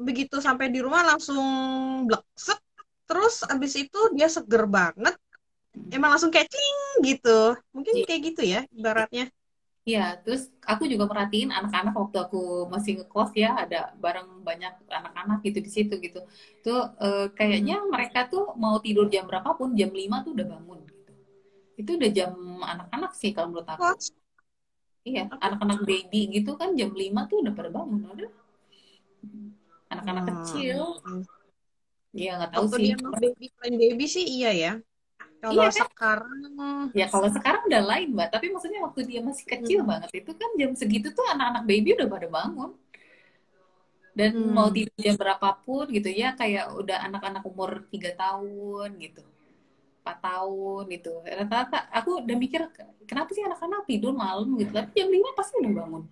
begitu 0.00 0.40
sampai 0.40 0.72
di 0.72 0.80
rumah 0.80 1.04
langsung 1.04 1.44
bleksek 2.08 2.60
terus 3.04 3.44
abis 3.44 3.72
itu 3.76 4.00
dia 4.16 4.30
seger 4.32 4.64
banget 4.64 5.14
emang 5.92 6.16
langsung 6.16 6.32
kayak 6.32 6.48
cling 6.48 6.80
gitu 7.04 7.54
mungkin 7.74 7.94
yeah. 8.00 8.06
kayak 8.08 8.22
gitu 8.32 8.42
ya 8.42 8.60
ibaratnya 8.72 9.28
Iya, 9.80 10.20
terus 10.20 10.52
aku 10.60 10.84
juga 10.84 11.08
perhatiin 11.08 11.48
anak-anak 11.48 11.96
waktu 11.96 12.16
aku 12.20 12.68
masih 12.68 13.00
ngekos 13.00 13.32
ya, 13.32 13.56
ada 13.64 13.96
bareng 13.96 14.44
banyak 14.44 14.76
anak-anak 14.86 15.40
gitu 15.40 15.58
di 15.64 15.70
situ 15.72 15.94
gitu. 16.04 16.20
Tuh 16.60 16.94
uh, 17.00 17.32
kayaknya 17.32 17.80
hmm. 17.80 17.88
mereka 17.88 18.28
tuh 18.28 18.52
mau 18.60 18.76
tidur 18.84 19.08
jam 19.08 19.24
berapapun, 19.24 19.72
jam 19.72 19.88
5 19.88 20.20
tuh 20.20 20.32
udah 20.36 20.46
bangun 20.52 20.78
gitu. 20.84 21.12
Itu 21.80 21.90
udah 21.96 22.10
jam 22.12 22.32
anak-anak 22.60 23.12
sih 23.16 23.32
kalau 23.32 23.56
menurut 23.56 23.72
aku. 23.72 23.82
Iya, 25.00 25.32
anak-anak 25.32 25.80
baby 25.88 26.28
gitu 26.28 26.60
kan 26.60 26.76
jam 26.76 26.92
5 26.92 27.24
tuh 27.32 27.40
udah 27.40 27.52
pada 27.56 27.70
bangun, 27.72 28.04
udah 28.04 28.30
anak-anak 29.90 30.24
hmm. 30.24 30.32
kecil 30.32 30.80
Iya 32.10 32.30
nggak 32.42 32.50
tahu 32.54 32.64
sih. 32.74 32.84
Dia 32.90 32.96
baby 32.98 33.46
plan 33.54 33.74
baby 33.78 34.06
sih 34.10 34.24
iya 34.26 34.50
ya. 34.50 34.72
Kalau 35.40 35.62
iya, 35.64 35.72
kan? 35.72 35.88
sekarang 35.88 36.40
ya 36.92 37.06
kalau 37.08 37.28
sekarang 37.32 37.62
udah 37.70 37.82
lain 37.86 38.08
mbak. 38.12 38.28
Tapi 38.34 38.46
maksudnya 38.52 38.80
waktu 38.82 39.00
dia 39.06 39.20
masih 39.22 39.44
kecil 39.46 39.78
hmm. 39.82 39.88
banget 39.88 40.10
itu 40.24 40.30
kan 40.34 40.50
jam 40.58 40.70
segitu 40.74 41.08
tuh 41.14 41.26
anak-anak 41.30 41.62
baby 41.64 41.94
udah 41.96 42.08
pada 42.10 42.28
bangun. 42.28 42.72
dan 44.10 44.34
hmm. 44.34 44.52
mau 44.52 44.66
tidur 44.74 44.98
jam 44.98 45.14
berapapun 45.14 45.86
gitu 45.94 46.10
ya 46.10 46.34
kayak 46.34 46.74
udah 46.74 46.98
anak-anak 47.06 47.46
umur 47.46 47.86
tiga 47.94 48.10
tahun 48.18 48.98
gitu 48.98 49.22
empat 50.02 50.18
tahun 50.18 50.82
gitu 50.90 51.22
rata-rata 51.22 51.86
aku 51.94 52.18
udah 52.18 52.36
mikir 52.36 52.58
kenapa 53.06 53.30
sih 53.30 53.46
anak-anak 53.46 53.86
tidur 53.86 54.10
malam 54.10 54.50
gitu 54.58 54.74
tapi 54.74 54.98
jam 54.98 55.14
lima 55.14 55.30
pasti 55.38 55.62
udah 55.62 55.72
bangun 55.72 56.02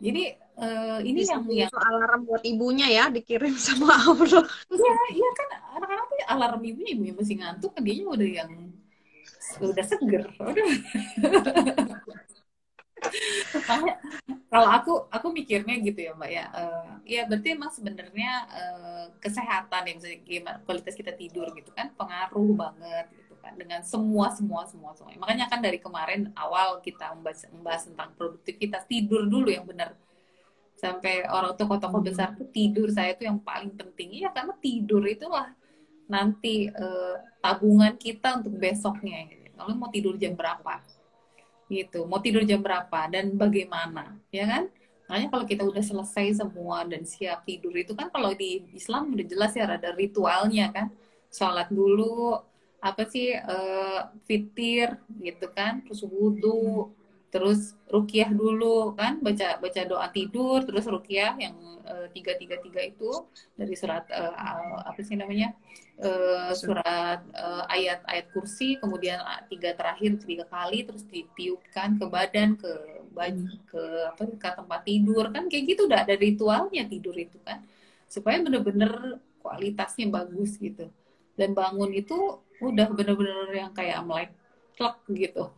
jadi 0.00 0.22
uh, 0.58 0.98
ini 1.02 1.22
Bisa 1.22 1.38
yang 1.38 1.68
yang 1.68 1.72
alarm 1.74 2.20
buat 2.26 2.42
ibunya 2.46 2.86
ya 2.90 3.04
dikirim 3.10 3.54
sama 3.66 3.94
Allah. 3.94 4.44
Iya 4.70 4.94
iya 5.14 5.28
kan 5.34 5.48
anak-anak 5.80 6.04
tuh 6.10 6.16
alarm 6.30 6.62
ibunya 6.62 6.90
ibunya 6.94 7.14
masih 7.14 7.36
ngantuk 7.40 7.70
kan 7.74 7.82
dia 7.82 7.94
udah 8.06 8.28
yang 8.28 8.50
udah 9.60 9.84
seger 9.84 10.24
udah. 10.40 10.66
Kalau 14.48 14.68
aku 14.70 14.92
aku 15.12 15.26
mikirnya 15.34 15.76
gitu 15.82 16.00
ya 16.00 16.12
mbak 16.16 16.30
ya. 16.30 16.44
Uh, 16.54 16.90
ya 17.04 17.22
berarti 17.28 17.48
emang 17.52 17.70
sebenarnya 17.74 18.30
uh, 18.48 19.04
kesehatan 19.20 19.82
yang 19.90 19.98
gimana 20.24 20.58
kualitas 20.64 20.94
kita 20.96 21.12
tidur 21.12 21.50
gitu 21.52 21.68
kan 21.74 21.92
pengaruh 21.98 22.54
banget 22.54 23.06
gitu 23.12 23.34
kan 23.44 23.52
dengan 23.60 23.84
semua 23.84 24.32
semua 24.32 24.64
semua 24.64 24.96
semua. 24.96 25.12
Makanya 25.20 25.52
kan 25.52 25.60
dari 25.60 25.76
kemarin 25.76 26.32
awal 26.32 26.80
kita 26.80 27.12
membahas, 27.12 27.44
membahas 27.52 27.82
tentang 27.92 28.08
produktivitas 28.16 28.88
tidur 28.88 29.28
dulu 29.28 29.52
yang 29.52 29.68
benar 29.68 29.92
sampai 30.84 31.24
orang 31.24 31.56
tokoh-tokoh 31.56 32.04
hmm. 32.04 32.08
besar 32.12 32.28
tuh 32.36 32.44
tidur. 32.52 32.92
Saya 32.92 33.16
tuh 33.16 33.24
yang 33.24 33.40
paling 33.40 33.72
penting. 33.72 34.20
Ya 34.20 34.28
karena 34.28 34.52
tidur 34.60 35.00
itulah 35.08 35.48
nanti 36.04 36.68
uh, 36.68 37.16
tabungan 37.40 37.96
kita 37.96 38.44
untuk 38.44 38.60
besoknya. 38.60 39.24
Gitu. 39.32 39.48
kalau 39.56 39.72
mau 39.72 39.88
tidur 39.88 40.20
jam 40.20 40.36
berapa? 40.36 40.84
Gitu. 41.72 42.04
Mau 42.04 42.20
tidur 42.20 42.44
jam 42.44 42.60
berapa 42.60 43.08
dan 43.08 43.32
bagaimana? 43.32 44.20
Ya 44.28 44.44
kan? 44.44 44.68
Makanya 45.08 45.28
kalau 45.32 45.44
kita 45.48 45.62
udah 45.64 45.84
selesai 45.84 46.44
semua 46.44 46.84
dan 46.84 47.08
siap 47.08 47.44
tidur 47.48 47.72
itu 47.76 47.92
kan 47.96 48.08
kalau 48.12 48.32
di 48.36 48.68
Islam 48.76 49.16
udah 49.16 49.24
jelas 49.24 49.56
ya 49.56 49.64
ada 49.64 49.96
ritualnya 49.96 50.68
kan. 50.68 50.92
Sholat 51.32 51.72
dulu 51.72 52.36
apa 52.84 53.08
sih 53.08 53.32
uh, 53.32 54.12
fitir 54.28 55.00
gitu 55.24 55.48
kan 55.56 55.80
terus 55.88 56.04
wudhu 56.04 56.92
terus 57.34 57.74
rukiah 57.90 58.30
dulu 58.30 58.94
kan 58.94 59.18
baca 59.18 59.58
baca 59.58 59.82
doa 59.82 60.06
tidur 60.14 60.62
terus 60.62 60.86
rukiah 60.86 61.34
yang 61.34 61.58
eh, 61.82 62.06
tiga 62.14 62.38
tiga 62.38 62.62
tiga 62.62 62.78
itu 62.86 63.10
dari 63.58 63.74
surat 63.74 64.06
uh, 64.14 64.86
apa 64.86 65.02
sih 65.02 65.18
namanya 65.18 65.50
uh, 65.98 66.54
surat 66.54 67.26
uh, 67.34 67.66
ayat 67.66 68.06
ayat 68.06 68.30
kursi 68.30 68.78
kemudian 68.78 69.18
tiga 69.50 69.74
terakhir 69.74 70.14
tiga 70.22 70.46
kali 70.46 70.86
terus 70.86 71.02
ditiupkan 71.10 71.98
ke 71.98 72.06
badan 72.06 72.54
ke 72.54 72.70
baju 73.10 73.46
hmm. 73.50 73.62
ke 73.66 73.82
apa 74.14 74.22
ke 74.30 74.48
tempat 74.54 74.80
tidur. 74.86 75.24
Kan 75.34 75.50
kayak 75.50 75.64
gitu 75.74 75.90
udah 75.90 76.06
ada 76.06 76.14
ritualnya 76.18 76.82
tidur 76.90 77.14
itu 77.18 77.38
kan 77.42 77.62
supaya 78.10 78.42
bener-bener 78.42 79.22
kualitasnya 79.42 80.06
bagus 80.10 80.54
gitu. 80.58 80.86
Dan 81.34 81.50
bangun 81.54 81.90
itu 81.90 82.38
udah 82.62 82.86
bener-bener 82.94 83.50
yang 83.50 83.74
kayak 83.74 83.98
melek 84.06 84.30
gitu 85.10 85.50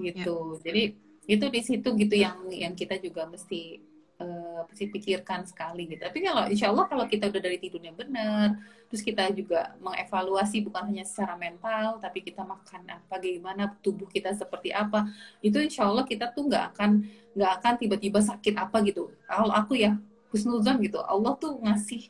gitu. 0.00 0.58
Ya. 0.58 0.70
jadi 0.70 0.82
itu 1.28 1.46
di 1.52 1.60
situ 1.60 1.88
gitu 1.92 2.14
yang 2.16 2.48
yang 2.48 2.72
kita 2.72 2.96
juga 2.96 3.28
mesti 3.28 3.84
uh, 4.16 4.64
mesti 4.64 4.84
pikirkan 4.90 5.44
sekali 5.44 5.84
gitu. 5.84 6.02
Tapi 6.02 6.18
kalau 6.24 6.44
insya 6.50 6.72
Allah 6.72 6.86
kalau 6.88 7.04
kita 7.04 7.30
udah 7.30 7.42
dari 7.42 7.58
tidurnya 7.60 7.94
benar 7.94 8.58
terus 8.88 9.04
kita 9.04 9.28
juga 9.36 9.76
mengevaluasi 9.84 10.64
bukan 10.64 10.88
hanya 10.88 11.04
secara 11.04 11.36
mental 11.36 12.00
tapi 12.00 12.24
kita 12.24 12.40
makan 12.40 12.88
apa 12.88 13.14
gimana 13.20 13.68
tubuh 13.84 14.08
kita 14.08 14.32
seperti 14.32 14.72
apa 14.72 15.12
itu 15.44 15.60
insya 15.60 15.84
Allah 15.84 16.08
kita 16.08 16.32
tuh 16.32 16.48
nggak 16.48 16.64
akan 16.72 17.04
nggak 17.36 17.52
akan 17.60 17.72
tiba-tiba 17.76 18.20
sakit 18.24 18.54
apa 18.56 18.80
gitu. 18.88 19.12
Kalau 19.28 19.52
aku 19.52 19.76
ya 19.76 20.00
husnuzon 20.32 20.80
gitu. 20.80 21.04
Allah 21.04 21.36
tuh 21.36 21.60
ngasih 21.60 22.08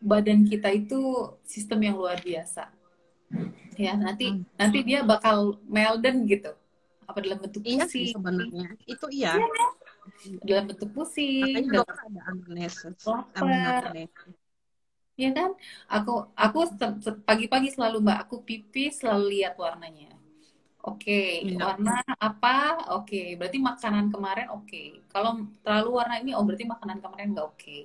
badan 0.00 0.46
kita 0.46 0.70
itu 0.72 1.34
sistem 1.44 1.90
yang 1.90 1.96
luar 1.98 2.22
biasa. 2.22 2.70
Ya 3.74 3.94
nanti 3.98 4.30
hmm. 4.30 4.46
nanti 4.54 4.78
dia 4.86 5.02
bakal 5.02 5.58
melden 5.66 6.26
gitu 6.30 6.59
apa 7.10 7.18
dalam 7.20 7.38
bentuk 7.42 7.62
iya 7.66 7.84
pusing 7.84 8.06
iya 8.06 8.14
sebenarnya? 8.14 8.66
Itu 8.86 9.06
iya. 9.10 9.32
Ya, 9.36 9.46
dalam 10.46 10.64
bentuk 10.70 10.90
pusing 10.94 11.66
Makanya 11.66 11.82
dalam... 11.82 11.96
ada 11.98 12.20
amnesia 12.30 12.90
ya 15.20 15.30
kan? 15.36 15.50
Aku 15.92 16.32
aku 16.32 16.58
pagi-pagi 17.28 17.68
selalu 17.76 18.00
mbak 18.00 18.18
aku 18.24 18.40
pipi 18.40 18.88
selalu 18.88 19.24
lihat 19.36 19.54
warnanya. 19.60 20.16
Oke 20.80 21.44
okay, 21.44 21.52
ya. 21.52 21.60
warna 21.60 22.00
apa? 22.16 22.88
Oke 22.96 23.04
okay. 23.04 23.26
berarti 23.36 23.58
makanan 23.60 24.08
kemarin 24.08 24.48
oke. 24.48 24.64
Okay. 24.64 25.04
kalau 25.12 25.44
terlalu 25.60 25.90
warna 25.92 26.16
ini 26.24 26.32
oh 26.32 26.40
berarti 26.40 26.64
makanan 26.64 27.04
kemarin 27.04 27.36
nggak 27.36 27.46
oke. 27.46 27.60
Okay. 27.60 27.84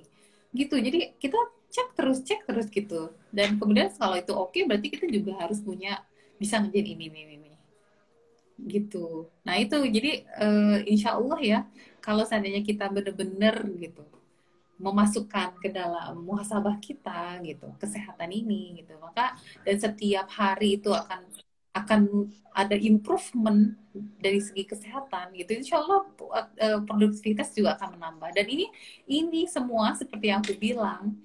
gitu 0.56 0.80
jadi 0.80 1.12
kita 1.20 1.36
cek 1.68 1.88
terus 1.92 2.24
cek 2.24 2.40
terus 2.48 2.66
gitu. 2.72 3.12
Dan 3.28 3.60
kemudian 3.60 3.92
kalau 3.92 4.16
itu 4.16 4.32
oke 4.32 4.56
okay, 4.56 4.64
berarti 4.64 4.88
kita 4.88 5.06
juga 5.12 5.36
harus 5.36 5.60
punya 5.60 6.00
bisa 6.40 6.56
ngerjain 6.60 6.96
ini 6.96 7.04
ini 7.12 7.20
ini 7.36 7.45
gitu. 8.56 9.28
Nah 9.44 9.60
itu 9.60 9.76
jadi 9.88 10.24
uh, 10.40 10.78
insya 10.88 11.20
Allah 11.20 11.38
ya 11.40 11.60
kalau 12.00 12.24
seandainya 12.24 12.64
kita 12.64 12.88
benar-benar 12.88 13.60
gitu 13.76 14.04
memasukkan 14.76 15.56
ke 15.60 15.72
dalam 15.72 16.20
muhasabah 16.20 16.76
kita 16.80 17.40
gitu 17.40 17.72
kesehatan 17.80 18.28
ini 18.28 18.84
gitu 18.84 18.92
maka 19.00 19.32
dan 19.64 19.76
setiap 19.80 20.28
hari 20.28 20.76
itu 20.76 20.92
akan 20.92 21.24
akan 21.72 22.00
ada 22.56 22.76
improvement 22.76 23.76
dari 24.20 24.40
segi 24.40 24.64
kesehatan 24.68 25.32
gitu 25.36 25.56
insya 25.56 25.80
Allah 25.80 26.04
uh, 26.20 26.80
produktivitas 26.84 27.52
juga 27.56 27.76
akan 27.80 27.96
menambah 27.96 28.36
dan 28.36 28.46
ini 28.48 28.68
ini 29.08 29.48
semua 29.48 29.96
seperti 29.96 30.28
yang 30.28 30.40
aku 30.44 30.56
bilang 30.56 31.16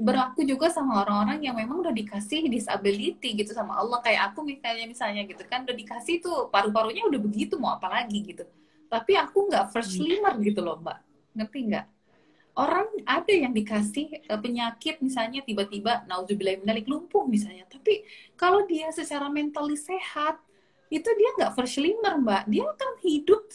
berlaku 0.00 0.44
juga 0.48 0.72
sama 0.72 1.04
orang-orang 1.04 1.44
yang 1.44 1.56
memang 1.56 1.84
udah 1.84 1.92
dikasih 1.92 2.48
disability 2.48 3.36
gitu 3.36 3.52
sama 3.52 3.76
Allah. 3.76 4.00
Kayak 4.00 4.32
aku 4.32 4.40
misalnya 4.46 4.86
misalnya 4.88 5.22
gitu 5.28 5.44
kan 5.44 5.68
udah 5.68 5.76
dikasih 5.76 6.24
tuh 6.24 6.48
paru-parunya 6.48 7.04
udah 7.04 7.20
begitu 7.20 7.60
mau 7.60 7.76
apa 7.76 7.88
lagi 7.92 8.24
gitu. 8.24 8.44
Tapi 8.88 9.12
aku 9.16 9.48
nggak 9.52 9.72
first 9.72 9.96
hmm. 9.96 10.04
slimmer 10.04 10.34
gitu 10.40 10.60
loh 10.64 10.80
mbak. 10.80 10.98
Ngerti 11.36 11.58
nggak? 11.68 11.86
Orang 12.52 12.84
ada 13.08 13.32
yang 13.32 13.56
dikasih 13.56 14.28
uh, 14.28 14.36
penyakit 14.36 15.00
misalnya 15.00 15.40
tiba-tiba 15.40 16.04
nauzubillah 16.04 16.60
minalik 16.60 16.84
lumpuh 16.88 17.24
misalnya. 17.24 17.64
Tapi 17.68 18.04
kalau 18.36 18.64
dia 18.68 18.92
secara 18.92 19.32
mentally 19.32 19.76
sehat 19.76 20.36
itu 20.92 21.08
dia 21.08 21.30
nggak 21.40 21.52
first 21.56 21.80
slimmer 21.80 22.20
mbak. 22.20 22.44
Dia 22.48 22.68
kan 22.76 22.92
hidup 23.00 23.48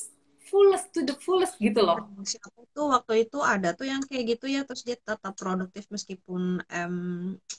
fullest 0.47 0.95
to 0.95 1.03
the 1.03 1.15
fullest 1.19 1.59
gitu 1.59 1.83
loh. 1.83 1.99
Aku 2.23 2.61
tuh 2.71 2.87
waktu 2.89 3.27
itu 3.27 3.39
ada 3.43 3.75
tuh 3.75 3.85
yang 3.85 4.01
kayak 4.07 4.39
gitu 4.39 4.47
ya, 4.47 4.63
terus 4.63 4.81
dia 4.87 4.95
tetap 4.95 5.35
produktif 5.35 5.85
meskipun 5.91 6.63
um, 6.63 6.97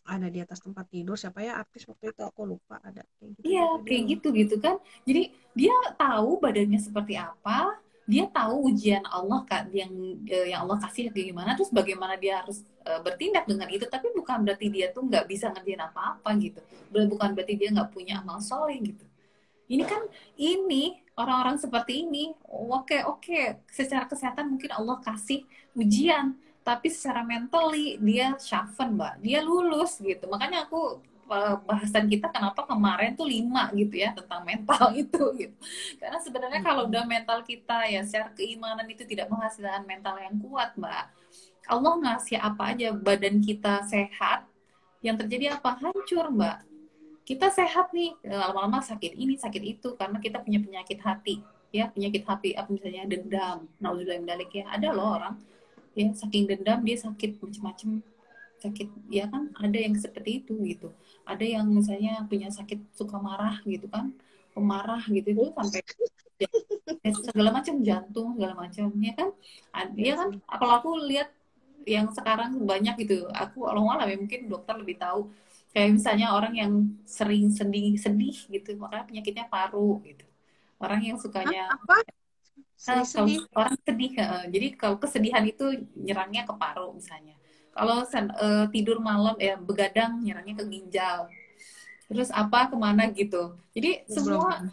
ada 0.09 0.29
di 0.33 0.41
atas 0.41 0.65
tempat 0.65 0.89
tidur. 0.89 1.15
Siapa 1.15 1.45
ya 1.45 1.61
artis 1.61 1.85
waktu 1.85 2.11
itu 2.11 2.23
aku 2.25 2.49
lupa 2.49 2.81
ada 2.81 3.05
kayak 3.21 3.37
gitu. 3.37 3.45
Iya, 3.45 3.67
kayak 3.85 4.03
gitu 4.17 4.29
gitu 4.33 4.55
kan. 4.59 4.77
Jadi 5.05 5.23
dia 5.53 5.77
tahu 6.01 6.41
badannya 6.41 6.81
seperti 6.81 7.15
apa, 7.21 7.77
dia 8.09 8.25
tahu 8.33 8.73
ujian 8.73 9.05
Allah 9.05 9.45
kan 9.45 9.69
yang 9.69 9.93
eh, 10.25 10.49
yang 10.57 10.65
Allah 10.65 10.81
kasih 10.81 11.13
kayak 11.13 11.29
gimana, 11.37 11.53
terus 11.53 11.69
bagaimana 11.69 12.17
dia 12.17 12.41
harus 12.41 12.65
uh, 12.89 13.05
bertindak 13.05 13.45
dengan 13.45 13.69
itu. 13.69 13.85
Tapi 13.85 14.17
bukan 14.17 14.49
berarti 14.49 14.67
dia 14.73 14.89
tuh 14.97 15.05
nggak 15.05 15.29
bisa 15.29 15.53
ngerjain 15.53 15.85
apa-apa 15.85 16.31
gitu. 16.41 16.61
Bukan 16.89 17.37
berarti 17.37 17.55
dia 17.61 17.69
nggak 17.69 17.93
punya 17.93 18.25
amal 18.25 18.41
soleh 18.41 18.81
gitu. 18.81 19.08
Ini 19.69 19.85
kan 19.85 20.03
ini 20.41 20.97
orang-orang 21.13 21.61
seperti 21.61 22.09
ini, 22.09 22.33
oke 22.49 22.89
okay, 22.89 23.01
oke, 23.05 23.21
okay. 23.21 23.45
secara 23.69 24.09
kesehatan 24.09 24.49
mungkin 24.49 24.73
Allah 24.73 24.97
kasih 25.05 25.45
ujian, 25.77 26.33
tapi 26.65 26.89
secara 26.89 27.21
mentally 27.21 28.01
dia 28.01 28.33
syafen 28.41 28.97
mbak, 28.97 29.21
dia 29.21 29.45
lulus 29.45 30.01
gitu. 30.01 30.25
Makanya 30.31 30.65
aku 30.65 31.05
eh, 31.29 31.57
bahasan 31.69 32.09
kita 32.09 32.33
kenapa 32.33 32.65
kemarin 32.65 33.13
tuh 33.13 33.29
lima 33.29 33.69
gitu 33.77 34.01
ya 34.01 34.17
tentang 34.17 34.41
mental 34.47 34.95
itu 35.05 35.25
gitu. 35.37 35.57
Karena 36.01 36.19
sebenarnya 36.23 36.61
kalau 36.65 36.89
udah 36.89 37.05
mental 37.05 37.45
kita 37.45 37.85
ya 37.91 38.01
secara 38.09 38.33
keimanan 38.33 38.89
itu 38.89 39.05
tidak 39.05 39.29
menghasilkan 39.29 39.85
mental 39.85 40.17
yang 40.17 40.37
kuat 40.41 40.73
mbak. 40.81 41.13
Allah 41.69 41.95
ngasih 42.01 42.41
apa 42.41 42.73
aja 42.73 42.97
badan 42.97 43.45
kita 43.45 43.85
sehat, 43.85 44.49
yang 45.05 45.21
terjadi 45.21 45.61
apa 45.61 45.77
hancur 45.77 46.33
mbak 46.33 46.68
kita 47.29 47.53
sehat 47.53 47.93
nih 47.93 48.17
lama-lama 48.25 48.81
sakit 48.81 49.13
ini 49.13 49.37
sakit 49.37 49.61
itu 49.61 49.93
karena 50.01 50.17
kita 50.17 50.41
punya 50.41 50.65
penyakit 50.65 50.97
hati 51.05 51.45
ya 51.69 51.93
penyakit 51.93 52.25
hati 52.25 52.57
apa 52.57 52.73
misalnya 52.73 53.05
dendam 53.05 53.69
nauzubillah 53.77 54.25
mendalik 54.25 54.49
ya. 54.57 54.65
Ada 54.73 54.97
loh 54.97 55.21
orang 55.21 55.37
ya 55.93 56.09
saking 56.17 56.49
dendam 56.49 56.81
dia 56.81 56.97
sakit 56.97 57.37
macam-macam 57.37 58.01
sakit 58.65 58.89
ya 59.13 59.29
kan 59.29 59.53
ada 59.61 59.77
yang 59.77 59.93
seperti 59.93 60.41
itu 60.41 60.57
gitu. 60.65 60.89
Ada 61.29 61.45
yang 61.45 61.69
misalnya 61.69 62.25
punya 62.25 62.49
sakit 62.49 62.97
suka 62.97 63.21
marah 63.21 63.61
gitu 63.69 63.85
kan 63.93 64.17
pemarah 64.57 65.05
gitu 65.13 65.29
itu 65.29 65.53
sampai 65.53 65.85
ya, 66.41 66.49
segala 67.29 67.53
macam 67.53 67.85
jantung 67.85 68.41
segala 68.41 68.55
macam 68.57 68.89
ya 69.05 69.13
kan. 69.13 69.29
Ya 70.01 70.17
kan 70.17 70.29
kalau 70.49 70.75
aku 70.81 70.91
lihat 71.05 71.29
yang 71.85 72.09
sekarang 72.17 72.57
banyak 72.65 73.05
gitu. 73.05 73.29
Aku 73.37 73.69
kalau 73.69 73.85
ya 73.85 74.17
mungkin 74.17 74.49
dokter 74.49 74.81
lebih 74.81 74.97
tahu 74.97 75.29
kayak 75.79 75.95
misalnya 75.95 76.35
orang 76.35 76.55
yang 76.59 76.73
sering 77.07 77.55
sedih 77.55 77.95
sedih 77.95 78.35
gitu 78.51 78.75
makanya 78.75 79.07
penyakitnya 79.07 79.47
paru 79.47 80.03
gitu. 80.03 80.27
Orang 80.83 81.07
yang 81.07 81.15
sukanya 81.23 81.71
apa? 81.71 82.03
Kalau 82.83 83.07
orang 83.55 83.79
sedih 83.87 84.11
jadi 84.51 84.67
kalau 84.75 84.99
kesedihan 84.99 85.47
itu 85.47 85.87
nyerangnya 85.95 86.43
ke 86.51 86.55
paru 86.59 86.91
misalnya. 86.91 87.39
Kalau 87.71 88.03
uh, 88.03 88.67
tidur 88.75 88.99
malam 88.99 89.39
ya 89.39 89.55
begadang 89.55 90.19
nyerangnya 90.19 90.59
ke 90.59 90.65
ginjal. 90.67 91.31
Terus 92.11 92.35
apa 92.35 92.67
ke 92.67 92.75
mana 92.75 93.07
gitu. 93.15 93.55
Jadi 93.71 94.03
semua 94.11 94.67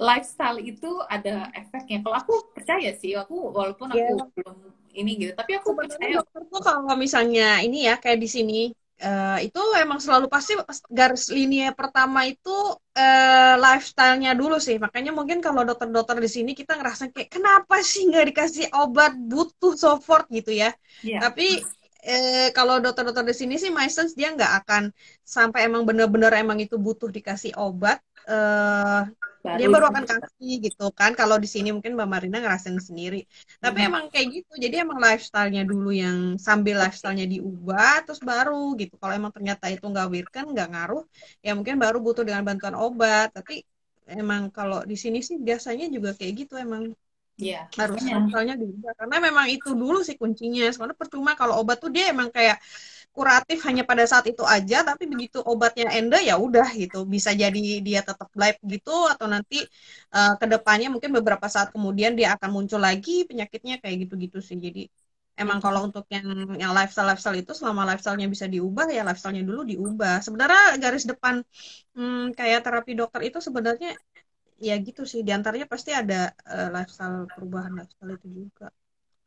lifestyle 0.00 0.64
itu 0.64 0.96
ada 1.12 1.52
efeknya. 1.52 2.00
Kalau 2.00 2.16
aku 2.16 2.32
percaya 2.56 2.96
sih 2.96 3.12
aku 3.20 3.52
walaupun 3.52 3.92
aku 3.92 4.00
yeah. 4.00 4.32
belum 4.32 4.56
ini 4.96 5.12
gitu 5.16 5.32
tapi 5.32 5.56
aku 5.56 5.72
percaya. 5.72 6.20
dokter 6.20 6.40
tuh 6.52 6.60
kalau 6.60 6.84
misalnya 7.00 7.64
ini 7.64 7.88
ya 7.88 7.96
kayak 7.96 8.20
di 8.20 8.28
sini 8.28 8.60
uh, 9.02 9.38
itu 9.42 9.60
emang 9.76 9.98
selalu 9.98 10.30
pasti 10.30 10.54
garis 10.88 11.28
linia 11.28 11.74
pertama 11.74 12.24
itu 12.24 12.54
uh, 12.78 13.54
lifestyle-nya 13.58 14.32
dulu 14.38 14.56
sih. 14.62 14.78
Makanya 14.78 15.10
mungkin 15.10 15.42
kalau 15.42 15.66
dokter-dokter 15.66 16.22
di 16.22 16.30
sini 16.30 16.54
kita 16.54 16.78
ngerasa 16.78 17.10
kayak 17.10 17.28
kenapa 17.28 17.82
sih 17.82 18.06
nggak 18.08 18.26
dikasih 18.32 18.66
obat 18.78 19.12
butuh 19.18 19.74
support 19.74 20.30
gitu 20.30 20.54
ya. 20.54 20.70
Yeah. 21.02 21.20
Tapi 21.20 21.60
eh, 22.02 22.48
kalau 22.54 22.82
dokter-dokter 22.82 23.22
di 23.26 23.34
sini 23.34 23.54
sih 23.58 23.70
my 23.70 23.86
sense 23.86 24.14
dia 24.14 24.34
nggak 24.34 24.66
akan 24.66 24.90
sampai 25.22 25.70
emang 25.70 25.86
bener-bener 25.86 26.34
emang 26.34 26.58
itu 26.58 26.78
butuh 26.78 27.10
dikasih 27.10 27.54
obat. 27.58 28.02
Eh, 28.26 29.02
baru 29.42 29.58
dia 29.58 29.68
baru 29.68 29.86
akan 29.90 30.04
kasih 30.06 30.52
gitu 30.62 30.86
kan. 30.94 31.12
Kalau 31.18 31.36
di 31.36 31.50
sini 31.50 31.74
mungkin 31.74 31.98
mbak 31.98 32.08
Marina 32.08 32.38
ngerasain 32.38 32.78
sendiri. 32.78 33.26
Tapi 33.58 33.78
hmm. 33.82 33.88
emang 33.90 34.04
kayak 34.08 34.26
gitu. 34.30 34.52
Jadi 34.56 34.74
emang 34.86 35.02
lifestyle-nya 35.02 35.62
dulu 35.66 35.90
yang 35.90 36.38
sambil 36.38 36.78
lifestyle-nya 36.78 37.26
diubah 37.26 38.06
terus 38.06 38.22
baru 38.22 38.78
gitu. 38.78 38.94
Kalau 38.96 39.12
emang 39.12 39.34
ternyata 39.34 39.66
itu 39.66 39.82
nggak 39.82 40.08
wirkan 40.08 40.44
nggak 40.54 40.68
ngaruh 40.70 41.04
ya 41.42 41.52
mungkin 41.58 41.76
baru 41.82 41.98
butuh 41.98 42.22
dengan 42.22 42.46
bantuan 42.46 42.78
obat. 42.78 43.34
Tapi 43.34 43.66
emang 44.06 44.54
kalau 44.54 44.86
di 44.86 44.94
sini 44.94 45.18
sih 45.20 45.36
biasanya 45.42 45.90
juga 45.90 46.14
kayak 46.14 46.32
gitu 46.46 46.54
emang. 46.56 46.94
Iya. 47.42 47.66
Harus 47.74 47.98
lifestyle-nya 48.06 48.54
diubah. 48.54 48.94
Karena 48.94 49.16
memang 49.18 49.46
itu 49.50 49.74
dulu 49.74 50.06
sih 50.06 50.14
kuncinya. 50.14 50.70
Soalnya 50.70 50.94
percuma 50.94 51.34
kalau 51.34 51.58
obat 51.58 51.82
tuh 51.82 51.90
dia 51.90 52.14
emang 52.14 52.30
kayak 52.30 52.62
kuratif 53.16 53.58
hanya 53.68 53.84
pada 53.84 54.04
saat 54.08 54.24
itu 54.32 54.42
aja 54.56 54.76
tapi 54.88 55.04
begitu 55.12 55.38
obatnya 55.44 55.92
ende 55.98 56.18
ya 56.24 56.34
udah 56.40 56.68
gitu. 56.82 57.04
Bisa 57.14 57.30
jadi 57.42 57.60
dia 57.86 58.00
tetap 58.00 58.28
live 58.32 58.58
gitu 58.64 58.92
atau 59.12 59.26
nanti 59.28 59.60
uh, 60.16 60.34
ke 60.40 60.46
depannya 60.48 60.88
mungkin 60.88 61.12
beberapa 61.12 61.46
saat 61.54 61.68
kemudian 61.74 62.12
dia 62.18 62.28
akan 62.36 62.50
muncul 62.56 62.80
lagi 62.80 63.28
penyakitnya 63.28 63.74
kayak 63.84 64.08
gitu-gitu 64.08 64.38
sih. 64.40 64.56
Jadi 64.56 64.88
emang 65.36 65.58
kalau 65.64 65.80
untuk 65.88 66.04
yang 66.08 66.24
yang 66.56 66.72
lifestyle 66.72 67.08
lifestyle 67.08 67.36
itu 67.36 67.52
selama 67.52 67.84
lifestylenya 67.88 68.28
bisa 68.32 68.46
diubah 68.48 68.88
ya 68.88 69.04
lifestylenya 69.04 69.44
dulu 69.44 69.60
diubah. 69.68 70.24
Sebenarnya 70.24 70.80
garis 70.80 71.04
depan 71.04 71.44
hmm, 71.96 72.32
kayak 72.32 72.64
terapi 72.64 72.92
dokter 72.96 73.20
itu 73.28 73.38
sebenarnya 73.44 73.92
ya 74.56 74.74
gitu 74.80 75.04
sih. 75.04 75.20
Di 75.20 75.36
antaranya 75.36 75.68
pasti 75.68 75.92
ada 75.92 76.32
uh, 76.48 76.68
lifestyle 76.72 77.28
perubahan 77.28 77.72
lifestyle 77.76 78.16
itu 78.16 78.28
juga. 78.28 78.72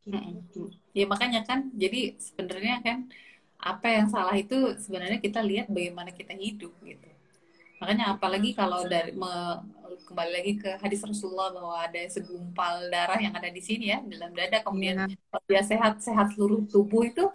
Gitu. 0.06 0.70
ya 0.94 1.10
makanya 1.10 1.42
kan 1.50 1.74
jadi 1.74 2.14
sebenarnya 2.22 2.78
kan 2.86 3.10
apa 3.60 3.88
yang 3.90 4.08
salah 4.12 4.36
itu 4.38 4.78
sebenarnya 4.78 5.18
kita 5.18 5.42
lihat 5.42 5.68
bagaimana 5.72 6.12
kita 6.14 6.36
hidup 6.36 6.74
gitu. 6.86 7.10
Makanya 7.82 8.16
apalagi 8.16 8.56
kalau 8.56 8.88
dari 8.88 9.12
me, 9.12 9.62
kembali 10.08 10.32
lagi 10.32 10.54
ke 10.60 10.80
hadis 10.80 11.04
Rasulullah 11.04 11.52
bahwa 11.52 11.76
ada 11.76 12.02
segumpal 12.08 12.88
darah 12.88 13.20
yang 13.20 13.36
ada 13.36 13.52
di 13.52 13.60
sini 13.60 13.92
ya 13.92 14.00
dalam 14.06 14.32
dada 14.32 14.64
kemudian 14.64 15.10
yeah. 15.10 15.42
dia 15.50 15.62
sehat 15.66 16.00
sehat 16.00 16.32
seluruh 16.36 16.64
tubuh 16.70 17.04
itu 17.04 17.26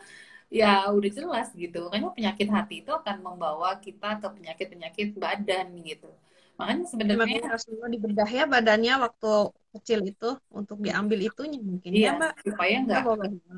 ya 0.49 0.89
udah 0.91 1.11
jelas 1.13 1.53
gitu. 1.53 1.87
Makanya 1.91 2.15
penyakit 2.17 2.49
hati 2.49 2.75
itu 2.83 2.91
akan 2.91 3.17
membawa 3.21 3.77
kita 3.79 4.19
ke 4.19 4.27
penyakit 4.33 4.67
penyakit 4.73 5.09
badan 5.19 5.67
gitu. 5.85 6.11
Makanya 6.57 6.85
sebenarnya 6.89 7.41
Rasulullah 7.49 7.89
dibedah 7.89 8.29
ya 8.29 8.45
badannya 8.45 8.95
waktu 9.01 9.33
kecil 9.81 10.01
itu 10.03 10.31
untuk 10.51 10.83
diambil 10.83 11.19
itunya 11.23 11.63
mungkin 11.63 11.91
iya, 11.95 12.13
ya 12.13 12.19
mbak. 12.19 12.33
supaya 12.43 12.75
enggak 12.83 13.03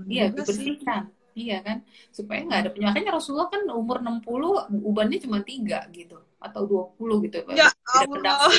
iya 0.06 0.24
dibersihkan 0.28 1.08
Iya 1.32 1.64
kan, 1.64 1.78
supaya 2.12 2.44
nggak 2.44 2.60
ada 2.60 2.70
penyakitnya 2.76 3.12
Rasulullah 3.16 3.48
kan 3.48 3.64
umur 3.72 4.04
60 4.04 4.84
ubannya 4.84 5.18
cuma 5.24 5.40
tiga 5.40 5.88
gitu 5.88 6.20
atau 6.42 6.66
20 6.98 7.24
gitu. 7.30 7.36
Ya 7.54 7.70
Allah. 7.86 8.50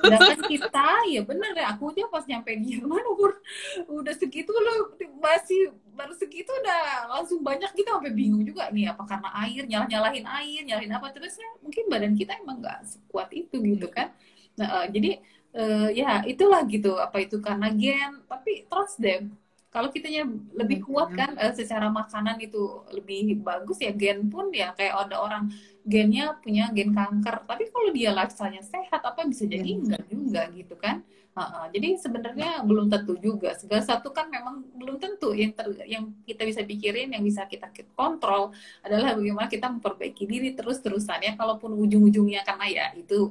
Sedangkan 0.00 0.40
kita 0.48 0.86
ya 1.06 1.20
benar 1.22 1.52
ya 1.52 1.76
aku 1.76 1.92
aja 1.92 2.08
pas 2.08 2.24
nyampe 2.24 2.50
di 2.56 2.74
Jerman 2.74 3.04
umur 3.14 3.38
udah 3.86 4.14
segitu 4.16 4.50
loh 4.50 4.96
masih 5.20 5.70
baru 5.94 6.16
segitu 6.16 6.48
udah 6.48 7.12
langsung 7.12 7.44
banyak 7.44 7.70
kita 7.76 7.92
sampai 7.92 8.10
bingung 8.16 8.42
juga 8.42 8.72
nih 8.72 8.88
apa 8.88 9.04
karena 9.04 9.28
air 9.44 9.62
nyalah 9.68 9.86
nyalahin 9.86 10.26
air 10.26 10.60
nyalahin 10.64 10.92
apa 10.96 11.12
terusnya 11.12 11.48
mungkin 11.60 11.84
badan 11.92 12.16
kita 12.16 12.40
emang 12.40 12.64
nggak 12.64 12.88
sekuat 12.88 13.28
itu 13.36 13.60
gitu 13.60 13.86
kan. 13.92 14.10
Nah, 14.56 14.82
uh, 14.82 14.86
jadi 14.88 15.20
uh, 15.54 15.88
ya 15.92 16.24
itulah 16.26 16.64
gitu 16.66 16.96
apa 16.96 17.22
itu 17.22 17.38
karena 17.38 17.68
gen 17.70 18.24
tapi 18.26 18.64
trust 18.66 18.98
them 18.98 19.36
kalau 19.70 19.86
kitanya 19.94 20.26
lebih 20.50 20.82
kuat 20.82 21.14
kan 21.14 21.38
uh, 21.38 21.54
secara 21.54 21.86
makanan 21.94 22.42
itu 22.42 22.82
lebih 22.90 23.38
bagus 23.38 23.78
ya 23.78 23.94
gen 23.94 24.26
pun 24.26 24.50
ya 24.50 24.74
kayak 24.74 25.06
ada 25.06 25.22
orang 25.22 25.46
gennya 25.86 26.34
punya 26.42 26.74
gen 26.74 26.90
kanker. 26.90 27.46
Tapi 27.46 27.70
kalau 27.70 27.90
dia 27.94 28.10
lifestyle-nya 28.10 28.66
sehat 28.66 28.98
apa 28.98 29.22
bisa 29.30 29.46
jadi 29.46 29.62
iya. 29.62 29.78
enggak 29.78 30.04
juga 30.10 30.42
gitu 30.50 30.74
kan? 30.74 31.06
Uh, 31.30 31.42
uh, 31.46 31.66
jadi 31.70 31.94
sebenarnya 32.02 32.66
belum 32.66 32.90
tentu 32.90 33.14
juga. 33.22 33.54
Segala 33.54 33.86
satu 33.86 34.10
kan 34.10 34.26
memang 34.26 34.66
belum 34.74 34.98
tentu 34.98 35.30
yang 35.38 35.54
ter, 35.54 35.70
yang 35.86 36.10
kita 36.26 36.42
bisa 36.42 36.66
pikirin 36.66 37.14
yang 37.14 37.22
bisa 37.22 37.46
kita 37.46 37.70
kontrol 37.94 38.50
adalah 38.82 39.14
bagaimana 39.14 39.46
kita 39.46 39.70
memperbaiki 39.70 40.26
diri 40.26 40.50
terus 40.58 40.82
terusan 40.82 41.22
ya. 41.22 41.38
Kalaupun 41.38 41.78
ujung-ujungnya 41.78 42.42
karena 42.42 42.66
ya 42.66 42.86
itu 42.98 43.30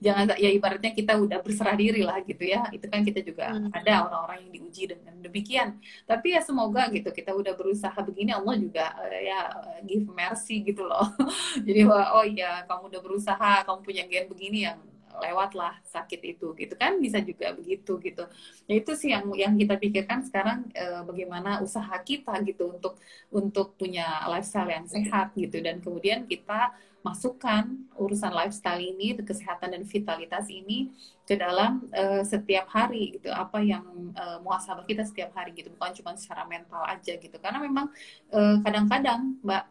jangan 0.00 0.32
ya 0.40 0.48
ibaratnya 0.48 0.96
kita 0.96 1.12
udah 1.20 1.38
berserah 1.44 1.76
diri 1.76 2.00
lah 2.00 2.24
gitu 2.24 2.40
ya. 2.40 2.66
Itu 2.72 2.88
kan 2.88 3.04
kita 3.04 3.20
juga 3.20 3.52
hmm. 3.52 3.70
ada 3.76 4.08
orang-orang 4.08 4.48
yang 4.48 4.52
diuji 4.56 4.82
dengan 4.96 5.14
demikian. 5.20 5.76
Tapi 6.08 6.34
ya 6.34 6.40
semoga 6.40 6.88
gitu 6.88 7.12
kita 7.12 7.36
udah 7.36 7.52
berusaha 7.52 7.94
begini 8.00 8.32
Allah 8.32 8.56
juga 8.56 8.96
uh, 8.96 9.20
ya 9.20 9.40
give 9.84 10.08
mercy 10.08 10.64
gitu 10.64 10.88
loh. 10.88 11.04
Jadi 11.66 11.80
wah, 11.84 12.16
oh 12.16 12.24
iya 12.24 12.64
kamu 12.64 12.88
udah 12.96 13.00
berusaha 13.04 13.52
kamu 13.68 13.80
punya 13.84 14.02
gen 14.08 14.26
begini 14.32 14.58
yang 14.64 14.80
lewatlah 15.20 15.76
sakit 15.84 16.20
itu. 16.24 16.56
Gitu 16.56 16.74
kan 16.80 16.96
bisa 16.96 17.20
juga 17.20 17.52
begitu 17.52 18.00
gitu. 18.00 18.24
Ya 18.64 18.74
itu 18.80 18.92
sih 18.96 19.12
yang 19.12 19.28
yang 19.36 19.52
kita 19.60 19.76
pikirkan 19.76 20.24
sekarang 20.24 20.64
e, 20.72 20.84
bagaimana 21.04 21.60
usaha 21.60 21.92
kita 22.00 22.40
gitu 22.48 22.72
untuk 22.72 22.96
untuk 23.28 23.76
punya 23.76 24.24
lifestyle 24.32 24.72
yang 24.72 24.88
sehat 24.88 25.36
gitu. 25.36 25.60
Dan 25.60 25.84
kemudian 25.84 26.24
kita 26.24 26.72
masukkan 27.00 27.64
urusan 27.96 28.32
lifestyle 28.32 28.80
ini, 28.80 29.16
kesehatan 29.16 29.72
dan 29.72 29.82
vitalitas 29.88 30.46
ini 30.52 30.92
ke 31.24 31.36
dalam 31.36 31.88
uh, 31.96 32.20
setiap 32.20 32.68
hari 32.68 33.16
gitu. 33.16 33.32
Apa 33.32 33.64
yang 33.64 34.12
uh, 34.12 34.38
muasabah 34.44 34.84
kita 34.84 35.08
setiap 35.08 35.32
hari 35.32 35.56
gitu, 35.56 35.72
bukan 35.72 35.96
cuma 35.96 36.12
secara 36.16 36.44
mental 36.44 36.84
aja 36.84 37.16
gitu. 37.16 37.36
Karena 37.40 37.60
memang 37.60 37.88
kadang 38.28 38.36
eh, 38.36 38.56
kadang-kadang 38.64 39.20
Mbak 39.40 39.64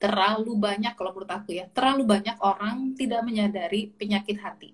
terlalu 0.00 0.52
banyak 0.56 0.92
kalau 0.96 1.10
menurut 1.12 1.32
aku 1.34 1.50
ya, 1.52 1.66
terlalu 1.70 2.08
banyak 2.08 2.36
orang 2.40 2.96
tidak 2.96 3.20
menyadari 3.26 3.90
penyakit 3.92 4.40
hati. 4.40 4.70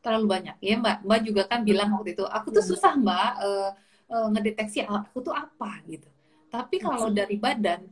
Terlalu 0.00 0.26
banyak. 0.40 0.56
Ya 0.64 0.80
Mbak, 0.80 0.96
Mbak 1.04 1.20
juga 1.26 1.42
kan 1.50 1.60
bilang 1.66 1.92
waktu 1.92 2.16
itu, 2.16 2.24
aku 2.24 2.48
tuh 2.54 2.64
iya. 2.64 2.70
susah 2.70 2.92
Mbak 2.96 3.30
uh, 3.44 3.70
uh, 4.14 4.26
ngedeteksi 4.32 4.86
aku 4.86 5.20
tuh 5.20 5.34
apa 5.36 5.82
gitu. 5.90 6.08
Tapi 6.48 6.80
kalau 6.80 7.12
dari 7.12 7.36
badan 7.36 7.84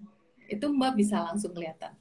itu 0.49 0.65
Mbak 0.65 0.93
bisa 0.97 1.21
langsung 1.21 1.53
kelihatan 1.53 1.93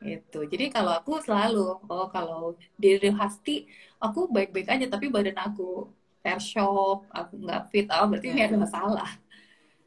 itu 0.00 0.40
jadi 0.48 0.72
kalau 0.72 0.96
aku 0.96 1.20
selalu 1.20 1.76
oh 1.84 2.08
kalau 2.08 2.56
diri 2.80 3.12
hasti 3.12 3.68
aku 4.00 4.32
baik-baik 4.32 4.72
aja 4.72 4.88
tapi 4.88 5.12
badan 5.12 5.36
aku 5.36 5.92
air 6.24 6.40
shock 6.40 7.04
aku 7.12 7.36
nggak 7.36 7.62
fit 7.68 7.86
oh 7.92 8.08
berarti 8.08 8.28
ini 8.32 8.42
ada 8.44 8.56
masalah. 8.56 9.10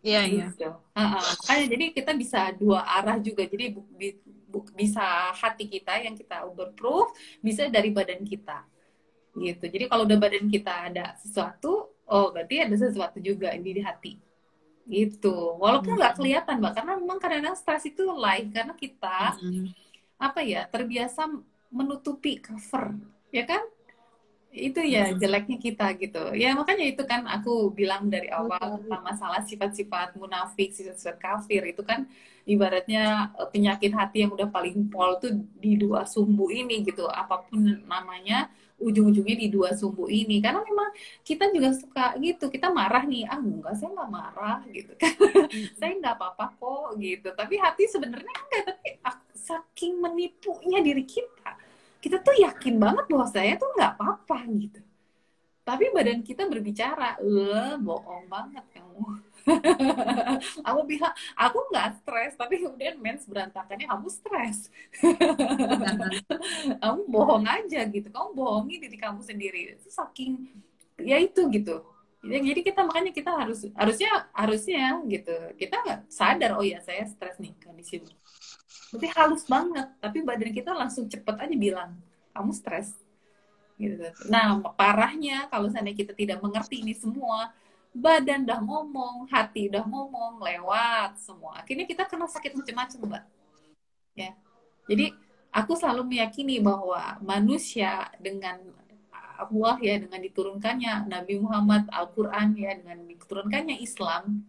Iya 0.04 0.22
iya. 0.28 0.46
Gitu. 0.52 0.68
uh 0.70 1.22
makanya 1.22 1.66
jadi 1.70 1.86
kita 1.96 2.12
bisa 2.18 2.40
dua 2.58 2.84
arah 2.84 3.18
juga. 3.24 3.48
Jadi 3.48 3.74
bu, 3.74 3.82
bu, 4.52 4.60
bisa 4.76 5.32
hati 5.34 5.66
kita 5.70 5.98
yang 6.04 6.14
kita 6.14 6.44
overproof 6.46 7.14
bisa 7.40 7.70
dari 7.70 7.90
badan 7.90 8.22
kita. 8.26 8.66
Gitu. 9.34 9.66
Jadi 9.66 9.86
kalau 9.90 10.04
udah 10.06 10.18
badan 10.20 10.46
kita 10.52 10.94
ada 10.94 11.16
sesuatu 11.22 11.90
oh 12.06 12.28
berarti 12.36 12.62
ada 12.62 12.76
sesuatu 12.76 13.18
juga 13.24 13.54
di 13.56 13.82
hati. 13.82 14.14
Gitu. 14.84 15.36
Walaupun 15.62 15.96
nggak 15.96 16.14
hmm. 16.14 16.20
kelihatan 16.20 16.56
mbak 16.60 16.74
karena 16.76 16.94
memang 17.00 17.18
kadang-kadang 17.22 17.56
stres 17.56 17.88
itu 17.88 18.04
live 18.04 18.50
karena 18.52 18.74
kita 18.76 19.40
hmm 19.40 19.83
apa 20.28 20.40
ya 20.52 20.62
terbiasa 20.74 21.22
menutupi 21.78 22.40
cover 22.40 22.86
ya 23.36 23.44
kan? 23.52 23.64
Itu 24.54 24.86
ya 24.86 25.10
jeleknya 25.22 25.58
kita 25.58 25.86
gitu. 25.98 26.22
Ya 26.38 26.54
makanya 26.54 26.86
itu 26.86 27.02
kan 27.12 27.26
aku 27.26 27.74
bilang 27.74 28.06
dari 28.14 28.30
awal 28.30 28.78
tentang 28.86 29.02
masalah 29.02 29.42
sifat-sifat 29.50 30.14
munafik 30.22 30.70
sifat-sifat 30.78 31.18
kafir 31.18 31.62
itu 31.74 31.82
kan 31.82 32.06
ibaratnya 32.46 33.34
eh, 33.42 33.50
penyakit 33.50 33.92
hati 33.98 34.18
yang 34.24 34.32
udah 34.38 34.50
paling 34.54 34.78
pol 34.94 35.18
tuh 35.18 35.34
di 35.58 35.74
dua 35.74 36.06
sumbu 36.06 36.54
ini 36.54 36.86
gitu. 36.86 37.10
Apa 37.10 37.36
pun 37.50 37.82
namanya 37.90 38.54
ujung-ujungnya 38.78 39.36
di 39.42 39.48
dua 39.50 39.74
sumbu 39.74 40.06
ini. 40.06 40.38
Karena 40.38 40.62
memang 40.62 40.90
kita 41.26 41.50
juga 41.50 41.70
suka 41.74 42.06
gitu. 42.22 42.46
Kita 42.54 42.70
marah 42.70 43.04
nih 43.10 43.26
ah 43.26 43.42
enggak 43.42 43.74
saya 43.80 43.90
nggak 43.98 44.12
marah 44.14 44.60
gitu 44.70 44.94
kan. 45.02 45.14
Saya 45.82 45.92
nggak 45.98 46.14
apa-apa 46.20 46.46
kok 46.62 46.88
gitu. 47.02 47.28
Tapi 47.34 47.56
hati 47.58 47.84
sebenarnya 47.90 48.34
enggak 48.38 48.64
tapi 48.70 48.90
aku 49.02 49.23
saking 49.44 50.00
menipunya 50.00 50.80
diri 50.80 51.04
kita. 51.04 51.52
Kita 52.00 52.20
tuh 52.20 52.36
yakin 52.36 52.76
banget 52.80 53.06
bahwa 53.12 53.28
saya 53.28 53.54
tuh 53.60 53.70
nggak 53.76 53.92
apa-apa 54.00 54.38
gitu. 54.60 54.82
Tapi 55.64 55.96
badan 55.96 56.20
kita 56.20 56.44
berbicara 56.52 57.16
eh 57.24 57.80
bohong 57.80 58.28
banget 58.28 58.68
kamu. 58.76 59.00
Aku 60.68 60.82
bilang 60.88 61.16
aku 61.36 61.60
nggak 61.72 62.04
stres 62.04 62.36
tapi 62.36 62.60
kemudian 62.60 63.00
mens 63.00 63.24
berantakannya 63.24 63.88
kamu 63.88 64.08
stres. 64.12 64.72
Kamu 66.84 67.02
bohong 67.08 67.44
aja 67.48 67.84
gitu. 67.88 68.08
Kamu 68.12 68.36
bohongi 68.36 68.76
diri 68.84 68.98
kamu 69.00 69.20
sendiri. 69.24 69.80
Itu 69.80 69.88
saking 69.92 70.52
ya 71.00 71.20
itu 71.20 71.48
gitu. 71.52 71.84
Ya, 72.24 72.40
jadi 72.40 72.64
kita 72.64 72.88
makanya 72.88 73.12
kita 73.12 73.32
harus 73.36 73.68
harusnya 73.76 74.32
harusnya 74.32 75.00
gitu. 75.12 75.36
Kita 75.60 75.76
nggak 75.84 76.00
sadar 76.08 76.56
oh 76.56 76.64
ya 76.64 76.80
saya 76.80 77.04
stres 77.08 77.36
nih 77.40 77.52
kondisi 77.60 78.00
berarti 78.94 79.10
halus 79.18 79.44
banget 79.50 79.90
tapi 79.98 80.22
badan 80.22 80.54
kita 80.54 80.72
langsung 80.72 81.10
cepet 81.10 81.36
aja 81.36 81.56
bilang 81.58 81.98
kamu 82.32 82.54
stres 82.54 82.94
gitu 83.82 84.06
nah 84.30 84.62
parahnya 84.78 85.50
kalau 85.50 85.68
seandainya 85.74 86.06
kita 86.06 86.14
tidak 86.14 86.38
mengerti 86.46 86.86
ini 86.86 86.94
semua 86.94 87.50
badan 87.94 88.42
udah 88.50 88.60
ngomong, 88.66 89.30
hati 89.30 89.70
udah 89.70 89.86
ngomong, 89.86 90.42
lewat 90.42 91.22
semua. 91.22 91.62
Akhirnya 91.62 91.86
kita 91.86 92.10
kena 92.10 92.26
sakit 92.26 92.58
macam-macam, 92.58 93.00
Mbak. 93.06 93.24
Ya. 94.18 94.34
Jadi 94.90 95.14
aku 95.54 95.78
selalu 95.78 96.18
meyakini 96.18 96.58
bahwa 96.60 97.22
manusia 97.22 98.10
dengan 98.18 98.60
Allah 99.34 99.76
ya 99.82 99.98
dengan 99.98 100.22
diturunkannya 100.22 101.10
Nabi 101.10 101.42
Muhammad 101.42 101.90
Al-Qur'an 101.90 102.54
ya 102.54 102.78
dengan 102.78 103.02
diturunkannya 103.06 103.82
Islam 103.82 104.46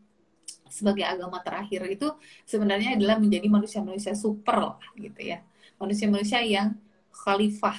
sebagai 0.75 1.07
agama 1.07 1.39
terakhir 1.39 1.87
itu 1.87 2.11
sebenarnya 2.43 2.99
adalah 2.99 3.23
menjadi 3.23 3.47
manusia-manusia 3.47 4.19
super 4.19 4.75
lah 4.75 4.83
gitu 4.99 5.23
ya. 5.23 5.39
Manusia-manusia 5.79 6.43
yang 6.43 6.75
khalifah 7.15 7.79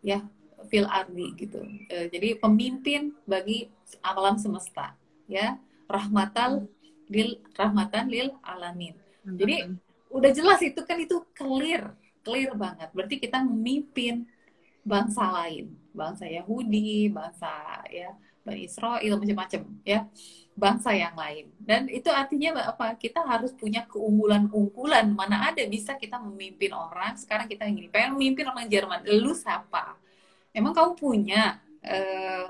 ya 0.00 0.24
fil 0.72 0.88
ardi 0.88 1.36
gitu. 1.36 1.60
E, 1.92 2.08
jadi 2.08 2.40
pemimpin 2.40 3.12
bagi 3.28 3.68
alam 4.00 4.40
semesta 4.40 4.96
ya. 5.28 5.60
Rahmatal 5.84 6.64
lil 7.12 7.44
rahmatan 7.52 8.08
lil 8.08 8.32
alamin. 8.40 8.96
Jadi 9.20 9.76
udah 10.08 10.30
jelas 10.32 10.64
itu 10.64 10.80
kan 10.80 10.96
itu 10.96 11.20
clear 11.36 11.92
clear 12.24 12.56
banget. 12.56 12.88
Berarti 12.96 13.20
kita 13.20 13.44
memimpin 13.44 14.24
bangsa 14.80 15.28
lain. 15.28 15.76
Bangsa 15.92 16.24
Yahudi 16.24 17.10
bangsa 17.10 17.82
ya 17.90 18.14
Bani 18.40 18.64
Israel 18.64 19.14
macam-macam 19.20 19.60
ya 19.84 20.08
bangsa 20.60 20.92
yang 20.92 21.16
lain. 21.16 21.48
Dan 21.56 21.88
itu 21.88 22.12
artinya 22.12 22.60
apa? 22.68 22.92
Kita 23.00 23.24
harus 23.24 23.56
punya 23.56 23.88
keunggulan-unggulan. 23.88 25.08
Mana 25.16 25.48
ada 25.48 25.64
bisa 25.64 25.96
kita 25.96 26.20
memimpin 26.20 26.76
orang. 26.76 27.16
Sekarang 27.16 27.48
kita 27.48 27.64
ingin 27.64 27.88
pengen 27.88 28.20
memimpin 28.20 28.44
orang 28.44 28.68
Jerman. 28.68 29.00
Lu 29.08 29.32
siapa? 29.32 29.96
Emang 30.52 30.76
kamu 30.76 30.92
punya 31.00 31.56
eh, 31.80 32.44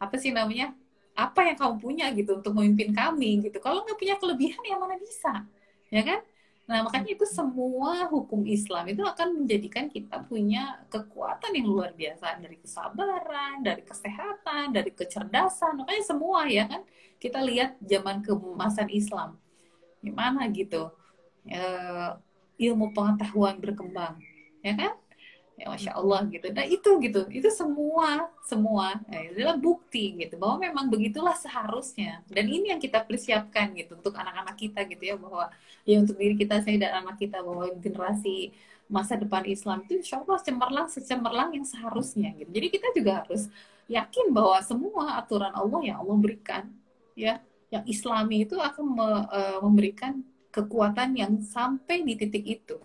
apa 0.00 0.16
sih 0.16 0.32
namanya? 0.32 0.72
Apa 1.12 1.44
yang 1.44 1.56
kamu 1.60 1.74
punya 1.76 2.06
gitu 2.16 2.40
untuk 2.40 2.56
memimpin 2.56 2.96
kami 2.96 3.44
gitu? 3.44 3.60
Kalau 3.60 3.84
nggak 3.84 3.98
punya 4.00 4.16
kelebihan 4.16 4.62
ya 4.64 4.76
mana 4.80 4.96
bisa? 4.96 5.44
Ya 5.92 6.00
kan 6.00 6.24
nah 6.70 6.86
makanya 6.86 7.18
itu 7.18 7.26
semua 7.26 8.06
hukum 8.06 8.46
Islam 8.46 8.86
itu 8.94 9.02
akan 9.02 9.42
menjadikan 9.42 9.90
kita 9.90 10.22
punya 10.22 10.78
kekuatan 10.86 11.50
yang 11.58 11.66
luar 11.66 11.90
biasa. 11.90 12.38
Dari 12.38 12.54
kesabaran 12.62 13.66
dari 13.66 13.82
kesehatan 13.82 14.70
dari 14.70 14.94
kecerdasan. 14.94 15.82
Makanya 15.82 16.04
semua 16.06 16.46
ya 16.46 16.70
kan? 16.70 16.86
Kita 17.18 17.42
lihat 17.42 17.74
zaman 17.82 18.22
keemasan 18.22 18.86
Islam. 18.94 19.34
Gimana 19.98 20.46
gitu? 20.54 20.94
E, 21.42 21.60
ilmu 22.60 22.92
pengetahuan 22.92 23.56
berkembang 23.58 24.20
ya 24.60 24.76
kan 24.76 24.92
ya 25.60 25.68
masya 25.68 25.92
Allah 25.92 26.24
gitu. 26.32 26.48
Nah 26.56 26.64
itu 26.64 26.90
gitu. 27.04 27.20
Itu 27.28 27.48
semua 27.52 28.32
semua. 28.48 28.96
Ya, 29.12 29.28
adalah 29.28 29.56
bukti 29.60 30.16
gitu 30.16 30.40
bahwa 30.40 30.64
memang 30.64 30.88
begitulah 30.88 31.36
seharusnya. 31.36 32.24
Dan 32.24 32.48
ini 32.48 32.72
yang 32.72 32.80
kita 32.80 33.04
persiapkan 33.04 33.76
gitu 33.76 34.00
untuk 34.00 34.16
anak-anak 34.16 34.56
kita 34.56 34.88
gitu 34.88 35.02
ya 35.04 35.16
bahwa 35.20 35.52
ya 35.84 36.00
untuk 36.00 36.16
diri 36.16 36.34
kita 36.40 36.64
saya 36.64 36.80
dan 36.80 37.04
anak 37.04 37.20
kita 37.20 37.44
bahwa 37.44 37.68
generasi 37.76 38.56
masa 38.88 39.14
depan 39.14 39.46
Islam 39.46 39.86
itu 39.86 40.02
insya 40.02 40.18
Allah 40.24 40.40
cemerlang 40.42 40.88
secemerlang 40.88 41.50
yang 41.52 41.68
seharusnya 41.68 42.32
gitu. 42.40 42.50
Jadi 42.50 42.66
kita 42.72 42.88
juga 42.96 43.12
harus 43.22 43.52
yakin 43.86 44.32
bahwa 44.32 44.56
semua 44.64 45.20
aturan 45.20 45.52
Allah 45.52 45.80
yang 45.84 46.00
Allah 46.00 46.16
berikan 46.16 46.72
ya 47.12 47.38
yang 47.70 47.84
Islami 47.86 48.48
itu 48.48 48.58
akan 48.58 48.84
me, 48.96 49.08
uh, 49.30 49.58
memberikan 49.62 50.24
kekuatan 50.50 51.14
yang 51.14 51.38
sampai 51.38 52.02
di 52.02 52.18
titik 52.18 52.42
itu 52.42 52.82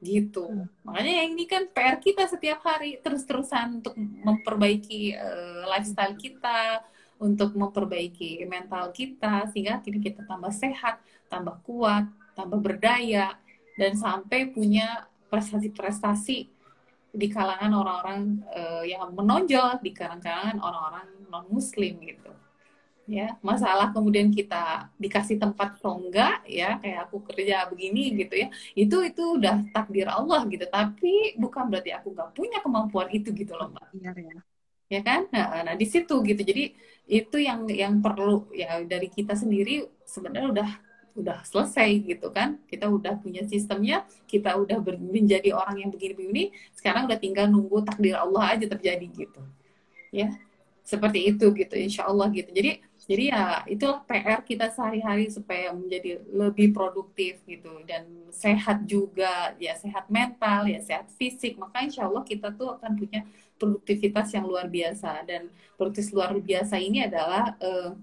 gitu 0.00 0.48
hmm. 0.48 0.66
makanya 0.80 1.12
yang 1.24 1.30
ini 1.36 1.44
kan 1.44 1.68
PR 1.68 2.00
kita 2.00 2.24
setiap 2.24 2.64
hari 2.64 2.96
terus-terusan 3.04 3.84
untuk 3.84 3.94
memperbaiki 4.00 5.12
uh, 5.12 5.68
lifestyle 5.68 6.16
kita 6.16 6.80
untuk 7.20 7.52
memperbaiki 7.52 8.40
mental 8.48 8.88
kita 8.96 9.44
sehingga 9.52 9.84
kini 9.84 10.00
kita 10.00 10.24
tambah 10.24 10.48
sehat 10.56 11.04
tambah 11.28 11.60
kuat 11.68 12.08
tambah 12.32 12.56
berdaya 12.56 13.36
dan 13.76 13.92
sampai 13.92 14.48
punya 14.48 15.04
prestasi-prestasi 15.28 16.48
di 17.10 17.26
kalangan 17.28 17.76
orang-orang 17.76 18.40
uh, 18.56 18.84
yang 18.88 19.12
menonjol 19.12 19.84
di 19.84 19.92
kalangan 19.92 20.56
orang-orang 20.64 21.06
non 21.28 21.44
muslim 21.52 22.00
gitu 22.00 22.32
ya 23.10 23.34
masalah 23.42 23.90
kemudian 23.90 24.30
kita 24.30 24.86
dikasih 24.94 25.42
tempat 25.42 25.82
atau 25.82 25.98
enggak 25.98 26.46
ya 26.46 26.78
kayak 26.78 27.10
aku 27.10 27.26
kerja 27.26 27.66
begini 27.66 28.14
gitu 28.14 28.34
ya 28.38 28.48
itu 28.78 28.96
itu 29.02 29.22
udah 29.34 29.66
takdir 29.74 30.06
Allah 30.06 30.46
gitu. 30.46 30.62
Tapi 30.70 31.34
bukan 31.34 31.66
berarti 31.66 31.90
aku 31.90 32.14
nggak 32.14 32.30
punya 32.38 32.58
kemampuan 32.62 33.10
itu 33.10 33.34
gitu 33.34 33.58
loh 33.58 33.66
mbak. 33.74 33.90
Iya 33.98 34.10
ya 34.14 34.38
ya 34.90 35.00
kan? 35.06 35.26
Nah, 35.34 35.66
nah 35.66 35.74
di 35.74 35.86
situ 35.86 36.22
gitu. 36.22 36.42
Jadi 36.42 36.74
itu 37.10 37.36
yang 37.42 37.66
yang 37.66 37.98
perlu 37.98 38.46
ya 38.54 38.78
dari 38.86 39.10
kita 39.10 39.34
sendiri 39.34 39.90
sebenarnya 40.06 40.48
udah 40.54 40.70
udah 41.18 41.38
selesai 41.42 41.90
gitu 42.06 42.30
kan. 42.30 42.62
Kita 42.70 42.86
udah 42.86 43.18
punya 43.18 43.42
sistemnya 43.50 44.06
kita 44.30 44.54
udah 44.54 44.78
menjadi 45.02 45.50
orang 45.50 45.82
yang 45.82 45.90
begini-begini 45.90 46.54
sekarang 46.78 47.10
udah 47.10 47.18
tinggal 47.18 47.50
nunggu 47.50 47.82
takdir 47.82 48.14
Allah 48.14 48.54
aja 48.54 48.70
terjadi 48.70 49.06
gitu. 49.10 49.42
Ya 50.14 50.30
seperti 50.82 51.30
itu 51.30 51.54
gitu 51.54 51.74
insya 51.78 52.10
Allah 52.10 52.26
gitu. 52.34 52.50
Jadi 52.50 52.82
jadi 53.10 53.24
ya 53.34 53.66
itulah 53.66 54.06
PR 54.06 54.38
kita 54.46 54.70
sehari-hari 54.70 55.26
supaya 55.34 55.74
menjadi 55.74 56.22
lebih 56.30 56.70
produktif 56.70 57.42
gitu. 57.42 57.82
Dan 57.82 58.30
sehat 58.30 58.86
juga 58.86 59.50
ya 59.58 59.74
sehat 59.74 60.06
mental 60.06 60.70
ya 60.70 60.78
sehat 60.78 61.10
fisik. 61.18 61.58
Maka 61.58 61.82
insya 61.82 62.06
Allah 62.06 62.22
kita 62.22 62.54
tuh 62.54 62.78
akan 62.78 62.94
punya 62.94 63.26
produktivitas 63.58 64.30
yang 64.30 64.46
luar 64.46 64.70
biasa. 64.70 65.26
Dan 65.26 65.50
produktivitas 65.74 66.14
luar 66.14 66.30
biasa 66.38 66.78
ini 66.78 67.02
adalah 67.02 67.58
uh, 67.58 67.98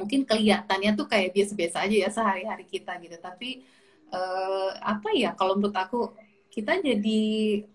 mungkin 0.00 0.24
kelihatannya 0.24 0.96
tuh 0.96 1.04
kayak 1.04 1.36
biasa-biasa 1.36 1.76
aja 1.84 1.96
ya 2.00 2.08
sehari-hari 2.08 2.64
kita 2.64 2.96
gitu. 2.96 3.20
Tapi 3.20 3.60
uh, 4.08 4.72
apa 4.80 5.20
ya 5.20 5.36
kalau 5.36 5.60
menurut 5.60 5.76
aku 5.76 6.16
kita 6.50 6.82
jadi 6.82 7.20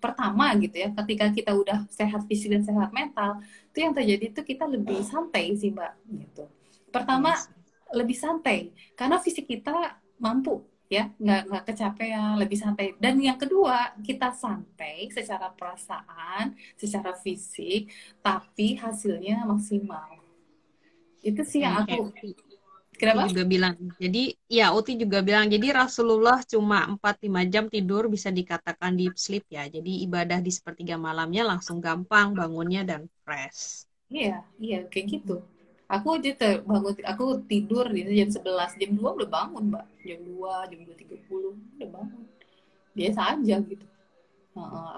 pertama 0.03 0.51
gitu 0.59 0.75
ya 0.75 0.91
ketika 0.91 1.31
kita 1.31 1.51
udah 1.55 1.87
sehat 1.87 2.27
fisik 2.27 2.51
dan 2.51 2.61
sehat 2.67 2.91
mental 2.91 3.39
itu 3.71 3.77
yang 3.79 3.95
terjadi 3.95 4.35
itu 4.35 4.41
kita 4.43 4.67
lebih 4.67 4.99
santai 5.01 5.55
sih 5.55 5.71
mbak 5.71 5.95
gitu. 6.11 6.43
Pertama 6.91 7.31
yes. 7.31 7.47
lebih 7.95 8.17
santai 8.19 8.75
karena 8.99 9.15
fisik 9.23 9.47
kita 9.47 9.95
mampu 10.19 10.67
ya 10.91 11.09
nggak 11.17 11.41
nggak 11.49 11.63
kecapean 11.71 12.35
lebih 12.35 12.59
santai. 12.59 12.93
Dan 12.99 13.15
yang 13.23 13.39
kedua 13.39 13.95
kita 14.03 14.35
santai 14.35 15.07
secara 15.07 15.49
perasaan 15.55 16.59
secara 16.75 17.15
fisik 17.15 17.87
tapi 18.19 18.75
hasilnya 18.75 19.47
maksimal. 19.47 20.19
Itu 21.23 21.41
sih 21.47 21.63
yang 21.63 21.87
aku 21.87 22.11
Kenapa? 22.95 23.27
juga 23.27 23.43
bilang. 23.43 23.73
Jadi 23.99 24.35
ya 24.47 24.71
Uti 24.71 24.95
juga 24.95 25.19
bilang. 25.19 25.51
Jadi 25.51 25.67
Rasulullah 25.71 26.39
cuma 26.47 26.87
4-5 26.95 27.51
jam 27.51 27.65
tidur 27.67 28.07
bisa 28.07 28.31
dikatakan 28.31 28.95
deep 28.95 29.15
sleep 29.19 29.45
ya. 29.51 29.67
Jadi 29.67 30.03
ibadah 30.07 30.39
di 30.39 30.51
sepertiga 30.51 30.95
malamnya 30.95 31.43
langsung 31.43 31.83
gampang 31.83 32.31
bangunnya 32.33 32.87
dan 32.87 33.07
fresh. 33.27 33.87
Iya, 34.07 34.45
iya 34.61 34.79
kayak 34.87 35.05
gitu. 35.21 35.43
Aku 35.85 36.17
aja 36.17 36.33
ter 36.33 36.65
bangun, 36.65 36.97
aku 37.05 37.45
tidur 37.45 37.85
gitu 37.93 38.09
jam 38.09 38.29
11, 38.33 38.73
jam 38.81 38.91
2 38.97 39.05
udah 39.21 39.29
bangun, 39.29 39.63
Mbak. 39.69 39.85
Jam 40.01 40.19
2, 40.25 40.69
jam 40.73 40.79
2.30 40.81 41.53
udah 41.77 41.89
bangun. 41.93 42.23
Biasa 42.97 43.19
aja 43.37 43.55
gitu. 43.61 43.85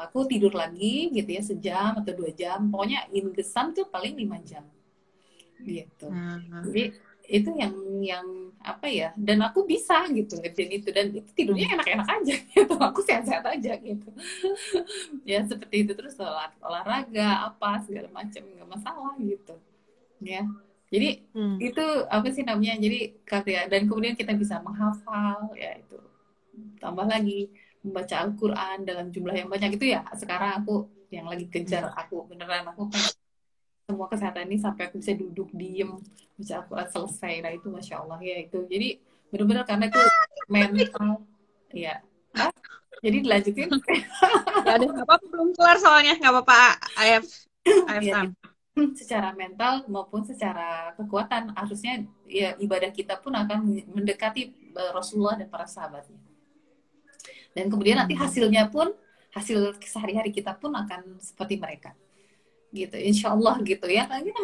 Aku 0.05 0.29
tidur 0.29 0.53
lagi 0.53 1.09
gitu 1.09 1.29
ya 1.33 1.41
sejam 1.41 1.91
atau 1.97 2.13
dua 2.13 2.29
jam. 2.29 2.69
Pokoknya 2.69 3.09
ingesan 3.09 3.73
tuh 3.73 3.89
paling 3.89 4.13
5 4.13 4.37
jam. 4.45 4.63
Gitu. 5.65 6.07
Uh 6.07 6.37
-huh. 6.37 6.61
Jadi 6.69 6.83
itu 7.27 7.51
yang 7.59 7.75
yang 7.99 8.25
apa 8.63 8.87
ya 8.87 9.11
dan 9.19 9.43
aku 9.43 9.67
bisa 9.67 10.07
gitu 10.11 10.39
ngerjain 10.39 10.71
itu 10.71 10.89
dan 10.91 11.11
itu 11.11 11.29
tidurnya 11.35 11.67
hmm. 11.71 11.75
enak-enak 11.79 12.07
aja 12.07 12.35
gitu 12.55 12.73
aku 12.79 12.99
sehat-sehat 13.03 13.43
aja 13.45 13.75
gitu 13.79 14.09
ya 15.29 15.43
seperti 15.43 15.87
itu 15.87 15.91
terus 15.93 16.15
olah, 16.19 16.51
olahraga 16.63 17.51
apa 17.51 17.83
segala 17.83 18.07
macam 18.11 18.43
nggak 18.43 18.69
masalah 18.71 19.13
gitu 19.19 19.55
ya 20.23 20.43
jadi 20.87 21.27
hmm. 21.35 21.57
itu 21.59 21.85
apa 22.07 22.27
sih 22.31 22.43
namanya 22.47 22.79
jadi 22.79 22.99
kata 23.27 23.67
dan 23.67 23.81
kemudian 23.91 24.15
kita 24.15 24.31
bisa 24.35 24.63
menghafal 24.63 25.51
ya 25.55 25.77
itu 25.79 25.99
tambah 26.79 27.05
lagi 27.05 27.51
membaca 27.83 28.15
Al-Quran 28.23 28.77
dalam 28.87 29.07
jumlah 29.11 29.35
yang 29.35 29.51
banyak 29.51 29.77
itu 29.77 29.95
ya 29.95 30.03
sekarang 30.15 30.63
aku 30.63 30.87
yang 31.11 31.27
lagi 31.27 31.47
kejar 31.47 31.87
hmm. 31.87 31.95
aku 31.95 32.27
beneran 32.27 32.67
aku 32.67 32.87
semua 33.87 34.07
kesehatan 34.11 34.51
ini 34.51 34.59
sampai 34.59 34.91
aku 34.91 34.99
bisa 34.99 35.15
duduk 35.15 35.47
diem 35.55 35.95
baca 36.37 36.53
Al-Quran 36.61 36.87
selesai. 36.93 37.33
Nah 37.41 37.51
itu 37.51 37.67
masya 37.73 37.95
Allah 38.05 38.19
ya 38.21 38.37
itu. 38.39 38.59
Jadi 38.69 39.01
benar-benar 39.33 39.63
karena 39.65 39.85
itu 39.89 40.01
mental. 40.47 41.25
Ya 41.75 41.99
ah, 42.37 42.53
jadi 43.03 43.17
dilanjutin? 43.25 43.69
Ya 44.67 44.73
ada 44.77 44.87
apa 44.87 45.15
belum 45.25 45.51
kelar 45.57 45.77
soalnya. 45.81 46.15
Nggak 46.15 46.33
apa-apa 46.33 46.59
AF 46.95 47.25
AF 47.67 48.03
ya, 48.03 48.23
secara 48.93 49.33
mental 49.33 49.89
maupun 49.89 50.21
secara 50.21 50.93
kekuatan 50.93 51.55
harusnya 51.57 52.05
ya 52.29 52.53
ibadah 52.61 52.93
kita 52.93 53.17
pun 53.17 53.33
akan 53.33 53.89
mendekati 53.89 54.53
eh, 54.53 54.91
Rasulullah 54.93 55.39
dan 55.39 55.49
para 55.49 55.65
sahabatnya. 55.65 56.21
Dan 57.57 57.73
kemudian 57.73 57.97
nanti 57.97 58.13
hasilnya 58.13 58.69
pun 58.69 58.93
hasil 59.33 59.81
sehari-hari 59.81 60.29
kita 60.29 60.53
pun 60.53 60.73
akan 60.77 61.17
seperti 61.17 61.57
mereka. 61.57 61.97
Gitu 62.69 62.93
insya 63.01 63.33
Allah 63.33 63.57
gitu 63.65 63.89
ya. 63.89 64.05
Kita 64.05 64.41